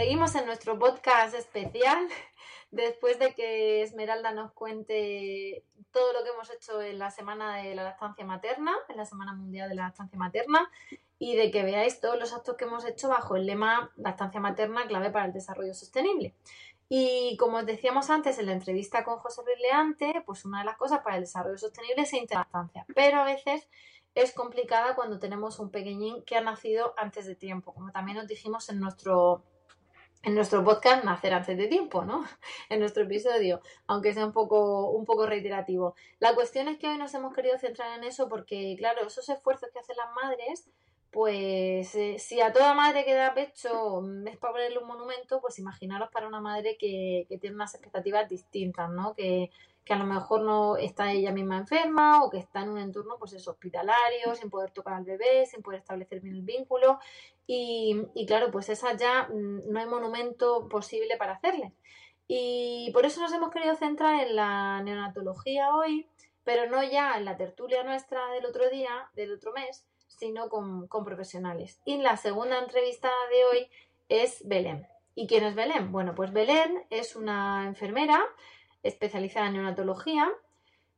Seguimos 0.00 0.34
en 0.34 0.46
nuestro 0.46 0.78
podcast 0.78 1.34
especial 1.34 2.08
después 2.70 3.18
de 3.18 3.34
que 3.34 3.82
Esmeralda 3.82 4.32
nos 4.32 4.50
cuente 4.52 5.62
todo 5.90 6.14
lo 6.14 6.24
que 6.24 6.30
hemos 6.30 6.50
hecho 6.50 6.80
en 6.80 6.98
la 6.98 7.10
semana 7.10 7.58
de 7.58 7.74
la 7.74 7.82
lactancia 7.82 8.24
materna, 8.24 8.72
en 8.88 8.96
la 8.96 9.04
Semana 9.04 9.34
Mundial 9.34 9.68
de 9.68 9.74
la 9.74 9.88
Lactancia 9.88 10.18
Materna, 10.18 10.70
y 11.18 11.36
de 11.36 11.50
que 11.50 11.64
veáis 11.64 12.00
todos 12.00 12.18
los 12.18 12.32
actos 12.32 12.56
que 12.56 12.64
hemos 12.64 12.86
hecho 12.86 13.10
bajo 13.10 13.36
el 13.36 13.44
lema 13.44 13.90
Lactancia 13.96 14.40
Materna, 14.40 14.86
clave 14.86 15.10
para 15.10 15.26
el 15.26 15.34
desarrollo 15.34 15.74
sostenible. 15.74 16.34
Y 16.88 17.36
como 17.36 17.58
os 17.58 17.66
decíamos 17.66 18.08
antes 18.08 18.38
en 18.38 18.46
la 18.46 18.52
entrevista 18.52 19.04
con 19.04 19.18
José 19.18 19.42
Brilleante, 19.42 20.22
pues 20.24 20.46
una 20.46 20.60
de 20.60 20.64
las 20.64 20.78
cosas 20.78 21.00
para 21.00 21.16
el 21.16 21.24
desarrollo 21.24 21.58
sostenible 21.58 22.04
es 22.04 22.30
la 22.30 22.48
pero 22.94 23.18
a 23.18 23.24
veces 23.24 23.68
es 24.14 24.32
complicada 24.32 24.94
cuando 24.94 25.18
tenemos 25.18 25.58
un 25.58 25.70
pequeñín 25.70 26.24
que 26.24 26.38
ha 26.38 26.40
nacido 26.40 26.94
antes 26.96 27.26
de 27.26 27.34
tiempo, 27.34 27.74
como 27.74 27.92
también 27.92 28.16
nos 28.16 28.28
dijimos 28.28 28.70
en 28.70 28.80
nuestro 28.80 29.44
en 30.22 30.34
nuestro 30.34 30.62
podcast 30.62 31.04
Nacer 31.04 31.32
antes 31.32 31.56
de 31.56 31.66
tiempo, 31.66 32.04
¿no? 32.04 32.24
En 32.68 32.80
nuestro 32.80 33.04
episodio, 33.04 33.60
aunque 33.86 34.12
sea 34.12 34.26
un 34.26 34.32
poco, 34.32 34.90
un 34.90 35.04
poco 35.04 35.26
reiterativo. 35.26 35.94
La 36.18 36.34
cuestión 36.34 36.68
es 36.68 36.78
que 36.78 36.88
hoy 36.88 36.98
nos 36.98 37.14
hemos 37.14 37.34
querido 37.34 37.58
centrar 37.58 37.96
en 37.98 38.04
eso 38.04 38.28
porque, 38.28 38.74
claro, 38.78 39.06
esos 39.06 39.28
esfuerzos 39.28 39.70
que 39.72 39.78
hacen 39.78 39.96
las 39.96 40.12
madres, 40.14 40.68
pues 41.10 41.94
eh, 41.94 42.18
si 42.18 42.40
a 42.40 42.52
toda 42.52 42.74
madre 42.74 43.04
que 43.04 43.14
da 43.14 43.34
pecho 43.34 44.02
mm, 44.02 44.28
es 44.28 44.36
para 44.36 44.52
ponerle 44.52 44.78
un 44.78 44.86
monumento, 44.86 45.40
pues 45.40 45.58
imaginaros 45.58 46.10
para 46.10 46.28
una 46.28 46.40
madre 46.40 46.76
que, 46.78 47.26
que 47.28 47.38
tiene 47.38 47.56
unas 47.56 47.74
expectativas 47.74 48.28
distintas, 48.28 48.90
¿no? 48.90 49.14
Que, 49.14 49.50
que 49.84 49.94
a 49.94 49.98
lo 49.98 50.04
mejor 50.04 50.42
no 50.42 50.76
está 50.76 51.10
ella 51.10 51.32
misma 51.32 51.58
enferma 51.58 52.22
o 52.22 52.30
que 52.30 52.38
está 52.38 52.62
en 52.62 52.70
un 52.70 52.78
entorno 52.78 53.16
pues 53.18 53.32
es 53.32 53.48
hospitalario, 53.48 54.34
sin 54.34 54.50
poder 54.50 54.70
tocar 54.70 54.94
al 54.94 55.04
bebé, 55.04 55.46
sin 55.46 55.62
poder 55.62 55.80
establecer 55.80 56.20
bien 56.20 56.36
el 56.36 56.42
vínculo 56.42 57.00
y, 57.52 58.26
claro, 58.26 58.52
pues 58.52 58.68
esa 58.68 58.96
ya 58.96 59.28
mm, 59.28 59.72
no 59.72 59.80
hay 59.80 59.86
monumento 59.86 60.68
posible 60.68 61.16
para 61.16 61.32
hacerle. 61.32 61.72
Y 62.28 62.92
por 62.92 63.04
eso 63.06 63.20
nos 63.20 63.32
hemos 63.32 63.50
querido 63.50 63.74
centrar 63.74 64.20
en 64.20 64.36
la 64.36 64.80
neonatología 64.84 65.74
hoy, 65.74 66.06
pero 66.44 66.70
no 66.70 66.80
ya 66.84 67.16
en 67.16 67.24
la 67.24 67.36
tertulia 67.36 67.82
nuestra 67.82 68.24
del 68.28 68.46
otro 68.46 68.70
día, 68.70 69.10
del 69.14 69.32
otro 69.32 69.52
mes, 69.52 69.84
sino 70.06 70.48
con, 70.48 70.86
con 70.86 71.04
profesionales. 71.04 71.80
Y 71.84 71.96
la 71.96 72.16
segunda 72.16 72.56
entrevista 72.56 73.10
de 73.32 73.44
hoy 73.44 73.68
es 74.08 74.46
Belén. 74.46 74.86
¿Y 75.16 75.26
quién 75.26 75.42
es 75.42 75.56
Belén? 75.56 75.90
Bueno, 75.90 76.14
pues 76.14 76.32
Belén 76.32 76.86
es 76.90 77.16
una 77.16 77.66
enfermera 77.66 78.20
especializada 78.84 79.48
en 79.48 79.54
neonatología, 79.54 80.30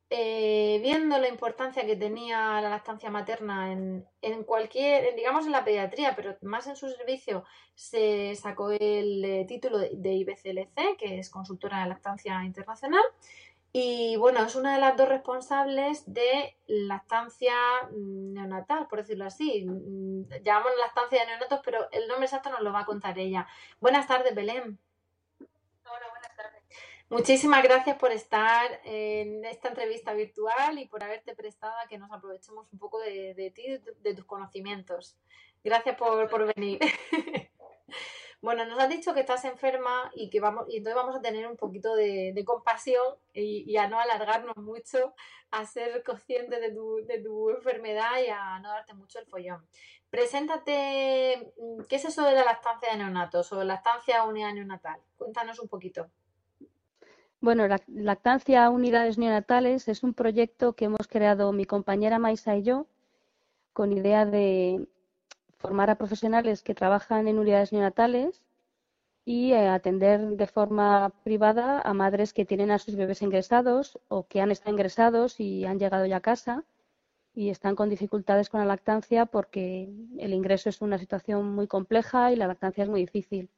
eh, 0.09 0.79
viendo 0.83 1.17
la 1.17 1.27
importancia 1.27 1.85
que 1.85 1.95
tenía 1.95 2.61
la 2.61 2.69
lactancia 2.69 3.09
materna 3.09 3.71
en, 3.71 4.05
en 4.21 4.43
cualquier, 4.43 5.15
digamos 5.15 5.45
en 5.45 5.51
la 5.51 5.65
pediatría, 5.65 6.15
pero 6.15 6.37
más 6.41 6.67
en 6.67 6.75
su 6.75 6.89
servicio, 6.89 7.43
se 7.75 8.35
sacó 8.35 8.71
el 8.71 9.25
eh, 9.25 9.45
título 9.47 9.79
de, 9.79 9.91
de 9.93 10.13
IBCLC, 10.13 10.97
que 10.97 11.19
es 11.19 11.29
consultora 11.29 11.81
de 11.83 11.89
lactancia 11.89 12.43
internacional. 12.43 13.03
Y 13.75 14.17
bueno, 14.17 14.43
es 14.45 14.55
una 14.55 14.75
de 14.75 14.81
las 14.81 14.95
dos 14.95 15.09
responsables 15.09 16.03
de 16.05 16.55
lactancia 16.67 17.55
mm, 17.91 18.33
neonatal, 18.33 18.87
por 18.87 18.99
decirlo 18.99 19.25
así. 19.25 19.65
Mm, 19.65 20.25
Llamamos 20.43 20.73
lactancia 20.79 21.21
de 21.21 21.25
neonatos, 21.27 21.59
pero 21.65 21.89
el 21.91 22.07
nombre 22.07 22.25
exacto 22.27 22.51
nos 22.51 22.61
lo 22.61 22.71
va 22.71 22.81
a 22.81 22.85
contar 22.85 23.17
ella. 23.17 23.47
Buenas 23.81 24.07
tardes, 24.07 24.35
Belén. 24.35 24.77
Muchísimas 27.13 27.61
gracias 27.61 27.95
por 27.97 28.11
estar 28.11 28.81
en 28.83 29.45
esta 29.45 29.67
entrevista 29.67 30.13
virtual 30.13 30.79
y 30.79 30.87
por 30.87 31.03
haberte 31.03 31.35
prestado 31.35 31.75
a 31.77 31.87
que 31.87 31.99
nos 31.99 32.11
aprovechemos 32.11 32.65
un 32.73 32.79
poco 32.79 32.99
de, 32.99 33.51
ti 33.53 33.69
de, 33.69 33.81
de 34.01 34.15
tus 34.15 34.25
conocimientos. 34.25 35.15
Gracias 35.63 35.95
por, 35.95 36.27
por 36.27 36.51
venir. 36.55 36.79
bueno, 38.41 38.65
nos 38.65 38.79
has 38.79 38.89
dicho 38.89 39.13
que 39.13 39.19
estás 39.19 39.45
enferma 39.45 40.09
y 40.15 40.31
que 40.31 40.39
vamos, 40.39 40.65
y 40.67 40.77
entonces 40.77 40.95
vamos 40.95 41.15
a 41.15 41.21
tener 41.21 41.45
un 41.45 41.55
poquito 41.55 41.93
de, 41.93 42.33
compasión 42.47 43.15
y, 43.31 43.77
a 43.77 43.87
no 43.87 43.99
alargarnos 43.99 44.57
mucho, 44.57 45.13
a 45.51 45.67
ser 45.67 46.01
conscientes 46.01 46.59
de 46.61 46.71
tu, 46.71 47.05
de 47.05 47.19
tu 47.19 47.51
enfermedad 47.51 48.23
y 48.25 48.29
a 48.29 48.57
no 48.59 48.69
darte 48.69 48.95
mucho 48.95 49.19
el 49.19 49.27
follón. 49.27 49.63
Preséntate, 50.09 51.53
¿qué 51.87 51.95
es 51.95 52.05
eso 52.05 52.23
de 52.23 52.33
la 52.33 52.43
lactancia 52.43 52.89
de 52.89 52.97
neonatos 52.97 53.53
o 53.53 53.63
lactancia 53.63 54.23
unidad 54.23 54.51
neonatal? 54.53 54.99
Cuéntanos 55.15 55.59
un 55.59 55.67
poquito. 55.67 56.09
Bueno, 57.43 57.67
la 57.67 57.81
Lactancia 57.87 58.69
Unidades 58.69 59.17
Neonatales 59.17 59.89
es 59.89 60.01
un 60.03 60.13
proyecto 60.13 60.77
que 60.77 60.85
hemos 60.85 61.09
creado 61.09 61.51
mi 61.51 61.65
compañera 61.65 62.17
Maisa 62.17 62.55
y 62.55 62.63
yo 62.63 62.87
con 63.73 63.91
idea 63.91 64.25
de 64.25 64.87
formar 65.57 65.89
a 65.89 65.97
profesionales 65.97 66.63
que 66.63 66.73
trabajan 66.73 67.27
en 67.27 67.39
unidades 67.39 67.73
neonatales 67.73 68.41
y 69.25 69.51
eh, 69.51 69.67
atender 69.67 70.21
de 70.37 70.47
forma 70.47 71.09
privada 71.25 71.81
a 71.81 71.93
madres 71.93 72.31
que 72.31 72.45
tienen 72.45 72.71
a 72.71 72.79
sus 72.79 72.95
bebés 72.95 73.21
ingresados 73.21 73.99
o 74.07 74.25
que 74.25 74.39
han 74.39 74.51
estado 74.51 74.71
ingresados 74.71 75.41
y 75.41 75.65
han 75.65 75.79
llegado 75.79 76.05
ya 76.05 76.17
a 76.17 76.21
casa 76.21 76.63
y 77.35 77.49
están 77.49 77.75
con 77.75 77.89
dificultades 77.89 78.47
con 78.49 78.61
la 78.61 78.67
lactancia 78.67 79.25
porque 79.25 79.89
el 80.17 80.33
ingreso 80.33 80.69
es 80.69 80.81
una 80.81 80.97
situación 80.97 81.53
muy 81.53 81.67
compleja 81.67 82.31
y 82.31 82.37
la 82.37 82.47
lactancia 82.47 82.85
es 82.85 82.89
muy 82.89 83.01
difícil. 83.01 83.49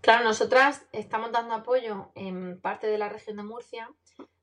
Claro, 0.00 0.24
nosotras 0.24 0.84
estamos 0.92 1.30
dando 1.30 1.54
apoyo 1.54 2.10
en 2.14 2.60
parte 2.60 2.88
de 2.88 2.98
la 2.98 3.08
región 3.08 3.36
de 3.36 3.44
Murcia 3.44 3.88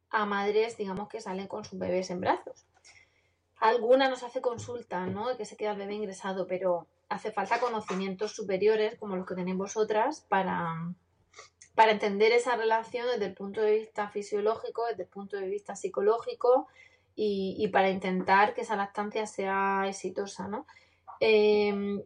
a 0.09 0.26
madres, 0.26 0.78
digamos, 0.78 1.09
que 1.09 1.22
salen 1.22 1.47
con 1.47 1.65
sus 1.65 1.78
bebés 1.78 2.09
en 2.09 2.22
brazos. 2.22 2.65
Alguna 3.59 4.09
nos 4.09 4.24
hace 4.24 4.41
consulta, 4.41 5.05
¿no? 5.05 5.36
Que 5.36 5.43
se 5.43 5.57
queda 5.57 5.72
el 5.72 5.78
bebé 5.78 5.95
ingresado, 5.95 6.47
pero 6.47 6.88
hace 7.09 7.32
falta 7.32 7.59
conocimientos 7.59 8.34
superiores 8.34 8.97
como 8.97 9.17
los 9.17 9.28
que 9.28 9.36
tenéis 9.36 9.57
vosotras 9.57 10.22
para, 10.30 10.93
para 11.76 11.91
entender 11.91 12.32
esa 12.32 12.55
relación 12.55 13.07
desde 13.07 13.26
el 13.26 13.34
punto 13.34 13.61
de 13.61 13.80
vista 13.80 14.07
fisiológico, 14.07 14.86
desde 14.86 15.03
el 15.03 15.09
punto 15.09 15.36
de 15.36 15.49
vista 15.49 15.76
psicológico 15.76 16.67
y, 17.15 17.67
para 17.67 17.89
intentar 17.89 18.53
que 18.53 18.61
esa 18.61 18.78
lactancia 18.78 19.28
sea 19.28 19.84
exitosa, 19.88 20.47
¿no? 20.47 20.65
Eh, 21.20 22.01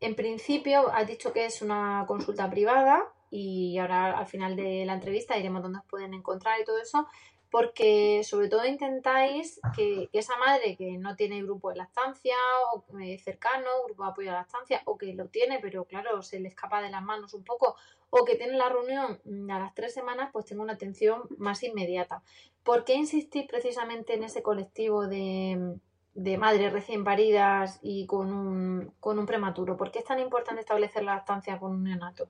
en 0.00 0.14
principio 0.14 0.90
has 0.92 1.06
dicho 1.06 1.32
que 1.32 1.44
es 1.44 1.62
una 1.62 2.04
consulta 2.08 2.48
privada 2.50 3.12
y 3.30 3.78
ahora 3.78 4.18
al 4.18 4.26
final 4.26 4.56
de 4.56 4.84
la 4.84 4.94
entrevista 4.94 5.36
diremos 5.36 5.62
dónde 5.62 5.78
os 5.78 5.84
pueden 5.84 6.14
encontrar 6.14 6.60
y 6.60 6.64
todo 6.64 6.78
eso, 6.78 7.06
porque 7.50 8.22
sobre 8.24 8.48
todo 8.48 8.64
intentáis 8.64 9.60
que, 9.76 10.08
esa 10.12 10.36
madre 10.38 10.76
que 10.76 10.98
no 10.98 11.16
tiene 11.16 11.42
grupo 11.42 11.70
de 11.70 11.76
lactancia 11.76 12.36
o 12.72 12.84
eh, 12.98 13.18
cercano, 13.18 13.68
grupo 13.86 14.04
de 14.04 14.10
apoyo 14.10 14.30
a 14.30 14.34
lactancia, 14.34 14.82
o 14.84 14.96
que 14.96 15.12
lo 15.14 15.28
tiene, 15.28 15.58
pero 15.60 15.84
claro, 15.84 16.22
se 16.22 16.40
le 16.40 16.48
escapa 16.48 16.80
de 16.80 16.90
las 16.90 17.02
manos 17.02 17.34
un 17.34 17.44
poco, 17.44 17.76
o 18.10 18.24
que 18.24 18.36
tiene 18.36 18.56
la 18.56 18.68
reunión 18.68 19.20
a 19.50 19.58
las 19.58 19.74
tres 19.74 19.92
semanas, 19.92 20.30
pues 20.32 20.46
tenga 20.46 20.62
una 20.62 20.74
atención 20.74 21.22
más 21.38 21.62
inmediata. 21.62 22.22
¿Por 22.62 22.84
qué 22.84 22.94
insistir 22.94 23.46
precisamente 23.48 24.14
en 24.14 24.24
ese 24.24 24.42
colectivo 24.42 25.06
de, 25.06 25.78
de 26.14 26.38
madres 26.38 26.72
recién 26.72 27.04
paridas 27.04 27.78
y 27.82 28.06
con 28.06 28.32
un, 28.32 28.94
con 29.00 29.18
un 29.18 29.26
prematuro? 29.26 29.76
¿Por 29.76 29.90
qué 29.90 30.00
es 30.00 30.04
tan 30.04 30.18
importante 30.18 30.60
establecer 30.60 31.04
la 31.04 31.16
lactancia 31.16 31.58
con 31.58 31.72
un 31.72 31.84
neonato? 31.84 32.28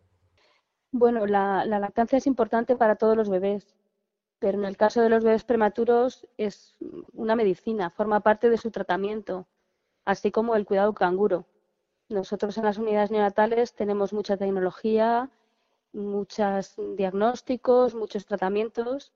Bueno, 0.92 1.26
la, 1.26 1.64
la 1.64 1.78
lactancia 1.78 2.18
es 2.18 2.26
importante 2.26 2.76
para 2.76 2.96
todos 2.96 3.16
los 3.16 3.28
bebés 3.28 3.76
pero 4.40 4.58
en 4.58 4.64
el 4.64 4.76
caso 4.76 5.02
de 5.02 5.10
los 5.10 5.22
bebés 5.22 5.44
prematuros 5.44 6.26
es 6.38 6.74
una 7.12 7.36
medicina, 7.36 7.90
forma 7.90 8.20
parte 8.20 8.48
de 8.48 8.56
su 8.56 8.70
tratamiento, 8.70 9.46
así 10.06 10.32
como 10.32 10.56
el 10.56 10.64
cuidado 10.64 10.94
canguro. 10.94 11.46
Nosotros 12.08 12.56
en 12.56 12.64
las 12.64 12.78
unidades 12.78 13.10
neonatales 13.10 13.74
tenemos 13.74 14.14
mucha 14.14 14.38
tecnología, 14.38 15.30
muchos 15.92 16.74
diagnósticos, 16.96 17.94
muchos 17.94 18.24
tratamientos, 18.24 19.12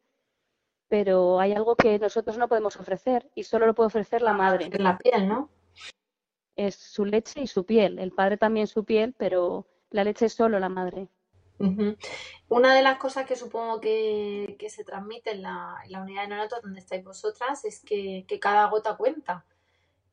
pero 0.95 1.41
hay 1.41 1.53
algo 1.53 1.75
que 1.75 1.99
nosotros 1.99 2.39
no 2.39 2.47
podemos 2.47 2.77
ofrecer 2.77 3.29
y 3.35 3.43
solo 3.43 3.67
lo 3.67 3.75
puede 3.75 3.89
ofrecer 3.89 4.23
la 4.23 4.33
madre. 4.33 4.71
La 4.79 4.97
piel, 4.97 5.27
¿no? 5.27 5.51
Es 6.55 6.77
su 6.77 7.05
leche 7.05 7.41
y 7.41 7.49
su 7.49 7.67
piel. 7.67 7.99
El 7.99 8.13
padre 8.13 8.37
también 8.37 8.69
su 8.69 8.85
piel, 8.85 9.13
pero 9.19 9.67
la 9.91 10.05
leche 10.05 10.27
es 10.27 10.35
solo 10.35 10.61
la 10.61 10.69
madre. 10.69 11.09
Una 12.47 12.77
de 12.77 12.83
las 12.83 12.99
cosas 12.99 13.27
que 13.27 13.35
supongo 13.35 13.81
que, 13.81 14.57
se 14.69 14.85
transmite 14.85 15.33
en 15.33 15.43
la, 15.43 15.79
en 15.85 15.91
la 15.91 16.03
unidad 16.03 16.23
de 16.23 16.29
neonatos 16.29 16.63
donde 16.63 16.79
estáis 16.79 17.03
vosotras 17.03 17.65
es 17.65 17.81
que, 17.81 18.25
que 18.29 18.39
cada 18.39 18.67
gota 18.69 18.97
cuenta. 18.97 19.45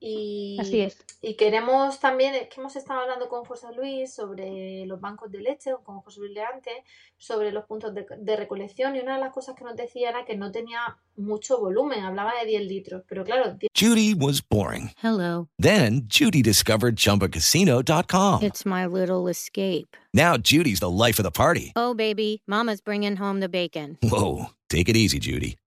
Y, 0.04 0.58
Así 0.60 0.82
es. 0.82 0.98
Y 1.22 1.36
queremos 1.36 2.00
también, 2.00 2.34
es 2.34 2.50
que 2.50 2.60
hemos 2.60 2.76
estado 2.76 3.02
hablando 3.02 3.30
con 3.30 3.46
José 3.46 3.68
Luis 3.76 4.12
sobre 4.12 4.84
los 4.88 5.00
bancos 5.00 5.32
de 5.32 5.40
leche, 5.40 5.74
o 5.74 5.84
con 5.84 6.02
José 6.02 6.22
Luis 6.22 6.32
Leante, 6.32 6.72
sobre 7.20 7.52
los 7.52 7.66
puntos 7.66 7.94
de, 7.94 8.36
recolección. 8.36 8.96
Y 8.96 9.00
una 9.00 9.16
de 9.16 9.22
las 9.22 9.32
cosas 9.32 9.56
que 9.56 9.64
nos 9.64 9.76
decía 9.76 10.10
era 10.10 10.26
que 10.26 10.36
no 10.36 10.52
tenía 10.52 10.98
mucho 11.16 11.60
volumen, 11.60 12.04
hablaba 12.04 12.34
de 12.40 12.48
10 12.48 12.66
litros. 12.66 13.04
Pero 13.08 13.24
claro. 13.24 13.56
Judy 13.80 14.16
was 14.16 14.42
boring. 14.42 14.92
Hello. 15.04 15.50
Then 15.60 16.08
Judy 16.08 16.42
discovered 16.42 16.96
chumbacasino.com. 16.96 18.42
It's 18.42 18.66
my 18.66 18.88
little 18.88 19.30
escape. 19.30 19.96
Now 20.16 20.36
Judy's 20.36 20.80
the 20.80 20.90
life 20.90 21.20
of 21.20 21.24
the 21.24 21.32
party. 21.32 21.74
Oh, 21.76 21.94
baby, 21.94 22.42
Mama's 22.48 22.82
bringing 22.82 23.18
home 23.18 23.40
the 23.40 23.50
bacon. 23.50 24.00
Whoa. 24.02 24.48
Take 24.72 24.90
it 24.90 24.98
easy, 24.98 25.20
Judy. 25.20 25.58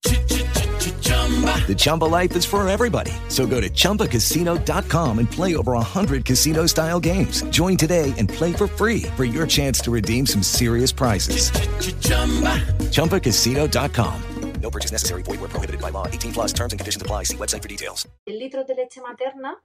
The 1.66 1.74
Chumba 1.74 2.04
life 2.04 2.36
is 2.36 2.44
for 2.44 2.66
everybody. 2.68 3.12
So 3.28 3.46
go 3.46 3.60
to 3.60 3.70
ChumbaCasino.com 3.70 5.18
and 5.18 5.30
play 5.30 5.56
over 5.56 5.72
100 5.72 6.24
casino 6.24 6.66
style 6.66 7.00
games. 7.00 7.42
Join 7.50 7.76
today 7.76 8.12
and 8.18 8.28
play 8.28 8.52
for 8.52 8.66
free 8.66 9.04
for 9.16 9.24
your 9.24 9.46
chance 9.46 9.80
to 9.80 9.90
redeem 9.90 10.26
some 10.26 10.42
serious 10.42 10.92
prizes. 10.92 11.50
ChumbaCasino.com. 12.92 14.22
No 14.60 14.70
purchase 14.70 14.92
necessary. 14.92 15.22
Void 15.22 15.40
where 15.40 15.50
prohibited 15.50 15.80
by 15.80 15.90
law. 15.90 16.06
18 16.06 16.32
plus 16.32 16.52
terms 16.52 16.72
and 16.72 16.80
conditions 16.80 17.02
apply. 17.02 17.24
See 17.24 17.36
website 17.36 17.62
for 17.62 17.68
details. 17.68 18.08
El 18.26 18.38
litro 18.38 18.64
de 18.64 18.74
leche 18.74 19.00
materna, 19.02 19.62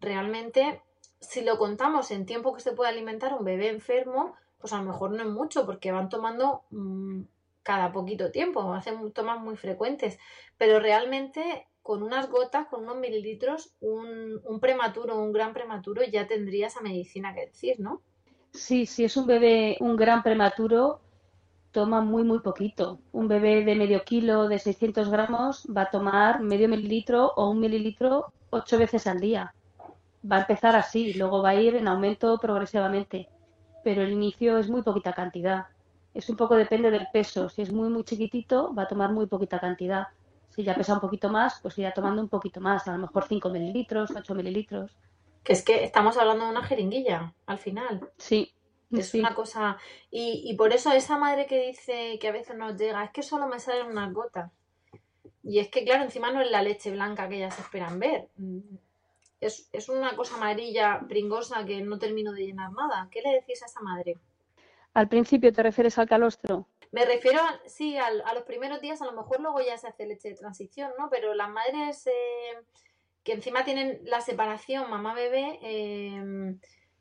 realmente, 0.00 0.80
si 1.20 1.42
lo 1.42 1.58
contamos 1.58 2.10
en 2.12 2.24
tiempo 2.24 2.54
que 2.54 2.60
se 2.60 2.72
puede 2.72 2.90
alimentar 2.90 3.34
un 3.34 3.44
bebé 3.44 3.68
enfermo, 3.68 4.34
pues 4.58 4.72
a 4.72 4.78
lo 4.78 4.84
mejor 4.84 5.10
no 5.10 5.22
es 5.22 5.28
mucho 5.28 5.66
porque 5.66 5.90
van 5.90 6.08
tomando. 6.08 6.62
Mmm, 6.70 7.22
cada 7.62 7.92
poquito 7.92 8.30
tiempo, 8.30 8.72
hacen 8.72 9.12
tomas 9.12 9.40
muy 9.40 9.56
frecuentes, 9.56 10.18
pero 10.56 10.80
realmente 10.80 11.68
con 11.82 12.02
unas 12.02 12.28
gotas, 12.30 12.66
con 12.68 12.82
unos 12.82 12.98
mililitros, 12.98 13.74
un, 13.80 14.40
un 14.44 14.60
prematuro, 14.60 15.18
un 15.18 15.32
gran 15.32 15.52
prematuro, 15.54 16.02
ya 16.04 16.26
tendría 16.26 16.66
esa 16.66 16.80
medicina 16.82 17.34
que 17.34 17.46
decir, 17.46 17.80
¿no? 17.80 18.02
Sí, 18.52 18.86
si 18.86 19.04
es 19.04 19.16
un 19.16 19.26
bebé, 19.26 19.76
un 19.80 19.96
gran 19.96 20.22
prematuro, 20.22 21.00
toma 21.72 22.00
muy, 22.00 22.24
muy 22.24 22.40
poquito. 22.40 23.00
Un 23.12 23.28
bebé 23.28 23.64
de 23.64 23.74
medio 23.74 24.04
kilo, 24.04 24.48
de 24.48 24.58
600 24.58 25.08
gramos, 25.10 25.66
va 25.74 25.82
a 25.82 25.90
tomar 25.90 26.40
medio 26.42 26.68
mililitro 26.68 27.32
o 27.36 27.50
un 27.50 27.60
mililitro 27.60 28.32
ocho 28.50 28.78
veces 28.78 29.06
al 29.06 29.20
día. 29.20 29.54
Va 30.30 30.36
a 30.36 30.40
empezar 30.40 30.76
así, 30.76 31.14
luego 31.14 31.42
va 31.42 31.50
a 31.50 31.54
ir 31.54 31.76
en 31.76 31.88
aumento 31.88 32.38
progresivamente, 32.38 33.28
pero 33.84 34.02
el 34.02 34.12
inicio 34.12 34.58
es 34.58 34.68
muy 34.68 34.82
poquita 34.82 35.12
cantidad. 35.12 35.66
Es 36.18 36.28
un 36.28 36.36
poco 36.36 36.56
depende 36.56 36.90
del 36.90 37.06
peso. 37.12 37.48
Si 37.48 37.62
es 37.62 37.70
muy, 37.72 37.88
muy 37.90 38.02
chiquitito, 38.02 38.74
va 38.74 38.82
a 38.82 38.88
tomar 38.88 39.12
muy 39.12 39.26
poquita 39.26 39.60
cantidad. 39.60 40.08
Si 40.48 40.64
ya 40.64 40.74
pesa 40.74 40.94
un 40.94 40.98
poquito 40.98 41.28
más, 41.28 41.60
pues 41.62 41.78
irá 41.78 41.92
tomando 41.92 42.20
un 42.20 42.28
poquito 42.28 42.60
más, 42.60 42.88
a 42.88 42.92
lo 42.94 42.98
mejor 42.98 43.26
5 43.28 43.48
mililitros, 43.50 44.10
8 44.10 44.34
mililitros. 44.34 44.90
Que 45.44 45.52
es 45.52 45.62
que 45.62 45.84
estamos 45.84 46.16
hablando 46.16 46.46
de 46.46 46.50
una 46.50 46.64
jeringuilla, 46.64 47.32
al 47.46 47.58
final. 47.58 48.10
Sí. 48.16 48.52
Es 48.90 49.14
una 49.14 49.32
cosa. 49.32 49.78
Y, 50.10 50.42
y 50.44 50.56
por 50.56 50.72
eso 50.72 50.90
esa 50.90 51.18
madre 51.18 51.46
que 51.46 51.68
dice 51.68 52.18
que 52.18 52.26
a 52.26 52.32
veces 52.32 52.56
nos 52.56 52.76
llega, 52.76 53.04
es 53.04 53.12
que 53.12 53.22
solo 53.22 53.46
me 53.46 53.60
salen 53.60 53.86
unas 53.86 54.12
gotas. 54.12 54.50
Y 55.44 55.60
es 55.60 55.68
que, 55.68 55.84
claro, 55.84 56.02
encima 56.02 56.32
no 56.32 56.40
es 56.40 56.50
la 56.50 56.62
leche 56.62 56.90
blanca 56.90 57.28
que 57.28 57.36
ellas 57.36 57.56
esperan 57.60 58.00
ver. 58.00 58.26
Es, 59.40 59.68
es 59.72 59.88
una 59.88 60.16
cosa 60.16 60.34
amarilla, 60.34 61.00
pringosa, 61.08 61.64
que 61.64 61.80
no 61.80 61.96
termino 61.96 62.32
de 62.32 62.44
llenar 62.46 62.72
nada. 62.72 63.06
¿Qué 63.08 63.22
le 63.22 63.34
decís 63.34 63.62
a 63.62 63.66
esa 63.66 63.82
madre? 63.82 64.16
Al 64.98 65.08
principio 65.08 65.52
te 65.52 65.62
refieres 65.62 65.96
al 65.98 66.08
calostro. 66.08 66.66
Me 66.90 67.04
refiero, 67.04 67.40
sí, 67.66 67.96
a, 67.96 68.10
los 68.10 68.42
primeros 68.42 68.80
días, 68.80 69.00
a 69.00 69.04
lo 69.04 69.12
mejor 69.12 69.38
luego 69.38 69.60
ya 69.60 69.78
se 69.78 69.86
hace 69.86 70.06
leche 70.06 70.30
de 70.30 70.34
transición, 70.34 70.90
¿no? 70.98 71.08
Pero 71.08 71.34
las 71.34 71.48
madres 71.48 72.04
eh, 72.08 72.58
que 73.22 73.34
encima 73.34 73.64
tienen 73.64 74.00
la 74.02 74.20
separación 74.20 74.90
mamá-bebé, 74.90 75.60
eh, 75.62 76.56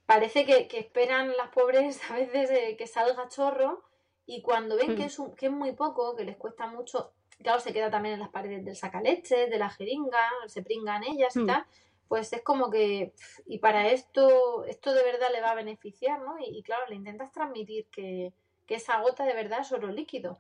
parece 0.06 0.46
que, 0.46 0.68
esperan 0.78 1.36
las 1.38 1.50
pobres 1.50 2.00
a 2.12 2.14
veces 2.18 2.52
eh, 2.52 2.76
que 2.78 2.86
salga 2.86 3.30
chorro 3.30 3.82
y 4.28 4.44
cuando 4.44 4.76
ven 4.76 4.96
que, 4.96 5.06
hmm. 5.06 5.08
es 5.08 5.22
que 5.36 5.48
es 5.48 5.52
muy 5.52 5.72
poco, 5.72 6.16
que 6.16 6.24
les 6.24 6.38
cuesta 6.38 6.68
mucho, 6.68 7.14
claro, 7.42 7.60
se 7.60 7.74
queda 7.74 7.90
también 7.90 8.14
en 8.14 8.20
las 8.20 8.30
paredes 8.30 8.64
del 8.64 8.76
sacaleche, 8.76 9.48
de 9.48 9.58
la 9.58 9.72
jeringa, 9.72 10.30
se 10.46 10.62
pringan 10.62 11.04
ellas 11.04 11.36
y 11.36 11.40
hmm. 11.40 11.48
tal, 11.48 11.66
pues 12.08 12.32
es 12.34 12.42
como 12.42 12.70
que, 12.70 13.14
y 13.46 13.60
para 13.60 13.88
esto, 13.90 14.66
esto 14.66 14.94
de 14.94 15.04
verdad 15.04 15.28
le 15.34 15.42
va 15.42 15.52
a 15.52 15.56
beneficiar, 15.56 16.22
¿no? 16.22 16.36
Y, 16.40 16.64
claro, 16.64 16.84
le 16.88 16.96
intentas 16.96 17.32
transmitir 17.32 17.88
que, 17.92 18.34
esa 18.68 19.00
gota 19.02 19.24
de 19.24 19.34
verdad 19.34 19.62
es 19.62 19.72
oro 19.72 19.88
líquido. 19.88 20.40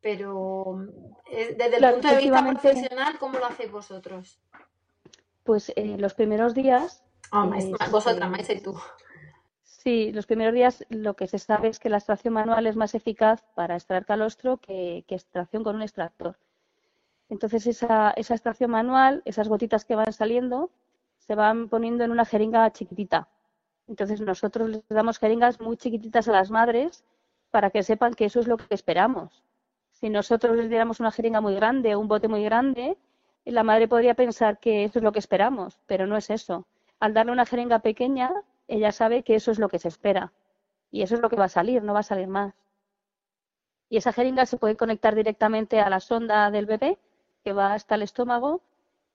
Pero 0.00 0.86
eh, 1.30 1.54
desde 1.58 1.76
el 1.76 1.92
punto 1.92 2.08
de 2.08 2.16
vista 2.16 2.46
profesional, 2.46 3.18
¿cómo 3.18 3.38
lo 3.38 3.46
hacéis 3.46 3.70
vosotros? 3.70 4.38
Pues 5.44 5.70
eh, 5.76 5.96
los 5.98 6.14
primeros 6.14 6.54
días... 6.54 7.04
Oh, 7.32 7.50
vosotras, 7.90 8.30
Maisa 8.30 8.54
y 8.54 8.60
tú. 8.60 8.78
Sí, 9.64 10.12
los 10.12 10.26
primeros 10.26 10.54
días 10.54 10.86
lo 10.88 11.14
que 11.14 11.26
se 11.26 11.38
sabe 11.38 11.68
es 11.68 11.78
que 11.78 11.90
la 11.90 11.98
extracción 11.98 12.32
manual 12.34 12.66
es 12.66 12.76
más 12.76 12.94
eficaz 12.94 13.44
para 13.54 13.74
extraer 13.74 14.06
calostro 14.06 14.56
que, 14.58 15.04
que 15.06 15.14
extracción 15.14 15.62
con 15.62 15.76
un 15.76 15.82
extractor. 15.82 16.38
Entonces 17.28 17.66
esa, 17.66 18.10
esa 18.12 18.34
extracción 18.34 18.70
manual, 18.70 19.22
esas 19.24 19.48
gotitas 19.48 19.84
que 19.84 19.94
van 19.94 20.12
saliendo, 20.12 20.70
se 21.28 21.34
van 21.34 21.68
poniendo 21.68 22.04
en 22.04 22.10
una 22.10 22.24
jeringa 22.24 22.70
chiquitita. 22.72 23.28
Entonces 23.86 24.20
nosotros 24.22 24.70
les 24.70 24.88
damos 24.88 25.18
jeringas 25.18 25.60
muy 25.60 25.76
chiquititas 25.76 26.26
a 26.26 26.32
las 26.32 26.50
madres 26.50 27.04
para 27.50 27.68
que 27.68 27.82
sepan 27.82 28.14
que 28.14 28.24
eso 28.24 28.40
es 28.40 28.48
lo 28.48 28.56
que 28.56 28.74
esperamos. 28.74 29.44
Si 29.92 30.08
nosotros 30.08 30.56
les 30.56 30.70
diéramos 30.70 31.00
una 31.00 31.10
jeringa 31.10 31.42
muy 31.42 31.54
grande 31.54 31.94
o 31.94 32.00
un 32.00 32.08
bote 32.08 32.28
muy 32.28 32.42
grande, 32.44 32.96
la 33.44 33.62
madre 33.62 33.88
podría 33.88 34.14
pensar 34.14 34.58
que 34.58 34.84
eso 34.84 35.00
es 35.00 35.02
lo 35.02 35.12
que 35.12 35.18
esperamos, 35.18 35.78
pero 35.86 36.06
no 36.06 36.16
es 36.16 36.30
eso. 36.30 36.66
Al 36.98 37.12
darle 37.12 37.32
una 37.32 37.44
jeringa 37.44 37.80
pequeña, 37.80 38.32
ella 38.66 38.90
sabe 38.90 39.22
que 39.22 39.34
eso 39.34 39.50
es 39.50 39.58
lo 39.58 39.68
que 39.68 39.78
se 39.78 39.88
espera. 39.88 40.32
Y 40.90 41.02
eso 41.02 41.14
es 41.14 41.20
lo 41.20 41.28
que 41.28 41.36
va 41.36 41.44
a 41.44 41.50
salir, 41.50 41.82
no 41.82 41.92
va 41.92 42.00
a 42.00 42.04
salir 42.04 42.28
más. 42.28 42.54
Y 43.90 43.98
esa 43.98 44.14
jeringa 44.14 44.46
se 44.46 44.56
puede 44.56 44.76
conectar 44.76 45.14
directamente 45.14 45.78
a 45.80 45.90
la 45.90 46.00
sonda 46.00 46.50
del 46.50 46.64
bebé, 46.64 46.98
que 47.44 47.52
va 47.52 47.74
hasta 47.74 47.96
el 47.96 48.02
estómago, 48.02 48.62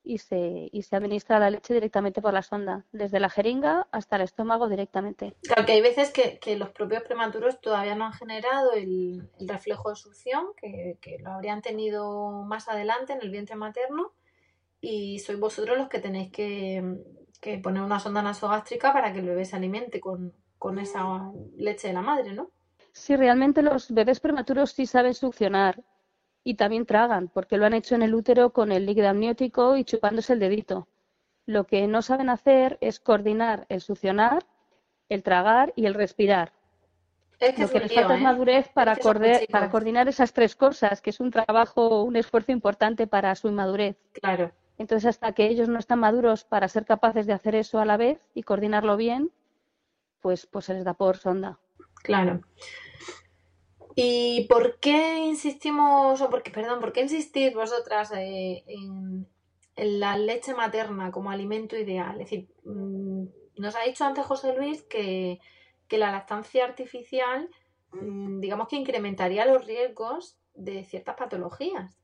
y 0.03 0.17
se, 0.17 0.69
y 0.71 0.81
se 0.81 0.95
administra 0.95 1.39
la 1.39 1.49
leche 1.49 1.73
directamente 1.73 2.21
por 2.21 2.33
la 2.33 2.41
sonda, 2.41 2.85
desde 2.91 3.19
la 3.19 3.29
jeringa 3.29 3.87
hasta 3.91 4.17
el 4.17 4.23
estómago 4.23 4.67
directamente. 4.67 5.33
Claro, 5.41 5.65
que 5.65 5.71
hay 5.71 5.81
veces 5.81 6.11
que, 6.11 6.39
los 6.57 6.69
propios 6.69 7.03
prematuros 7.03 7.61
todavía 7.61 7.95
no 7.95 8.05
han 8.05 8.13
generado 8.13 8.73
el, 8.73 9.29
reflejo 9.39 9.89
de 9.89 9.95
succión, 9.95 10.47
que, 10.57 10.97
lo 11.19 11.31
habrían 11.31 11.61
tenido 11.61 12.43
más 12.43 12.67
adelante 12.67 13.13
en 13.13 13.21
el 13.21 13.29
vientre 13.29 13.55
materno, 13.55 14.11
y 14.81 15.19
sois 15.19 15.39
vosotros 15.39 15.77
los 15.77 15.87
que 15.87 15.99
tenéis 15.99 16.31
que, 16.31 16.83
poner 17.61 17.83
una 17.83 17.99
sonda 17.99 18.21
nasogástrica 18.21 18.93
para 18.93 19.11
que 19.11 19.19
el 19.19 19.25
bebé 19.25 19.45
se 19.45 19.55
alimente 19.55 19.99
con, 19.99 20.33
con 20.57 20.79
esa 20.79 21.31
leche 21.57 21.89
de 21.89 21.93
la 21.93 22.01
madre, 22.01 22.33
¿no? 22.33 22.51
Sí, 22.93 23.15
realmente 23.15 23.61
los 23.61 23.91
bebés 23.91 24.19
prematuros 24.19 24.71
sí 24.71 24.85
saben 24.85 25.13
succionar 25.13 25.83
y 26.43 26.55
también 26.55 26.85
tragan, 26.85 27.27
porque 27.27 27.57
lo 27.57 27.65
han 27.65 27.73
hecho 27.73 27.95
en 27.95 28.01
el 28.01 28.13
útero 28.13 28.51
con 28.51 28.71
el 28.71 28.85
líquido 28.85 29.09
amniótico 29.09 29.77
y 29.77 29.83
chupándose 29.83 30.33
el 30.33 30.39
dedito. 30.39 30.87
Lo 31.45 31.65
que 31.65 31.87
no 31.87 32.01
saben 32.01 32.29
hacer 32.29 32.77
es 32.81 32.99
coordinar 32.99 33.65
el 33.69 33.81
succionar 33.81 34.45
el 35.09 35.23
tragar 35.23 35.73
y 35.75 35.85
el 35.85 35.93
respirar. 35.93 36.53
Es 37.39 37.55
que 37.55 37.61
Lo 37.63 37.69
que 37.69 37.79
les 37.79 37.93
falta 37.93 38.15
es 38.15 38.19
¿eh? 38.19 38.23
madurez 38.23 38.69
para 38.69 39.69
coordinar 39.69 40.07
esas 40.07 40.33
tres 40.33 40.55
cosas, 40.55 41.01
que 41.01 41.09
es 41.09 41.19
un 41.19 41.29
trabajo, 41.29 42.03
un 42.03 42.15
esfuerzo 42.15 42.51
importante 42.51 43.05
para 43.07 43.35
su 43.35 43.47
inmadurez. 43.47 43.97
Claro. 44.13 44.51
Entonces, 44.77 45.09
hasta 45.09 45.33
que 45.33 45.47
ellos 45.47 45.67
no 45.67 45.77
están 45.77 45.99
maduros 45.99 46.45
para 46.45 46.67
ser 46.67 46.85
capaces 46.85 47.27
de 47.27 47.33
hacer 47.33 47.55
eso 47.55 47.79
a 47.79 47.85
la 47.85 47.97
vez 47.97 48.19
y 48.33 48.43
coordinarlo 48.43 48.97
bien, 48.97 49.31
pues, 50.21 50.47
pues 50.47 50.65
se 50.65 50.73
les 50.73 50.83
da 50.83 50.93
por 50.93 51.17
sonda. 51.17 51.59
Claro. 51.95 52.41
¿Y 53.95 54.47
por 54.47 54.79
qué 54.79 55.19
insistimos, 55.19 56.21
o 56.21 56.29
por 56.29 56.41
qué, 56.43 56.51
perdón, 56.51 56.79
por 56.79 56.93
qué 56.93 57.01
insistís 57.01 57.53
vosotras 57.53 58.11
eh, 58.13 58.63
en, 58.67 59.27
la 59.75 60.17
leche 60.17 60.53
materna 60.53 61.11
como 61.11 61.29
alimento 61.29 61.77
ideal? 61.77 62.19
Es 62.21 62.29
decir, 62.29 62.49
mm, 62.63 63.25
nos 63.57 63.75
ha 63.75 63.83
dicho 63.83 64.05
antes 64.05 64.25
José 64.25 64.55
Luis 64.55 64.81
que, 64.83 65.39
que 65.87 65.97
la 65.97 66.11
lactancia 66.11 66.65
artificial, 66.65 67.49
mm, 67.91 68.39
digamos 68.39 68.67
que 68.67 68.77
incrementaría 68.77 69.45
los 69.45 69.65
riesgos 69.65 70.37
de 70.55 70.83
ciertas 70.85 71.15
patologías. 71.15 71.99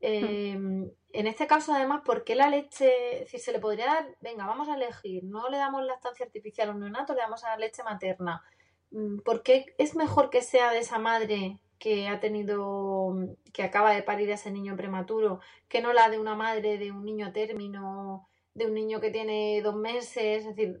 Eh, 0.00 0.52
en 0.52 1.26
este 1.26 1.46
caso, 1.46 1.72
además, 1.72 2.02
¿por 2.04 2.24
qué 2.24 2.34
la 2.34 2.50
leche? 2.50 3.20
Decir, 3.20 3.40
se 3.40 3.52
le 3.52 3.58
podría 3.58 3.86
dar, 3.86 4.16
venga, 4.20 4.46
vamos 4.46 4.68
a 4.68 4.74
elegir, 4.74 5.24
no 5.24 5.48
le 5.48 5.56
damos 5.56 5.82
lactancia 5.84 6.26
artificial 6.26 6.68
a 6.68 6.72
un 6.72 6.80
neonato, 6.80 7.14
le 7.14 7.20
damos 7.20 7.42
a 7.44 7.50
la 7.50 7.56
leche 7.56 7.82
materna. 7.82 8.42
Mm, 8.90 9.18
¿Por 9.20 9.42
qué 9.42 9.74
es 9.78 9.94
mejor 9.94 10.30
que 10.30 10.42
sea 10.42 10.70
de 10.70 10.78
esa 10.78 10.98
madre 10.98 11.58
que 11.78 12.08
ha 12.08 12.20
tenido, 12.20 13.14
que 13.52 13.62
acaba 13.62 13.92
de 13.92 14.02
parir 14.02 14.30
a 14.30 14.34
ese 14.34 14.50
niño 14.50 14.76
prematuro, 14.76 15.40
que 15.68 15.80
no 15.80 15.92
la 15.92 16.08
de 16.08 16.18
una 16.18 16.34
madre 16.34 16.78
de 16.78 16.90
un 16.90 17.04
niño 17.04 17.26
a 17.26 17.32
término, 17.32 18.28
de 18.54 18.66
un 18.66 18.74
niño 18.74 19.00
que 19.00 19.10
tiene 19.10 19.60
dos 19.62 19.76
meses? 19.76 20.46
Es 20.46 20.56
decir, 20.56 20.78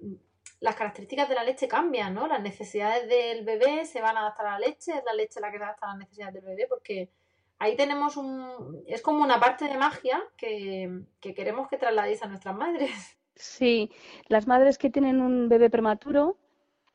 las 0.60 0.74
características 0.74 1.28
de 1.28 1.34
la 1.34 1.44
leche 1.44 1.68
cambian, 1.68 2.14
¿no? 2.14 2.26
Las 2.26 2.40
necesidades 2.40 3.08
del 3.08 3.44
bebé 3.44 3.84
se 3.84 4.00
van 4.00 4.16
a 4.16 4.20
adaptar 4.20 4.46
a 4.46 4.58
la 4.58 4.66
leche, 4.66 4.92
es 4.92 5.04
la 5.04 5.12
leche 5.12 5.40
la 5.40 5.50
que 5.50 5.58
se 5.58 5.64
adapta 5.64 5.86
a 5.86 5.90
las 5.90 5.98
necesidades 5.98 6.34
del 6.34 6.44
bebé, 6.44 6.66
porque 6.68 7.10
ahí 7.58 7.76
tenemos 7.76 8.16
un, 8.16 8.82
es 8.86 9.02
como 9.02 9.22
una 9.22 9.38
parte 9.38 9.66
de 9.66 9.76
magia 9.76 10.22
que, 10.36 11.02
que 11.20 11.34
queremos 11.34 11.68
que 11.68 11.76
trasladéis 11.76 12.22
a 12.22 12.28
nuestras 12.28 12.56
madres. 12.56 13.16
Sí, 13.34 13.90
las 14.28 14.46
madres 14.46 14.78
que 14.78 14.88
tienen 14.88 15.20
un 15.20 15.50
bebé 15.50 15.68
prematuro, 15.68 16.38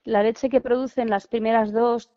la 0.04 0.24
leche 0.24 0.50
que 0.50 0.62
producen 0.62 1.10
las 1.10 1.28
primeras 1.28 1.72
dos, 1.72 2.12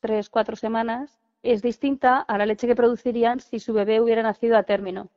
tres, 0.00 0.30
cuatro 0.30 0.56
semanas 0.56 1.20
es 1.42 1.62
distinta 1.62 2.20
a 2.20 2.38
la 2.38 2.46
leche 2.46 2.66
que 2.66 2.74
producirían 2.74 3.40
si 3.40 3.60
su 3.60 3.72
bebé 3.72 4.00
hubiera 4.00 4.22
nacido 4.22 4.56
a 4.56 4.64
término. 4.64 5.10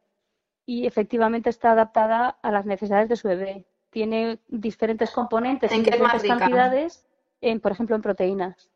Y 0.65 0.85
efectivamente 0.85 1.49
está 1.49 1.71
adaptada 1.71 2.37
a 2.41 2.51
las 2.51 2.65
necesidades 2.65 3.09
de 3.09 3.15
su 3.15 3.27
bebé. 3.27 3.65
Tiene 3.89 4.39
diferentes 4.47 5.09
componentes 5.09 5.71
¿En 5.71 5.83
diferentes 5.83 6.23
cantidades, 6.23 7.07
en, 7.41 7.59
por 7.59 7.71
ejemplo, 7.71 7.95
en 7.95 8.03
proteínas. 8.03 8.69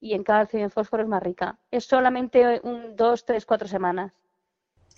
Y 0.00 0.14
en 0.14 0.24
calcio 0.24 0.58
y 0.58 0.62
en 0.62 0.70
fósforo 0.70 1.02
es 1.02 1.08
más 1.08 1.22
rica. 1.22 1.58
Es 1.70 1.84
solamente 1.84 2.60
un, 2.62 2.96
dos, 2.96 3.26
tres, 3.26 3.44
cuatro 3.44 3.68
semanas. 3.68 4.12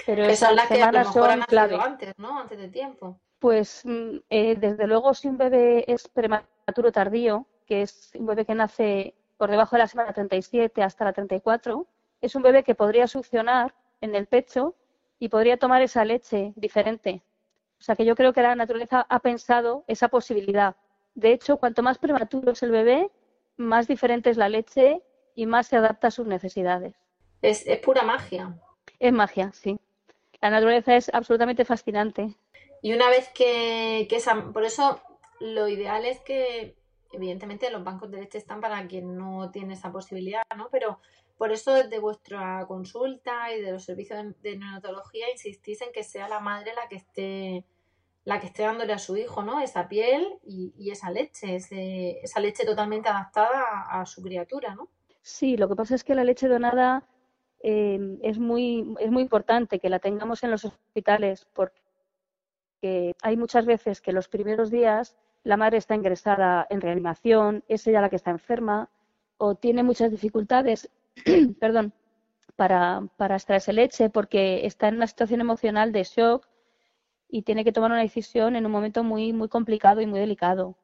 Pero 0.05 0.25
Que 0.25 0.37
son 0.37 0.55
las 0.55 0.69
que 0.69 0.83
a 0.83 0.93
lo 0.93 0.99
mejor 0.99 1.31
han 1.31 1.41
nacido 1.41 1.81
antes, 1.81 2.15
¿no? 2.19 2.39
Antes 2.39 2.59
de 2.59 2.69
tiempo. 2.69 3.19
Pues 3.41 3.83
mm, 3.85 4.19
eh, 4.31 4.57
desde 4.57 4.87
luego 4.87 5.15
si 5.15 5.29
un 5.29 5.39
bebé 5.39 5.85
es 5.91 6.07
prematuro 6.67 6.91
tardío, 6.91 7.47
que 7.65 7.83
es 7.83 8.11
un 8.15 8.27
bebé 8.27 8.45
que 8.45 8.55
nace 8.55 9.15
por 9.37 9.51
debajo 9.51 9.77
de 9.77 9.81
la 9.81 9.87
semana 9.87 10.13
37 10.13 10.83
hasta 10.83 11.05
la 11.05 11.13
34, 11.13 11.87
es 12.21 12.35
un 12.35 12.43
bebé 12.43 12.65
que 12.65 12.75
podría 12.75 13.07
succionar 13.07 13.73
en 14.01 14.17
el 14.17 14.27
pecho 14.27 14.75
y 15.21 15.29
podría 15.29 15.59
tomar 15.59 15.81
esa 15.83 16.05
leche 16.05 16.53
diferente. 16.57 17.23
O 17.79 17.83
sea 17.83 17.95
que 17.95 18.05
yo 18.05 18.17
creo 18.17 18.33
que 18.33 18.43
la 18.43 18.57
naturaleza 18.57 19.07
ha 19.09 19.21
pensado 19.21 19.85
esa 19.87 20.09
posibilidad. 20.09 20.75
De 21.15 21.33
hecho, 21.33 21.59
cuanto 21.59 21.85
más 21.85 21.99
prematuro 21.99 22.51
es 22.51 22.63
el 22.65 22.73
bebé, 22.73 23.11
más 23.57 23.87
diferente 23.87 24.31
es 24.31 24.37
la 24.37 24.49
leche 24.49 25.03
y 25.37 25.47
más 25.47 25.69
se 25.69 25.77
adapta 25.77 26.09
a 26.09 26.11
sus 26.11 26.27
necesidades. 26.27 26.97
Es, 27.43 27.65
es 27.67 27.79
pura 27.79 28.03
magia. 28.03 28.59
Es 28.99 29.13
magia, 29.13 29.53
sí. 29.53 29.79
La 30.41 30.51
naturaleza 30.51 30.97
es 30.97 31.15
absolutamente 31.15 31.65
fascinante. 31.65 32.35
Y 32.83 32.93
una 32.93 33.09
vez 33.09 33.29
que, 33.35 34.07
que 34.11 34.17
esa, 34.17 34.53
por 34.53 34.65
eso 34.65 35.01
lo 35.41 35.69
ideal 35.69 36.05
es 36.05 36.21
que, 36.21 36.77
evidentemente, 37.13 37.71
los 37.71 37.85
bancos 37.85 38.11
de 38.11 38.21
leche 38.21 38.39
están 38.39 38.61
para 38.61 38.87
quien 38.89 39.17
no 39.17 39.51
tiene 39.51 39.75
esa 39.75 39.93
posibilidad, 39.93 40.43
¿no? 40.57 40.69
Pero 40.71 40.99
por 41.39 41.53
eso 41.53 41.75
desde 41.75 41.99
vuestra 41.99 42.65
consulta 42.67 43.53
y 43.55 43.61
de 43.63 43.73
los 43.73 43.85
servicios 43.85 44.25
de, 44.43 44.57
neonatología 44.59 45.31
insistís 45.31 45.83
en 45.83 45.93
que 45.93 46.05
sea 46.05 46.29
la 46.29 46.41
madre 46.41 46.73
la 46.75 46.89
que 46.89 46.97
esté 46.97 47.65
la 48.25 48.41
que 48.41 48.47
esté 48.49 48.63
dándole 48.65 48.93
a 48.93 48.99
su 48.99 49.17
hijo, 49.17 49.43
¿no? 49.43 49.61
Esa 49.61 49.89
piel 49.89 50.39
y, 50.45 50.75
y 50.77 50.91
esa 50.91 51.11
leche, 51.11 51.57
ese- 51.57 52.21
esa 52.23 52.41
leche 52.41 52.65
totalmente 52.67 53.09
adaptada 53.09 53.63
a, 53.89 54.01
a 54.03 54.07
su 54.07 54.23
criatura, 54.23 54.75
¿no? 54.75 54.91
Sí, 55.23 55.57
lo 55.59 55.69
que 55.69 55.77
pasa 55.77 55.95
es 55.95 56.05
que 56.05 56.15
la 56.15 56.25
leche 56.25 56.49
donada 56.49 57.07
eh, 57.63 57.99
es 58.23 58.39
muy, 58.39 58.95
es 59.01 59.11
muy 59.11 59.23
importante 59.23 59.79
que 59.79 59.91
la 59.91 59.99
tengamos 59.99 60.43
en 60.43 60.51
los 60.53 60.65
hospitales 60.65 61.47
porque 61.53 63.15
hay 63.23 63.37
muchas 63.37 63.67
veces 63.67 64.01
que 64.01 64.13
los 64.13 64.29
primeros 64.29 64.71
días 64.71 65.17
la 65.47 65.57
madre 65.57 65.79
está 65.79 65.95
ingresada 65.95 66.67
en 66.71 66.81
reanimación, 66.81 67.63
es 67.69 67.87
ella 67.87 68.01
la 68.01 68.11
que 68.11 68.17
está 68.17 68.33
enferma 68.33 68.91
o 69.39 69.55
tiene 69.55 69.85
muchas 69.85 70.11
dificultades, 70.11 70.91
perdón, 71.61 71.93
para, 72.57 73.07
para 73.17 73.37
extraerse 73.37 73.73
leche 73.73 74.11
porque 74.11 74.67
está 74.67 74.89
en 74.89 74.97
una 74.97 75.07
situación 75.07 75.41
emocional 75.41 75.93
de 75.93 76.03
shock 76.03 76.49
y 77.29 77.43
tiene 77.43 77.63
que 77.63 77.71
tomar 77.71 77.93
una 77.93 78.01
decisión 78.01 78.57
en 78.57 78.67
un 78.67 78.73
momento 78.73 79.05
muy, 79.05 79.33
muy 79.33 79.49
complicado 79.49 80.01
y 80.01 80.07
muy 80.07 80.19
delicado. 80.19 80.77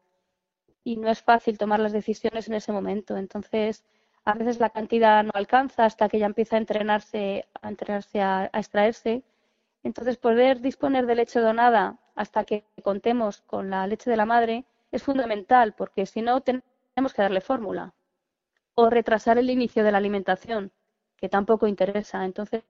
Y 0.84 0.96
no 0.96 1.10
es 1.10 1.22
fácil 1.22 1.58
tomar 1.58 1.80
las 1.80 1.92
decisiones 1.92 2.46
en 2.46 2.54
ese 2.54 2.70
momento. 2.70 3.16
Entonces, 3.16 3.84
a 4.24 4.34
veces 4.34 4.60
la 4.60 4.70
cantidad 4.70 5.24
no 5.24 5.32
alcanza 5.34 5.86
hasta 5.86 6.08
que 6.08 6.18
ella 6.18 6.26
empieza 6.26 6.54
a 6.54 6.60
entrenarse, 6.60 7.48
a 7.60 7.68
entrenarse 7.68 8.20
a, 8.20 8.48
a 8.52 8.58
extraerse. 8.60 9.24
Entonces, 9.82 10.18
poder 10.18 10.60
disponer 10.60 11.06
de 11.06 11.16
leche 11.16 11.40
donada 11.40 11.98
hasta 12.14 12.44
que 12.44 12.64
contemos 12.82 13.42
con 13.42 13.70
la 13.70 13.86
leche 13.86 14.10
de 14.10 14.16
la 14.16 14.26
madre 14.26 14.64
es 14.90 15.02
fundamental, 15.02 15.74
porque 15.74 16.06
si 16.06 16.22
no, 16.22 16.40
tenemos 16.40 17.14
que 17.14 17.22
darle 17.22 17.40
fórmula 17.40 17.94
o 18.74 18.90
retrasar 18.90 19.38
el 19.38 19.50
inicio 19.50 19.84
de 19.84 19.92
la 19.92 19.98
alimentación, 19.98 20.72
que 21.16 21.28
tampoco 21.28 21.66
interesa. 21.66 22.24
Entonces, 22.24 22.64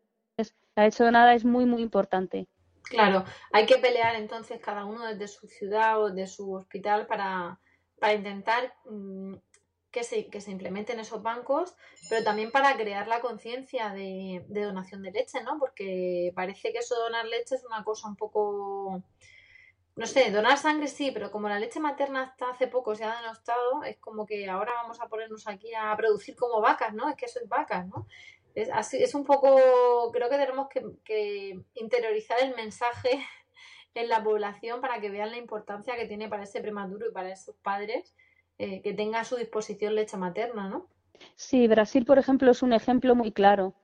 la 0.74 0.88
donada 0.90 1.34
es 1.34 1.44
muy, 1.44 1.66
muy 1.66 1.82
importante. 1.82 2.46
Claro, 2.82 3.24
hay 3.52 3.66
que 3.66 3.78
pelear 3.78 4.16
entonces 4.16 4.60
cada 4.60 4.84
uno 4.84 5.06
desde 5.06 5.28
su 5.28 5.46
ciudad 5.46 6.02
o 6.02 6.10
de 6.10 6.26
su 6.26 6.52
hospital 6.52 7.06
para, 7.06 7.60
para 7.98 8.14
intentar 8.14 8.74
mm, 8.84 9.34
que 9.90 10.04
se, 10.04 10.28
que 10.28 10.40
se 10.40 10.50
implementen 10.50 10.98
esos 10.98 11.22
bancos, 11.22 11.76
pero 12.08 12.24
también 12.24 12.50
para 12.50 12.76
crear 12.76 13.06
la 13.06 13.20
conciencia 13.20 13.90
de, 13.90 14.44
de 14.48 14.62
donación 14.62 15.02
de 15.02 15.12
leche, 15.12 15.42
¿no? 15.42 15.58
Porque 15.58 16.32
parece 16.34 16.72
que 16.72 16.78
eso 16.78 16.96
donar 16.96 17.26
leche 17.26 17.54
es 17.54 17.64
una 17.64 17.84
cosa 17.84 18.08
un 18.08 18.16
poco, 18.16 19.02
no 19.94 20.06
sé, 20.06 20.30
donar 20.30 20.56
sangre 20.56 20.88
sí, 20.88 21.10
pero 21.12 21.30
como 21.30 21.48
la 21.48 21.58
leche 21.58 21.78
materna 21.78 22.22
hasta 22.22 22.50
hace 22.50 22.66
poco 22.66 22.94
se 22.94 23.04
ha 23.04 23.20
denostado, 23.20 23.82
es 23.84 23.98
como 23.98 24.24
que 24.24 24.48
ahora 24.48 24.72
vamos 24.74 25.00
a 25.00 25.08
ponernos 25.08 25.46
aquí 25.46 25.74
a 25.74 25.94
producir 25.96 26.34
como 26.34 26.60
vacas, 26.60 26.94
¿no? 26.94 27.08
Es 27.10 27.16
que 27.16 27.26
eso 27.26 27.40
es 27.40 27.48
vacas, 27.48 27.86
¿no? 27.86 28.06
Es, 28.54 28.70
así, 28.72 29.02
es 29.02 29.14
un 29.14 29.24
poco, 29.24 30.10
creo 30.12 30.30
que 30.30 30.38
tenemos 30.38 30.68
que, 30.68 31.60
interiorizar 31.74 32.40
el 32.40 32.54
mensaje 32.54 33.22
en 33.94 34.08
la 34.08 34.24
población 34.24 34.80
para 34.80 35.00
que 35.00 35.10
vean 35.10 35.30
la 35.30 35.36
importancia 35.36 35.96
que 35.96 36.06
tiene 36.06 36.28
para 36.28 36.44
ese 36.44 36.62
prematuro 36.62 37.08
y 37.08 37.12
para 37.12 37.30
esos 37.30 37.54
padres 37.56 38.14
eh, 38.58 38.80
que 38.80 38.94
tenga 38.94 39.20
a 39.20 39.24
su 39.24 39.36
disposición 39.36 39.94
leche 39.94 40.16
materna, 40.16 40.68
¿no? 40.68 40.86
Sí, 41.36 41.68
Brasil, 41.68 42.06
por 42.06 42.18
ejemplo, 42.18 42.50
es 42.50 42.62
un 42.62 42.72
ejemplo 42.72 43.14
muy 43.14 43.30
claro. 43.30 43.74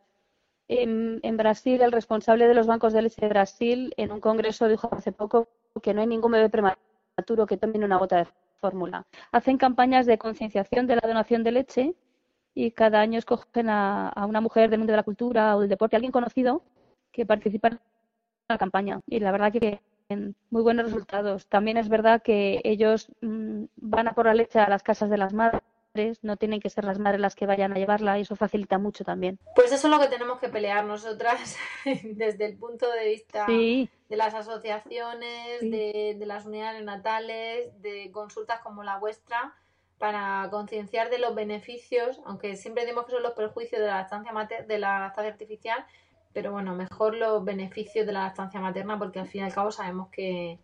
En, 0.68 1.20
en, 1.22 1.36
Brasil, 1.36 1.80
el 1.80 1.92
responsable 1.92 2.48
de 2.48 2.54
los 2.54 2.66
bancos 2.66 2.92
de 2.92 3.02
leche 3.02 3.20
de 3.22 3.28
Brasil, 3.28 3.94
en 3.96 4.12
un 4.12 4.20
congreso, 4.20 4.68
dijo 4.68 4.88
hace 4.92 5.12
poco 5.12 5.48
que 5.80 5.94
no 5.94 6.00
hay 6.00 6.06
ningún 6.06 6.32
bebé 6.32 6.48
prematuro 6.48 7.46
que 7.46 7.56
tome 7.56 7.84
una 7.84 7.96
gota 7.96 8.16
de 8.18 8.26
fórmula. 8.60 9.06
Hacen 9.32 9.58
campañas 9.58 10.06
de 10.06 10.18
concienciación 10.18 10.86
de 10.86 10.96
la 10.96 11.06
donación 11.06 11.44
de 11.44 11.52
leche 11.52 11.94
y 12.54 12.72
cada 12.72 13.00
año 13.00 13.18
escogen 13.18 13.70
a, 13.70 14.12
una 14.28 14.40
mujer 14.40 14.70
del 14.70 14.80
mundo 14.80 14.92
de 14.92 14.96
la 14.96 15.02
cultura 15.02 15.56
o 15.56 15.60
del 15.60 15.68
deporte, 15.68 15.96
alguien 15.96 16.12
conocido, 16.12 16.62
que 17.12 17.24
participa 17.24 17.68
en 17.68 17.80
la 18.48 18.58
campaña. 18.58 19.00
Y 19.06 19.20
la 19.20 19.32
verdad 19.32 19.52
que 19.52 19.80
tienen 20.08 20.34
muy 20.50 20.62
buenos 20.62 20.86
resultados. 20.86 21.46
También 21.46 21.76
es 21.76 21.88
verdad 21.88 22.22
que 22.22 22.60
ellos 22.64 23.12
mmm, 23.20 23.64
van 23.76 24.08
a 24.08 24.14
por 24.14 24.26
la 24.26 24.34
leche 24.34 24.58
a 24.58 24.68
las 24.68 24.82
casas 24.82 25.10
de 25.10 25.18
las 25.18 25.32
madres, 25.32 25.62
no 26.22 26.36
tienen 26.36 26.60
que 26.60 26.70
ser 26.70 26.84
las 26.84 26.98
madres 26.98 27.20
las 27.20 27.34
que 27.34 27.46
vayan 27.46 27.72
a 27.72 27.76
llevarla 27.76 28.18
y 28.18 28.22
eso 28.22 28.36
facilita 28.36 28.78
mucho 28.78 29.04
también. 29.04 29.38
Pues 29.54 29.72
eso 29.72 29.88
es 29.88 29.92
lo 29.92 29.98
que 30.00 30.06
tenemos 30.08 30.38
que 30.38 30.48
pelear 30.48 30.84
nosotras 30.84 31.56
desde 32.04 32.46
el 32.46 32.56
punto 32.56 32.90
de 32.90 33.08
vista 33.08 33.46
sí. 33.46 33.88
de 34.08 34.16
las 34.16 34.34
asociaciones, 34.34 35.60
Sí. 35.60 35.70
de, 35.70 36.16
de 36.18 36.26
las 36.26 36.46
unidades 36.46 36.84
natales, 36.84 37.70
de 37.82 38.10
consultas 38.12 38.60
como 38.60 38.84
la 38.84 38.98
vuestra 38.98 39.54
para 39.98 40.46
concienciar 40.50 41.10
de 41.10 41.18
los 41.18 41.34
beneficios, 41.34 42.20
aunque 42.24 42.54
siempre 42.54 42.84
decimos 42.84 43.04
que 43.06 43.12
son 43.12 43.22
los 43.24 43.32
perjuicios 43.32 43.80
de 43.80 43.88
la 43.88 43.96
lactancia 43.96 44.30
mater 44.32 44.66
de 44.68 44.78
la 44.78 45.00
lactancia 45.00 45.32
artificial, 45.32 45.84
pero 46.32 46.52
bueno, 46.52 46.74
mejor 46.74 47.16
los 47.16 47.44
beneficios 47.44 48.06
de 48.06 48.12
la 48.12 48.20
lactancia 48.24 48.60
materna 48.60 48.96
porque 48.96 49.18
al 49.18 49.26
fin 49.26 49.40
y 49.40 49.44
al 49.44 49.52
cabo 49.54 49.72
sabemos 49.72 50.08
que, 50.10 50.60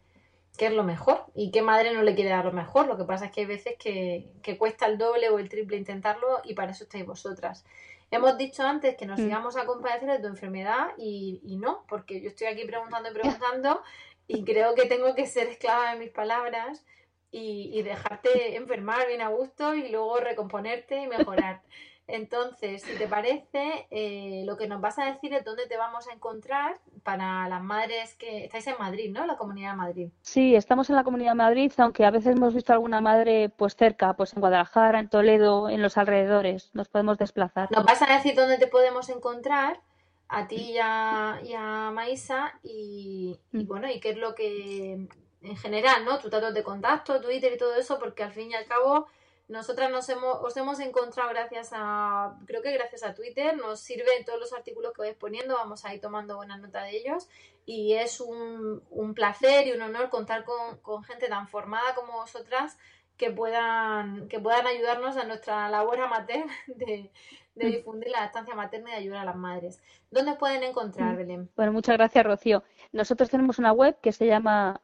qué 0.57 0.66
es 0.66 0.72
lo 0.72 0.84
mejor 0.84 1.24
y 1.34 1.50
qué 1.50 1.62
madre 1.62 1.92
no 1.92 2.02
le 2.02 2.14
quiere 2.14 2.30
dar 2.30 2.44
lo 2.44 2.52
mejor. 2.52 2.86
Lo 2.86 2.96
que 2.96 3.05
pasa 3.05 3.26
es 3.26 3.32
que 3.32 3.40
hay 3.42 3.46
veces 3.46 3.74
que, 3.78 4.32
que 4.42 4.57
cuesta 4.59 4.86
el 4.86 4.98
doble 4.98 5.28
o 5.30 5.38
el 5.38 5.48
triple 5.48 5.76
intentarlo 5.76 6.40
y 6.44 6.55
para 6.55 6.72
eso 6.72 6.84
estáis 6.84 7.05
vosotras. 7.07 7.64
Hemos 8.11 8.36
dicho 8.38 8.62
antes 8.62 8.96
que 8.96 9.07
nos 9.07 9.20
Mm. 9.20 9.28
íbamos 9.28 9.57
a 9.57 9.66
compadecer 9.66 10.09
de 10.11 10.20
tu 10.20 10.28
enfermedad 10.28 10.88
y, 10.96 11.40
y 11.44 11.57
no, 11.57 11.84
porque 11.88 12.20
yo 12.20 12.28
estoy 12.28 12.46
aquí 12.46 12.64
preguntando 12.64 13.11
y 13.11 13.12
preguntando 13.14 13.82
y 14.28 14.44
creo 14.44 14.74
que 14.74 14.86
tengo 14.86 15.14
que 15.14 15.26
ser 15.26 15.48
esclava 15.48 15.92
de 15.92 15.98
mis 15.98 16.11
palabras 16.11 16.84
y, 17.32 17.70
y 17.76 17.82
dejarte 17.82 18.55
enfermar 18.57 19.09
bien 19.09 19.22
a 19.22 19.28
gusto 19.30 19.74
y 19.74 19.88
luego 19.88 20.18
recomponerte 20.18 21.02
y 21.02 21.09
mejorar. 21.09 21.62
Entonces, 22.07 22.82
si 22.82 22.96
te 22.98 23.09
parece, 23.09 23.86
eh, 23.90 24.42
lo 24.44 24.59
que 24.59 24.68
nos 24.68 24.80
vas 24.80 24.98
a 24.98 25.07
decir 25.07 25.32
es 25.32 25.42
dónde 25.42 25.66
te 25.66 25.78
vamos 25.78 26.07
a 26.07 26.12
encontrar 26.12 26.78
para 27.02 27.48
las 27.48 27.62
madres 27.62 28.14
que 28.16 28.44
estáis 28.44 28.66
en 28.66 28.76
Madrid, 28.78 29.11
¿no? 29.11 29.24
La 29.26 29.36
Comunidad 29.36 29.70
de 29.70 29.76
Madrid. 29.76 30.09
Sí, 30.20 30.55
estamos 30.55 30.90
en 30.90 30.96
la 30.96 31.05
Comunidad 31.05 31.30
de 31.30 31.36
Madrid, 31.36 31.72
aunque 31.78 32.05
a 32.05 32.11
veces 32.11 32.36
hemos 32.36 32.52
visto 32.55 32.74
alguna 32.74 33.00
madre 33.00 33.48
pues 33.48 33.74
cerca, 33.74 34.12
pues 34.14 34.34
en 34.34 34.40
Guadalajara, 34.40 35.00
en 35.00 35.09
Toledo, 35.09 35.70
en 35.70 35.80
los 35.80 35.96
alrededores. 35.96 36.70
Nos 36.74 36.88
podemos 36.88 37.16
desplazar. 37.16 37.70
Nos 37.70 37.84
vas 37.84 38.02
a 38.02 38.12
decir 38.12 38.34
dónde 38.34 38.59
te 38.59 38.66
podemos 38.66 39.09
encontrar 39.09 39.80
a 40.28 40.46
ti 40.46 40.72
y 40.72 40.78
a, 40.82 41.40
y 41.42 41.55
a 41.55 41.90
Maísa 41.90 42.59
y, 42.62 43.38
y 43.52 43.64
bueno, 43.64 43.90
y 43.90 44.00
qué 44.00 44.11
es 44.11 44.16
lo 44.18 44.34
que 44.34 45.09
en 45.42 45.57
general, 45.57 46.05
¿no? 46.05 46.18
Tus 46.18 46.30
datos 46.30 46.52
de 46.55 46.62
contacto, 46.62 47.20
Twitter 47.20 47.52
y 47.52 47.59
todo 47.59 47.74
eso, 47.76 47.98
porque 47.98 48.22
al 48.22 48.32
fin 48.32 48.50
y 48.50 48.55
al 48.55 48.64
cabo 48.66 49.07
nosotras 49.49 49.90
nos 49.90 50.09
hemos, 50.09 50.38
os 50.42 50.57
hemos 50.57 50.80
encontrado 50.80 51.28
gracias 51.30 51.70
a, 51.72 52.38
creo 52.47 52.62
que 52.62 52.72
gracias 52.72 53.03
a 53.03 53.14
Twitter, 53.14 53.57
nos 53.57 53.80
sirven 53.80 54.24
todos 54.24 54.40
los 54.40 54.53
artículos 54.53 54.92
que 54.92 55.03
vais 55.03 55.16
poniendo, 55.16 55.55
vamos 55.55 55.84
a 55.84 55.95
ir 55.95 56.01
tomando 56.01 56.36
buena 56.36 56.57
nota 56.57 56.82
de 56.82 56.97
ellos 56.97 57.28
y 57.66 57.95
es 57.95 58.20
un, 58.20 58.82
un 58.90 59.14
placer 59.14 59.66
y 59.66 59.72
un 59.72 59.82
honor 59.82 60.09
contar 60.09 60.45
con, 60.45 60.78
con 60.78 61.05
gente 61.05 61.28
tan 61.28 61.49
formada 61.49 61.95
como 61.95 62.14
vosotras 62.14 62.78
que 63.16 63.30
puedan, 63.30 64.28
que 64.28 64.40
puedan 64.40 64.66
ayudarnos 64.66 65.16
a 65.16 65.24
nuestra 65.24 65.68
labor 65.68 66.01
amateur 66.01 66.47
de, 66.66 67.11
de 67.55 67.66
difundir 67.66 68.09
la 68.09 68.24
estancia 68.24 68.55
materna 68.55 68.90
y 68.92 68.95
ayudar 68.95 69.20
a 69.20 69.24
las 69.26 69.36
madres. 69.36 69.80
¿Dónde 70.11 70.34
pueden 70.34 70.62
encontrar, 70.62 71.16
Belén? 71.16 71.51
Bueno, 71.57 71.72
muchas 71.72 71.97
gracias, 71.97 72.24
Rocío. 72.24 72.64
Nosotros 72.92 73.30
tenemos 73.30 73.59
una 73.59 73.72
web 73.72 73.97
que 74.01 74.12
se 74.12 74.26
llama 74.26 74.80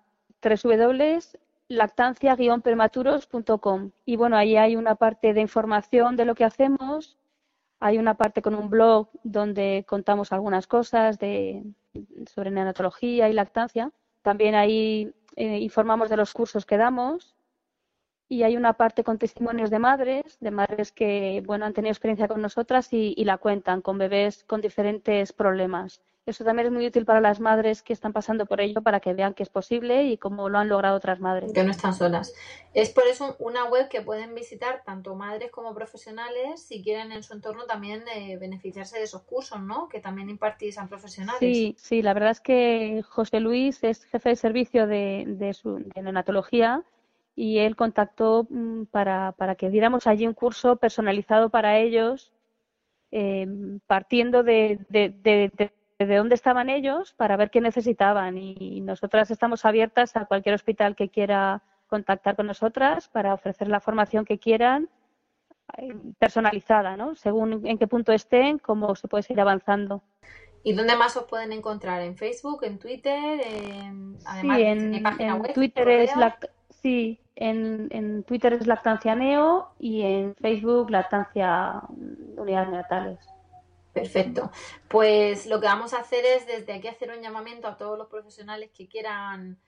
www.lactancia-prematuros.com 1.70 3.92
y 4.04 4.16
bueno, 4.16 4.36
ahí 4.36 4.56
hay 4.56 4.76
una 4.76 4.96
parte 4.96 5.32
de 5.32 5.40
información 5.40 6.16
de 6.16 6.24
lo 6.24 6.34
que 6.34 6.44
hacemos, 6.44 7.16
hay 7.78 7.98
una 7.98 8.16
parte 8.16 8.42
con 8.42 8.54
un 8.54 8.68
blog 8.68 9.08
donde 9.22 9.84
contamos 9.88 10.32
algunas 10.32 10.66
cosas 10.66 11.18
de, 11.18 11.64
sobre 12.26 12.50
neonatología 12.50 13.28
y 13.28 13.32
lactancia. 13.32 13.92
También 14.22 14.54
ahí 14.54 15.14
eh, 15.36 15.58
informamos 15.58 16.10
de 16.10 16.16
los 16.16 16.34
cursos 16.34 16.66
que 16.66 16.76
damos 16.76 17.36
y 18.28 18.42
hay 18.42 18.56
una 18.56 18.74
parte 18.74 19.04
con 19.04 19.18
testimonios 19.18 19.70
de 19.70 19.78
madres, 19.78 20.38
de 20.40 20.50
madres 20.50 20.92
que 20.92 21.42
bueno 21.46 21.64
han 21.64 21.72
tenido 21.72 21.92
experiencia 21.92 22.28
con 22.28 22.42
nosotras 22.42 22.88
y 22.92 23.24
la 23.24 23.38
cuentan 23.38 23.80
con 23.80 23.98
bebés 23.98 24.44
con 24.44 24.60
diferentes 24.60 25.32
problemas. 25.32 26.02
Eso 26.26 26.44
también 26.44 26.66
es 26.66 26.72
muy 26.72 26.86
útil 26.86 27.04
para 27.04 27.20
las 27.20 27.40
madres 27.40 27.82
que 27.82 27.92
están 27.92 28.12
pasando 28.12 28.46
por 28.46 28.60
ello 28.60 28.82
para 28.82 29.00
que 29.00 29.14
vean 29.14 29.34
que 29.34 29.42
es 29.42 29.48
posible 29.48 30.04
y 30.04 30.18
cómo 30.18 30.48
lo 30.48 30.58
han 30.58 30.68
logrado 30.68 30.96
otras 30.96 31.18
madres. 31.18 31.52
Que 31.52 31.64
no 31.64 31.70
están 31.70 31.94
solas. 31.94 32.34
Es 32.74 32.90
por 32.90 33.04
eso 33.06 33.36
una 33.38 33.64
web 33.64 33.88
que 33.88 34.02
pueden 34.02 34.34
visitar 34.34 34.82
tanto 34.84 35.14
madres 35.14 35.50
como 35.50 35.74
profesionales 35.74 36.62
si 36.62 36.82
quieren 36.82 37.10
en 37.10 37.22
su 37.22 37.32
entorno 37.32 37.64
también 37.64 38.04
eh, 38.14 38.36
beneficiarse 38.36 38.98
de 38.98 39.04
esos 39.04 39.22
cursos, 39.22 39.60
¿no? 39.60 39.88
Que 39.88 40.00
también 40.00 40.30
impartís 40.30 40.78
a 40.78 40.86
profesionales. 40.86 41.40
Sí, 41.40 41.74
sí, 41.78 42.02
la 42.02 42.14
verdad 42.14 42.30
es 42.30 42.40
que 42.40 43.02
José 43.08 43.40
Luis 43.40 43.82
es 43.82 44.04
jefe 44.04 44.28
de 44.28 44.36
servicio 44.36 44.86
de, 44.86 45.24
de, 45.26 45.54
su, 45.54 45.78
de 45.78 46.02
neonatología 46.02 46.84
y 47.34 47.58
él 47.58 47.74
contactó 47.76 48.46
mm, 48.50 48.84
para, 48.84 49.32
para 49.32 49.54
que 49.54 49.70
diéramos 49.70 50.06
allí 50.06 50.26
un 50.26 50.34
curso 50.34 50.76
personalizado 50.76 51.48
para 51.48 51.78
ellos, 51.78 52.30
eh, 53.10 53.48
partiendo 53.86 54.42
de, 54.42 54.78
de, 54.90 55.08
de, 55.08 55.72
de 56.06 56.06
de 56.06 56.16
dónde 56.16 56.34
estaban 56.34 56.70
ellos 56.70 57.12
para 57.14 57.36
ver 57.36 57.50
qué 57.50 57.60
necesitaban 57.60 58.38
y 58.38 58.80
nosotras 58.80 59.30
estamos 59.30 59.64
abiertas 59.64 60.16
a 60.16 60.24
cualquier 60.24 60.54
hospital 60.54 60.96
que 60.96 61.10
quiera 61.10 61.62
contactar 61.88 62.36
con 62.36 62.46
nosotras 62.46 63.08
para 63.08 63.34
ofrecer 63.34 63.68
la 63.68 63.80
formación 63.80 64.24
que 64.24 64.38
quieran 64.38 64.88
eh, 65.76 65.94
personalizada, 66.18 66.96
¿no? 66.96 67.14
Según 67.16 67.66
en 67.66 67.78
qué 67.78 67.86
punto 67.86 68.12
estén, 68.12 68.58
cómo 68.58 68.94
se 68.94 69.08
puede 69.08 69.22
seguir 69.24 69.40
avanzando. 69.40 70.02
¿Y 70.62 70.72
dónde 70.72 70.96
más 70.96 71.16
os 71.16 71.24
pueden 71.24 71.52
encontrar? 71.52 72.02
¿En 72.02 72.16
Facebook, 72.16 72.64
en 72.64 72.78
Twitter? 72.78 73.40
En... 73.44 74.18
Además, 74.24 74.56
sí, 74.56 74.62
en, 74.62 74.94
¿en 74.94 75.02
página 75.02 75.36
en 75.36 75.42
web? 75.42 75.52
Twitter 75.54 75.88
es 75.88 76.16
lact 76.16 76.44
sí, 76.82 77.20
en, 77.36 77.88
en 77.90 78.22
Twitter 78.24 78.52
es 78.54 78.66
Lactancia 78.66 79.14
Neo 79.14 79.70
y 79.78 80.02
en 80.02 80.34
Facebook 80.36 80.90
Lactancia 80.90 81.82
Unidades 82.36 82.68
Neonatales. 82.68 83.18
Perfecto. 83.92 84.50
Pues 84.88 85.46
lo 85.46 85.60
que 85.60 85.66
vamos 85.66 85.94
a 85.94 86.00
hacer 86.00 86.24
es 86.24 86.46
desde 86.46 86.72
aquí 86.72 86.88
hacer 86.88 87.10
un 87.10 87.22
llamamiento 87.22 87.68
a 87.68 87.76
todos 87.76 87.98
los 87.98 88.08
profesionales 88.08 88.70
que 88.72 88.88
quieran 88.88 89.58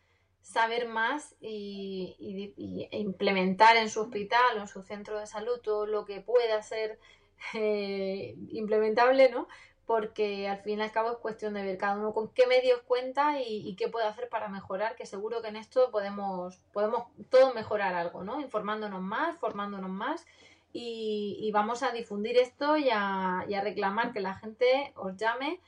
saber 0.42 0.88
más 0.88 1.36
y, 1.40 2.16
y, 2.18 2.88
implementar 2.98 3.76
en 3.76 3.88
su 3.88 4.00
hospital 4.00 4.58
o 4.58 4.60
en 4.60 4.68
su 4.68 4.82
centro 4.82 5.18
de 5.18 5.26
salud 5.26 5.60
todo 5.62 5.86
lo 5.86 6.04
que 6.04 6.20
pueda 6.20 6.62
ser 6.62 6.98
eh, 7.54 8.34
implementable, 8.50 9.30
¿no? 9.30 9.48
Porque 9.86 10.48
al 10.48 10.58
fin 10.58 10.78
y 10.78 10.82
al 10.82 10.92
cabo 10.92 11.10
es 11.12 11.18
cuestión 11.18 11.54
de 11.54 11.64
ver 11.64 11.78
cada 11.78 11.96
uno 11.96 12.12
con 12.12 12.32
qué 12.32 12.46
medios 12.46 12.80
cuenta 12.82 13.40
y, 13.40 13.68
y, 13.68 13.76
qué 13.76 13.88
puede 13.88 14.06
hacer 14.06 14.28
para 14.28 14.48
mejorar, 14.48 14.96
que 14.96 15.06
seguro 15.06 15.42
que 15.42 15.48
en 15.48 15.56
esto 15.56 15.90
podemos, 15.90 16.58
podemos 16.72 17.04
todos 17.30 17.54
mejorar 17.54 17.94
algo, 17.94 18.22
¿no? 18.24 18.40
Informándonos 18.40 19.00
más, 19.00 19.36
formándonos 19.38 19.90
más 19.90 20.24
y, 20.72 21.38
y, 21.40 21.52
vamos 21.52 21.82
a 21.82 21.92
difundir 21.92 22.38
esto 22.38 22.76
y 22.76 22.88
a, 22.90 23.44
y 23.48 23.54
a, 23.54 23.60
reclamar 23.60 24.12
que 24.12 24.20
la 24.20 24.34
gente 24.34 24.92
os 24.96 25.16
llame 25.16 25.60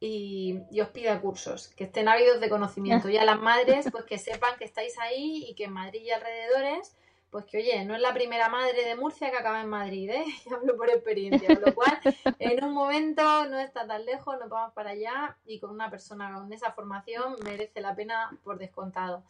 y, 0.00 0.80
os 0.80 0.88
pida 0.88 1.20
cursos, 1.20 1.68
que 1.68 1.84
estén 1.84 2.08
ávidos 2.08 2.40
de 2.40 2.48
conocimiento. 2.48 3.08
Y 3.08 3.16
a 3.16 3.24
las 3.24 3.40
madres, 3.40 3.88
pues 3.90 4.04
que 4.04 4.18
sepan 4.18 4.56
que 4.58 4.64
estáis 4.64 4.98
ahí 4.98 5.46
y 5.48 5.54
que 5.54 5.64
en 5.64 5.72
Madrid 5.72 6.02
y 6.02 6.10
alrededores, 6.10 6.94
pues 7.30 7.44
que 7.44 7.58
oye, 7.58 7.84
no 7.84 7.94
es 7.94 8.00
la 8.00 8.14
primera 8.14 8.48
madre 8.48 8.84
de 8.84 8.96
Murcia 8.96 9.30
que 9.30 9.36
acaba 9.36 9.60
en 9.60 9.68
Madrid, 9.68 10.10
¿eh? 10.10 10.24
Y 10.46 10.52
hablo 10.52 10.76
por 10.76 10.88
experiencia, 10.90 11.48
con 11.48 11.64
lo 11.66 11.74
cual 11.74 11.98
en 12.38 12.64
un 12.64 12.72
momento 12.72 13.46
no 13.46 13.58
está 13.58 13.86
tan 13.86 14.04
lejos, 14.04 14.38
nos 14.38 14.48
vamos 14.48 14.72
para 14.74 14.90
allá 14.90 15.36
y 15.44 15.58
con 15.58 15.70
una 15.70 15.90
persona 15.90 16.32
con 16.32 16.52
esa 16.52 16.72
formación 16.72 17.36
merece 17.44 17.80
la 17.80 17.94
pena 17.94 18.30
por 18.44 18.58
descontado. 18.58 19.22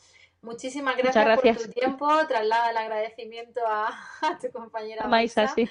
Muchísimas 0.42 0.96
gracias, 0.96 1.24
gracias, 1.24 1.56
por 1.56 1.66
tu 1.66 1.72
tiempo. 1.72 2.08
Traslada 2.28 2.70
el 2.70 2.76
agradecimiento 2.76 3.60
a, 3.66 3.88
a 4.22 4.38
tu 4.38 4.50
compañera 4.50 5.06
Maisa. 5.06 5.42
Maisa. 5.42 5.54
Sí. 5.54 5.68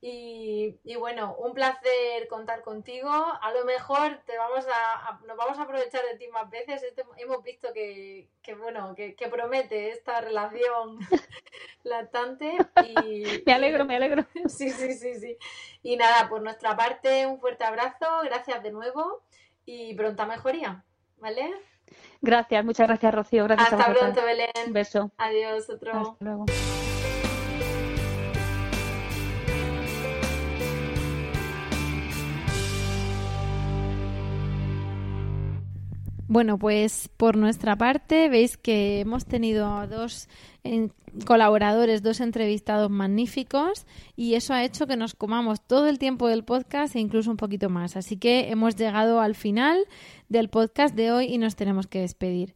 Y, 0.00 0.78
y, 0.84 0.94
bueno, 0.94 1.34
un 1.40 1.54
placer 1.54 2.28
contar 2.28 2.62
contigo. 2.62 3.10
A 3.10 3.52
lo 3.52 3.64
mejor 3.64 4.20
te 4.26 4.38
vamos 4.38 4.64
a, 4.68 5.08
a 5.08 5.20
nos 5.26 5.36
vamos 5.36 5.58
a 5.58 5.62
aprovechar 5.62 6.04
de 6.04 6.16
ti 6.16 6.28
más 6.28 6.48
veces. 6.50 6.84
Este, 6.84 7.02
hemos 7.16 7.42
visto 7.42 7.72
que, 7.72 8.28
que 8.40 8.54
bueno, 8.54 8.94
que, 8.94 9.16
que, 9.16 9.26
promete 9.28 9.90
esta 9.90 10.20
relación 10.20 11.00
lactante. 11.82 12.56
Y, 12.86 13.24
me 13.46 13.52
alegro, 13.52 13.84
me 13.84 13.96
alegro. 13.96 14.24
Sí, 14.48 14.70
sí, 14.70 14.92
sí, 14.92 15.14
sí. 15.18 15.36
Y 15.82 15.96
nada, 15.96 16.28
por 16.28 16.42
nuestra 16.42 16.76
parte, 16.76 17.26
un 17.26 17.40
fuerte 17.40 17.64
abrazo. 17.64 18.06
Gracias 18.22 18.62
de 18.62 18.70
nuevo 18.70 19.24
y 19.66 19.94
pronta 19.94 20.26
mejoría. 20.26 20.84
¿Vale? 21.16 21.52
Gracias, 22.20 22.64
muchas 22.64 22.88
gracias, 22.88 23.14
Rocío. 23.14 23.44
Gracias 23.44 23.72
Hasta 23.72 23.90
a 23.90 23.94
pronto, 23.94 24.24
Belén. 24.24 24.48
Un 24.66 24.72
beso. 24.72 25.10
Adiós, 25.18 25.68
otro. 25.70 25.92
Hasta 25.92 26.24
luego. 26.24 26.46
Bueno, 36.28 36.58
pues 36.58 37.08
por 37.16 37.38
nuestra 37.38 37.76
parte 37.76 38.28
veis 38.28 38.58
que 38.58 39.00
hemos 39.00 39.24
tenido 39.24 39.86
dos 39.86 40.28
colaboradores, 41.24 42.02
dos 42.02 42.20
entrevistados 42.20 42.90
magníficos 42.90 43.86
y 44.14 44.34
eso 44.34 44.52
ha 44.52 44.62
hecho 44.62 44.86
que 44.86 44.98
nos 44.98 45.14
comamos 45.14 45.62
todo 45.62 45.88
el 45.88 45.98
tiempo 45.98 46.28
del 46.28 46.44
podcast 46.44 46.94
e 46.94 47.00
incluso 47.00 47.30
un 47.30 47.38
poquito 47.38 47.70
más. 47.70 47.96
Así 47.96 48.18
que 48.18 48.50
hemos 48.50 48.76
llegado 48.76 49.20
al 49.20 49.34
final 49.34 49.86
del 50.28 50.50
podcast 50.50 50.94
de 50.94 51.12
hoy 51.12 51.32
y 51.32 51.38
nos 51.38 51.56
tenemos 51.56 51.86
que 51.86 52.00
despedir. 52.00 52.54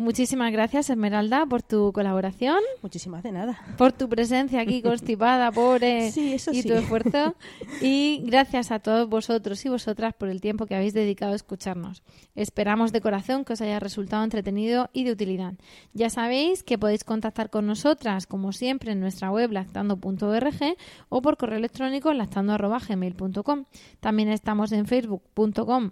Muchísimas 0.00 0.50
gracias, 0.50 0.88
Esmeralda, 0.88 1.44
por 1.44 1.62
tu 1.62 1.92
colaboración. 1.92 2.56
Muchísimas 2.80 3.22
de 3.22 3.32
nada. 3.32 3.60
Por 3.76 3.92
tu 3.92 4.08
presencia 4.08 4.62
aquí 4.62 4.80
constipada, 4.90 5.52
pobre, 5.52 6.10
sí, 6.10 6.32
eso 6.32 6.52
y 6.52 6.62
sí. 6.62 6.68
tu 6.68 6.72
esfuerzo. 6.72 7.34
Y 7.82 8.22
gracias 8.24 8.70
a 8.70 8.78
todos 8.78 9.10
vosotros 9.10 9.62
y 9.66 9.68
vosotras 9.68 10.14
por 10.14 10.30
el 10.30 10.40
tiempo 10.40 10.64
que 10.64 10.74
habéis 10.74 10.94
dedicado 10.94 11.32
a 11.32 11.36
escucharnos. 11.36 12.02
Esperamos 12.34 12.92
de 12.92 13.02
corazón 13.02 13.44
que 13.44 13.52
os 13.52 13.60
haya 13.60 13.78
resultado 13.78 14.24
entretenido 14.24 14.88
y 14.94 15.04
de 15.04 15.12
utilidad. 15.12 15.52
Ya 15.92 16.08
sabéis 16.08 16.62
que 16.62 16.78
podéis 16.78 17.04
contactar 17.04 17.50
con 17.50 17.66
nosotras, 17.66 18.26
como 18.26 18.52
siempre, 18.52 18.92
en 18.92 19.00
nuestra 19.00 19.30
web 19.30 19.52
lactando.org 19.52 20.76
o 21.10 21.20
por 21.20 21.36
correo 21.36 21.58
electrónico 21.58 22.14
lactando.gmail.com. 22.14 23.64
También 24.00 24.30
estamos 24.30 24.72
en 24.72 24.86
facebook.com 24.86 25.90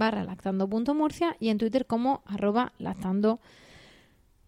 barra 0.00 0.24
lactando.murcia 0.24 1.36
y 1.38 1.50
en 1.50 1.58
Twitter 1.58 1.86
como 1.86 2.22
arroba 2.26 2.72
lactando. 2.78 3.38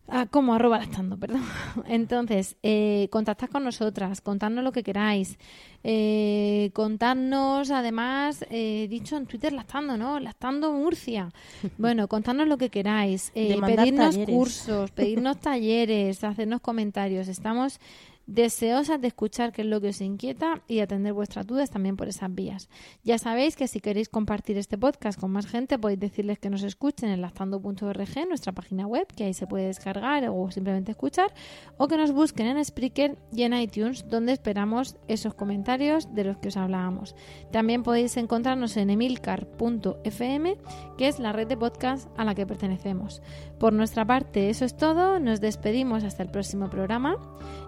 Ah, 0.09 0.27
como 0.29 0.53
arroba 0.55 0.79
lactando, 0.79 1.17
perdón. 1.17 1.43
Entonces, 1.87 2.57
eh, 2.63 3.09
contactad 3.13 3.49
con 3.49 3.63
nosotras, 3.63 4.21
contadnos 4.21 4.65
lo 4.65 4.73
que 4.73 4.83
queráis. 4.83 5.39
Eh, 5.85 6.71
contadnos, 6.75 7.71
además, 7.71 8.45
eh, 8.51 8.89
dicho 8.91 9.17
en 9.17 9.27
Twitter 9.27 9.53
lactando, 9.53 9.97
¿no? 9.97 10.19
Lactando 10.19 10.73
Murcia. 10.73 11.31
Bueno, 11.79 12.09
contadnos 12.09 12.49
lo 12.49 12.59
que 12.59 12.69
queráis. 12.69 13.31
Eh, 13.35 13.59
pedirnos 13.65 14.15
talleres. 14.15 14.35
cursos, 14.35 14.91
pedirnos 14.91 15.39
talleres, 15.39 16.25
hacernos 16.25 16.61
comentarios. 16.61 17.29
Estamos 17.29 17.79
deseosas 18.27 19.01
de 19.01 19.09
escuchar 19.09 19.53
qué 19.53 19.62
es 19.62 19.68
lo 19.68 19.81
que 19.81 19.89
os 19.89 20.01
inquieta 20.01 20.62
y 20.68 20.81
atender 20.81 21.12
vuestras 21.12 21.47
dudas 21.47 21.70
también 21.70 21.97
por 21.97 22.09
esas 22.09 22.35
vías. 22.35 22.68
Ya 23.05 23.18
sabéis 23.18 23.57
que 23.57 23.68
si 23.68 23.81
queréis 23.81 24.09
compartir 24.09 24.57
este 24.59 24.79
podcast 24.79 25.18
con 25.18 25.31
más 25.31 25.47
gente 25.47 25.79
podéis 25.79 26.01
decirles 26.01 26.39
que 26.39 26.51
nos 26.51 26.62
escuchen 26.62 27.11
en 27.11 27.20
lactando.org, 27.20 28.29
nuestra 28.29 28.53
página 28.53 28.87
web, 28.87 29.07
que 29.14 29.25
ahí 29.25 29.35
se 29.35 29.47
puede 29.47 29.66
descargar 29.66 30.29
o 30.29 30.51
simplemente 30.51 30.93
escuchar, 30.93 31.33
o 31.77 31.89
que 31.89 31.97
nos 31.97 32.12
busquen 32.12 32.47
en 32.47 32.64
Spreaker 32.64 33.18
y 33.33 33.43
en 33.43 33.55
iTunes, 33.55 34.09
donde 34.09 34.33
esperamos 34.33 34.97
esos 35.09 35.35
comentarios 35.35 36.14
de 36.14 36.25
los 36.25 36.39
que 36.39 36.49
os 36.49 36.57
hablábamos. 36.57 37.14
También 37.51 37.83
podéis 37.83 38.16
encontrarnos 38.16 38.77
en 38.77 38.91
emilcar.fm, 38.91 40.57
que 40.97 41.09
es 41.09 41.18
la 41.18 41.33
red 41.33 41.47
de 41.47 41.57
podcast 41.57 42.09
a 42.16 42.25
la 42.25 42.35
que 42.35 42.47
pertenecemos. 42.47 43.23
Por 43.59 43.73
nuestra 43.73 44.05
parte, 44.05 44.51
eso 44.51 44.64
es 44.64 44.77
todo. 44.77 45.20
Nos 45.20 45.41
despedimos 45.41 46.05
hasta 46.05 46.23
el 46.23 46.31
próximo 46.31 46.68
programa 46.68 47.16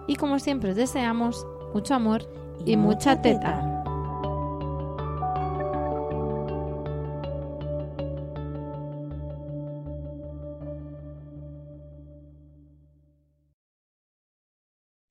y 0.07 0.15
como 0.15 0.39
siempre 0.45 0.69
os 0.69 0.75
deseamos 0.75 1.45
mucho 1.73 1.95
amor 1.95 2.21
y, 2.65 2.77
mucha 2.77 3.19
teta. 3.21 3.71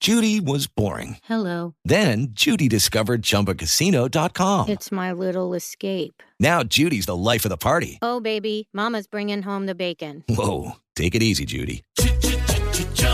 Judy 0.00 0.38
was 0.38 0.66
boring. 0.66 1.16
Hello. 1.24 1.74
Then 1.84 2.28
Judy 2.32 2.68
discovered 2.68 3.22
ChumbaCasino.com. 3.22 4.68
It's 4.68 4.92
my 4.92 5.12
little 5.12 5.54
escape. 5.54 6.22
Now 6.38 6.62
Judy's 6.62 7.06
the 7.06 7.16
life 7.16 7.46
of 7.46 7.48
the 7.48 7.56
party. 7.56 7.98
Oh, 8.02 8.20
baby, 8.20 8.68
Mama's 8.74 9.06
bringing 9.06 9.40
home 9.42 9.64
the 9.64 9.74
bacon. 9.74 10.22
Whoa, 10.28 10.72
take 10.94 11.14
it 11.14 11.22
easy, 11.22 11.46
Judy. 11.46 11.82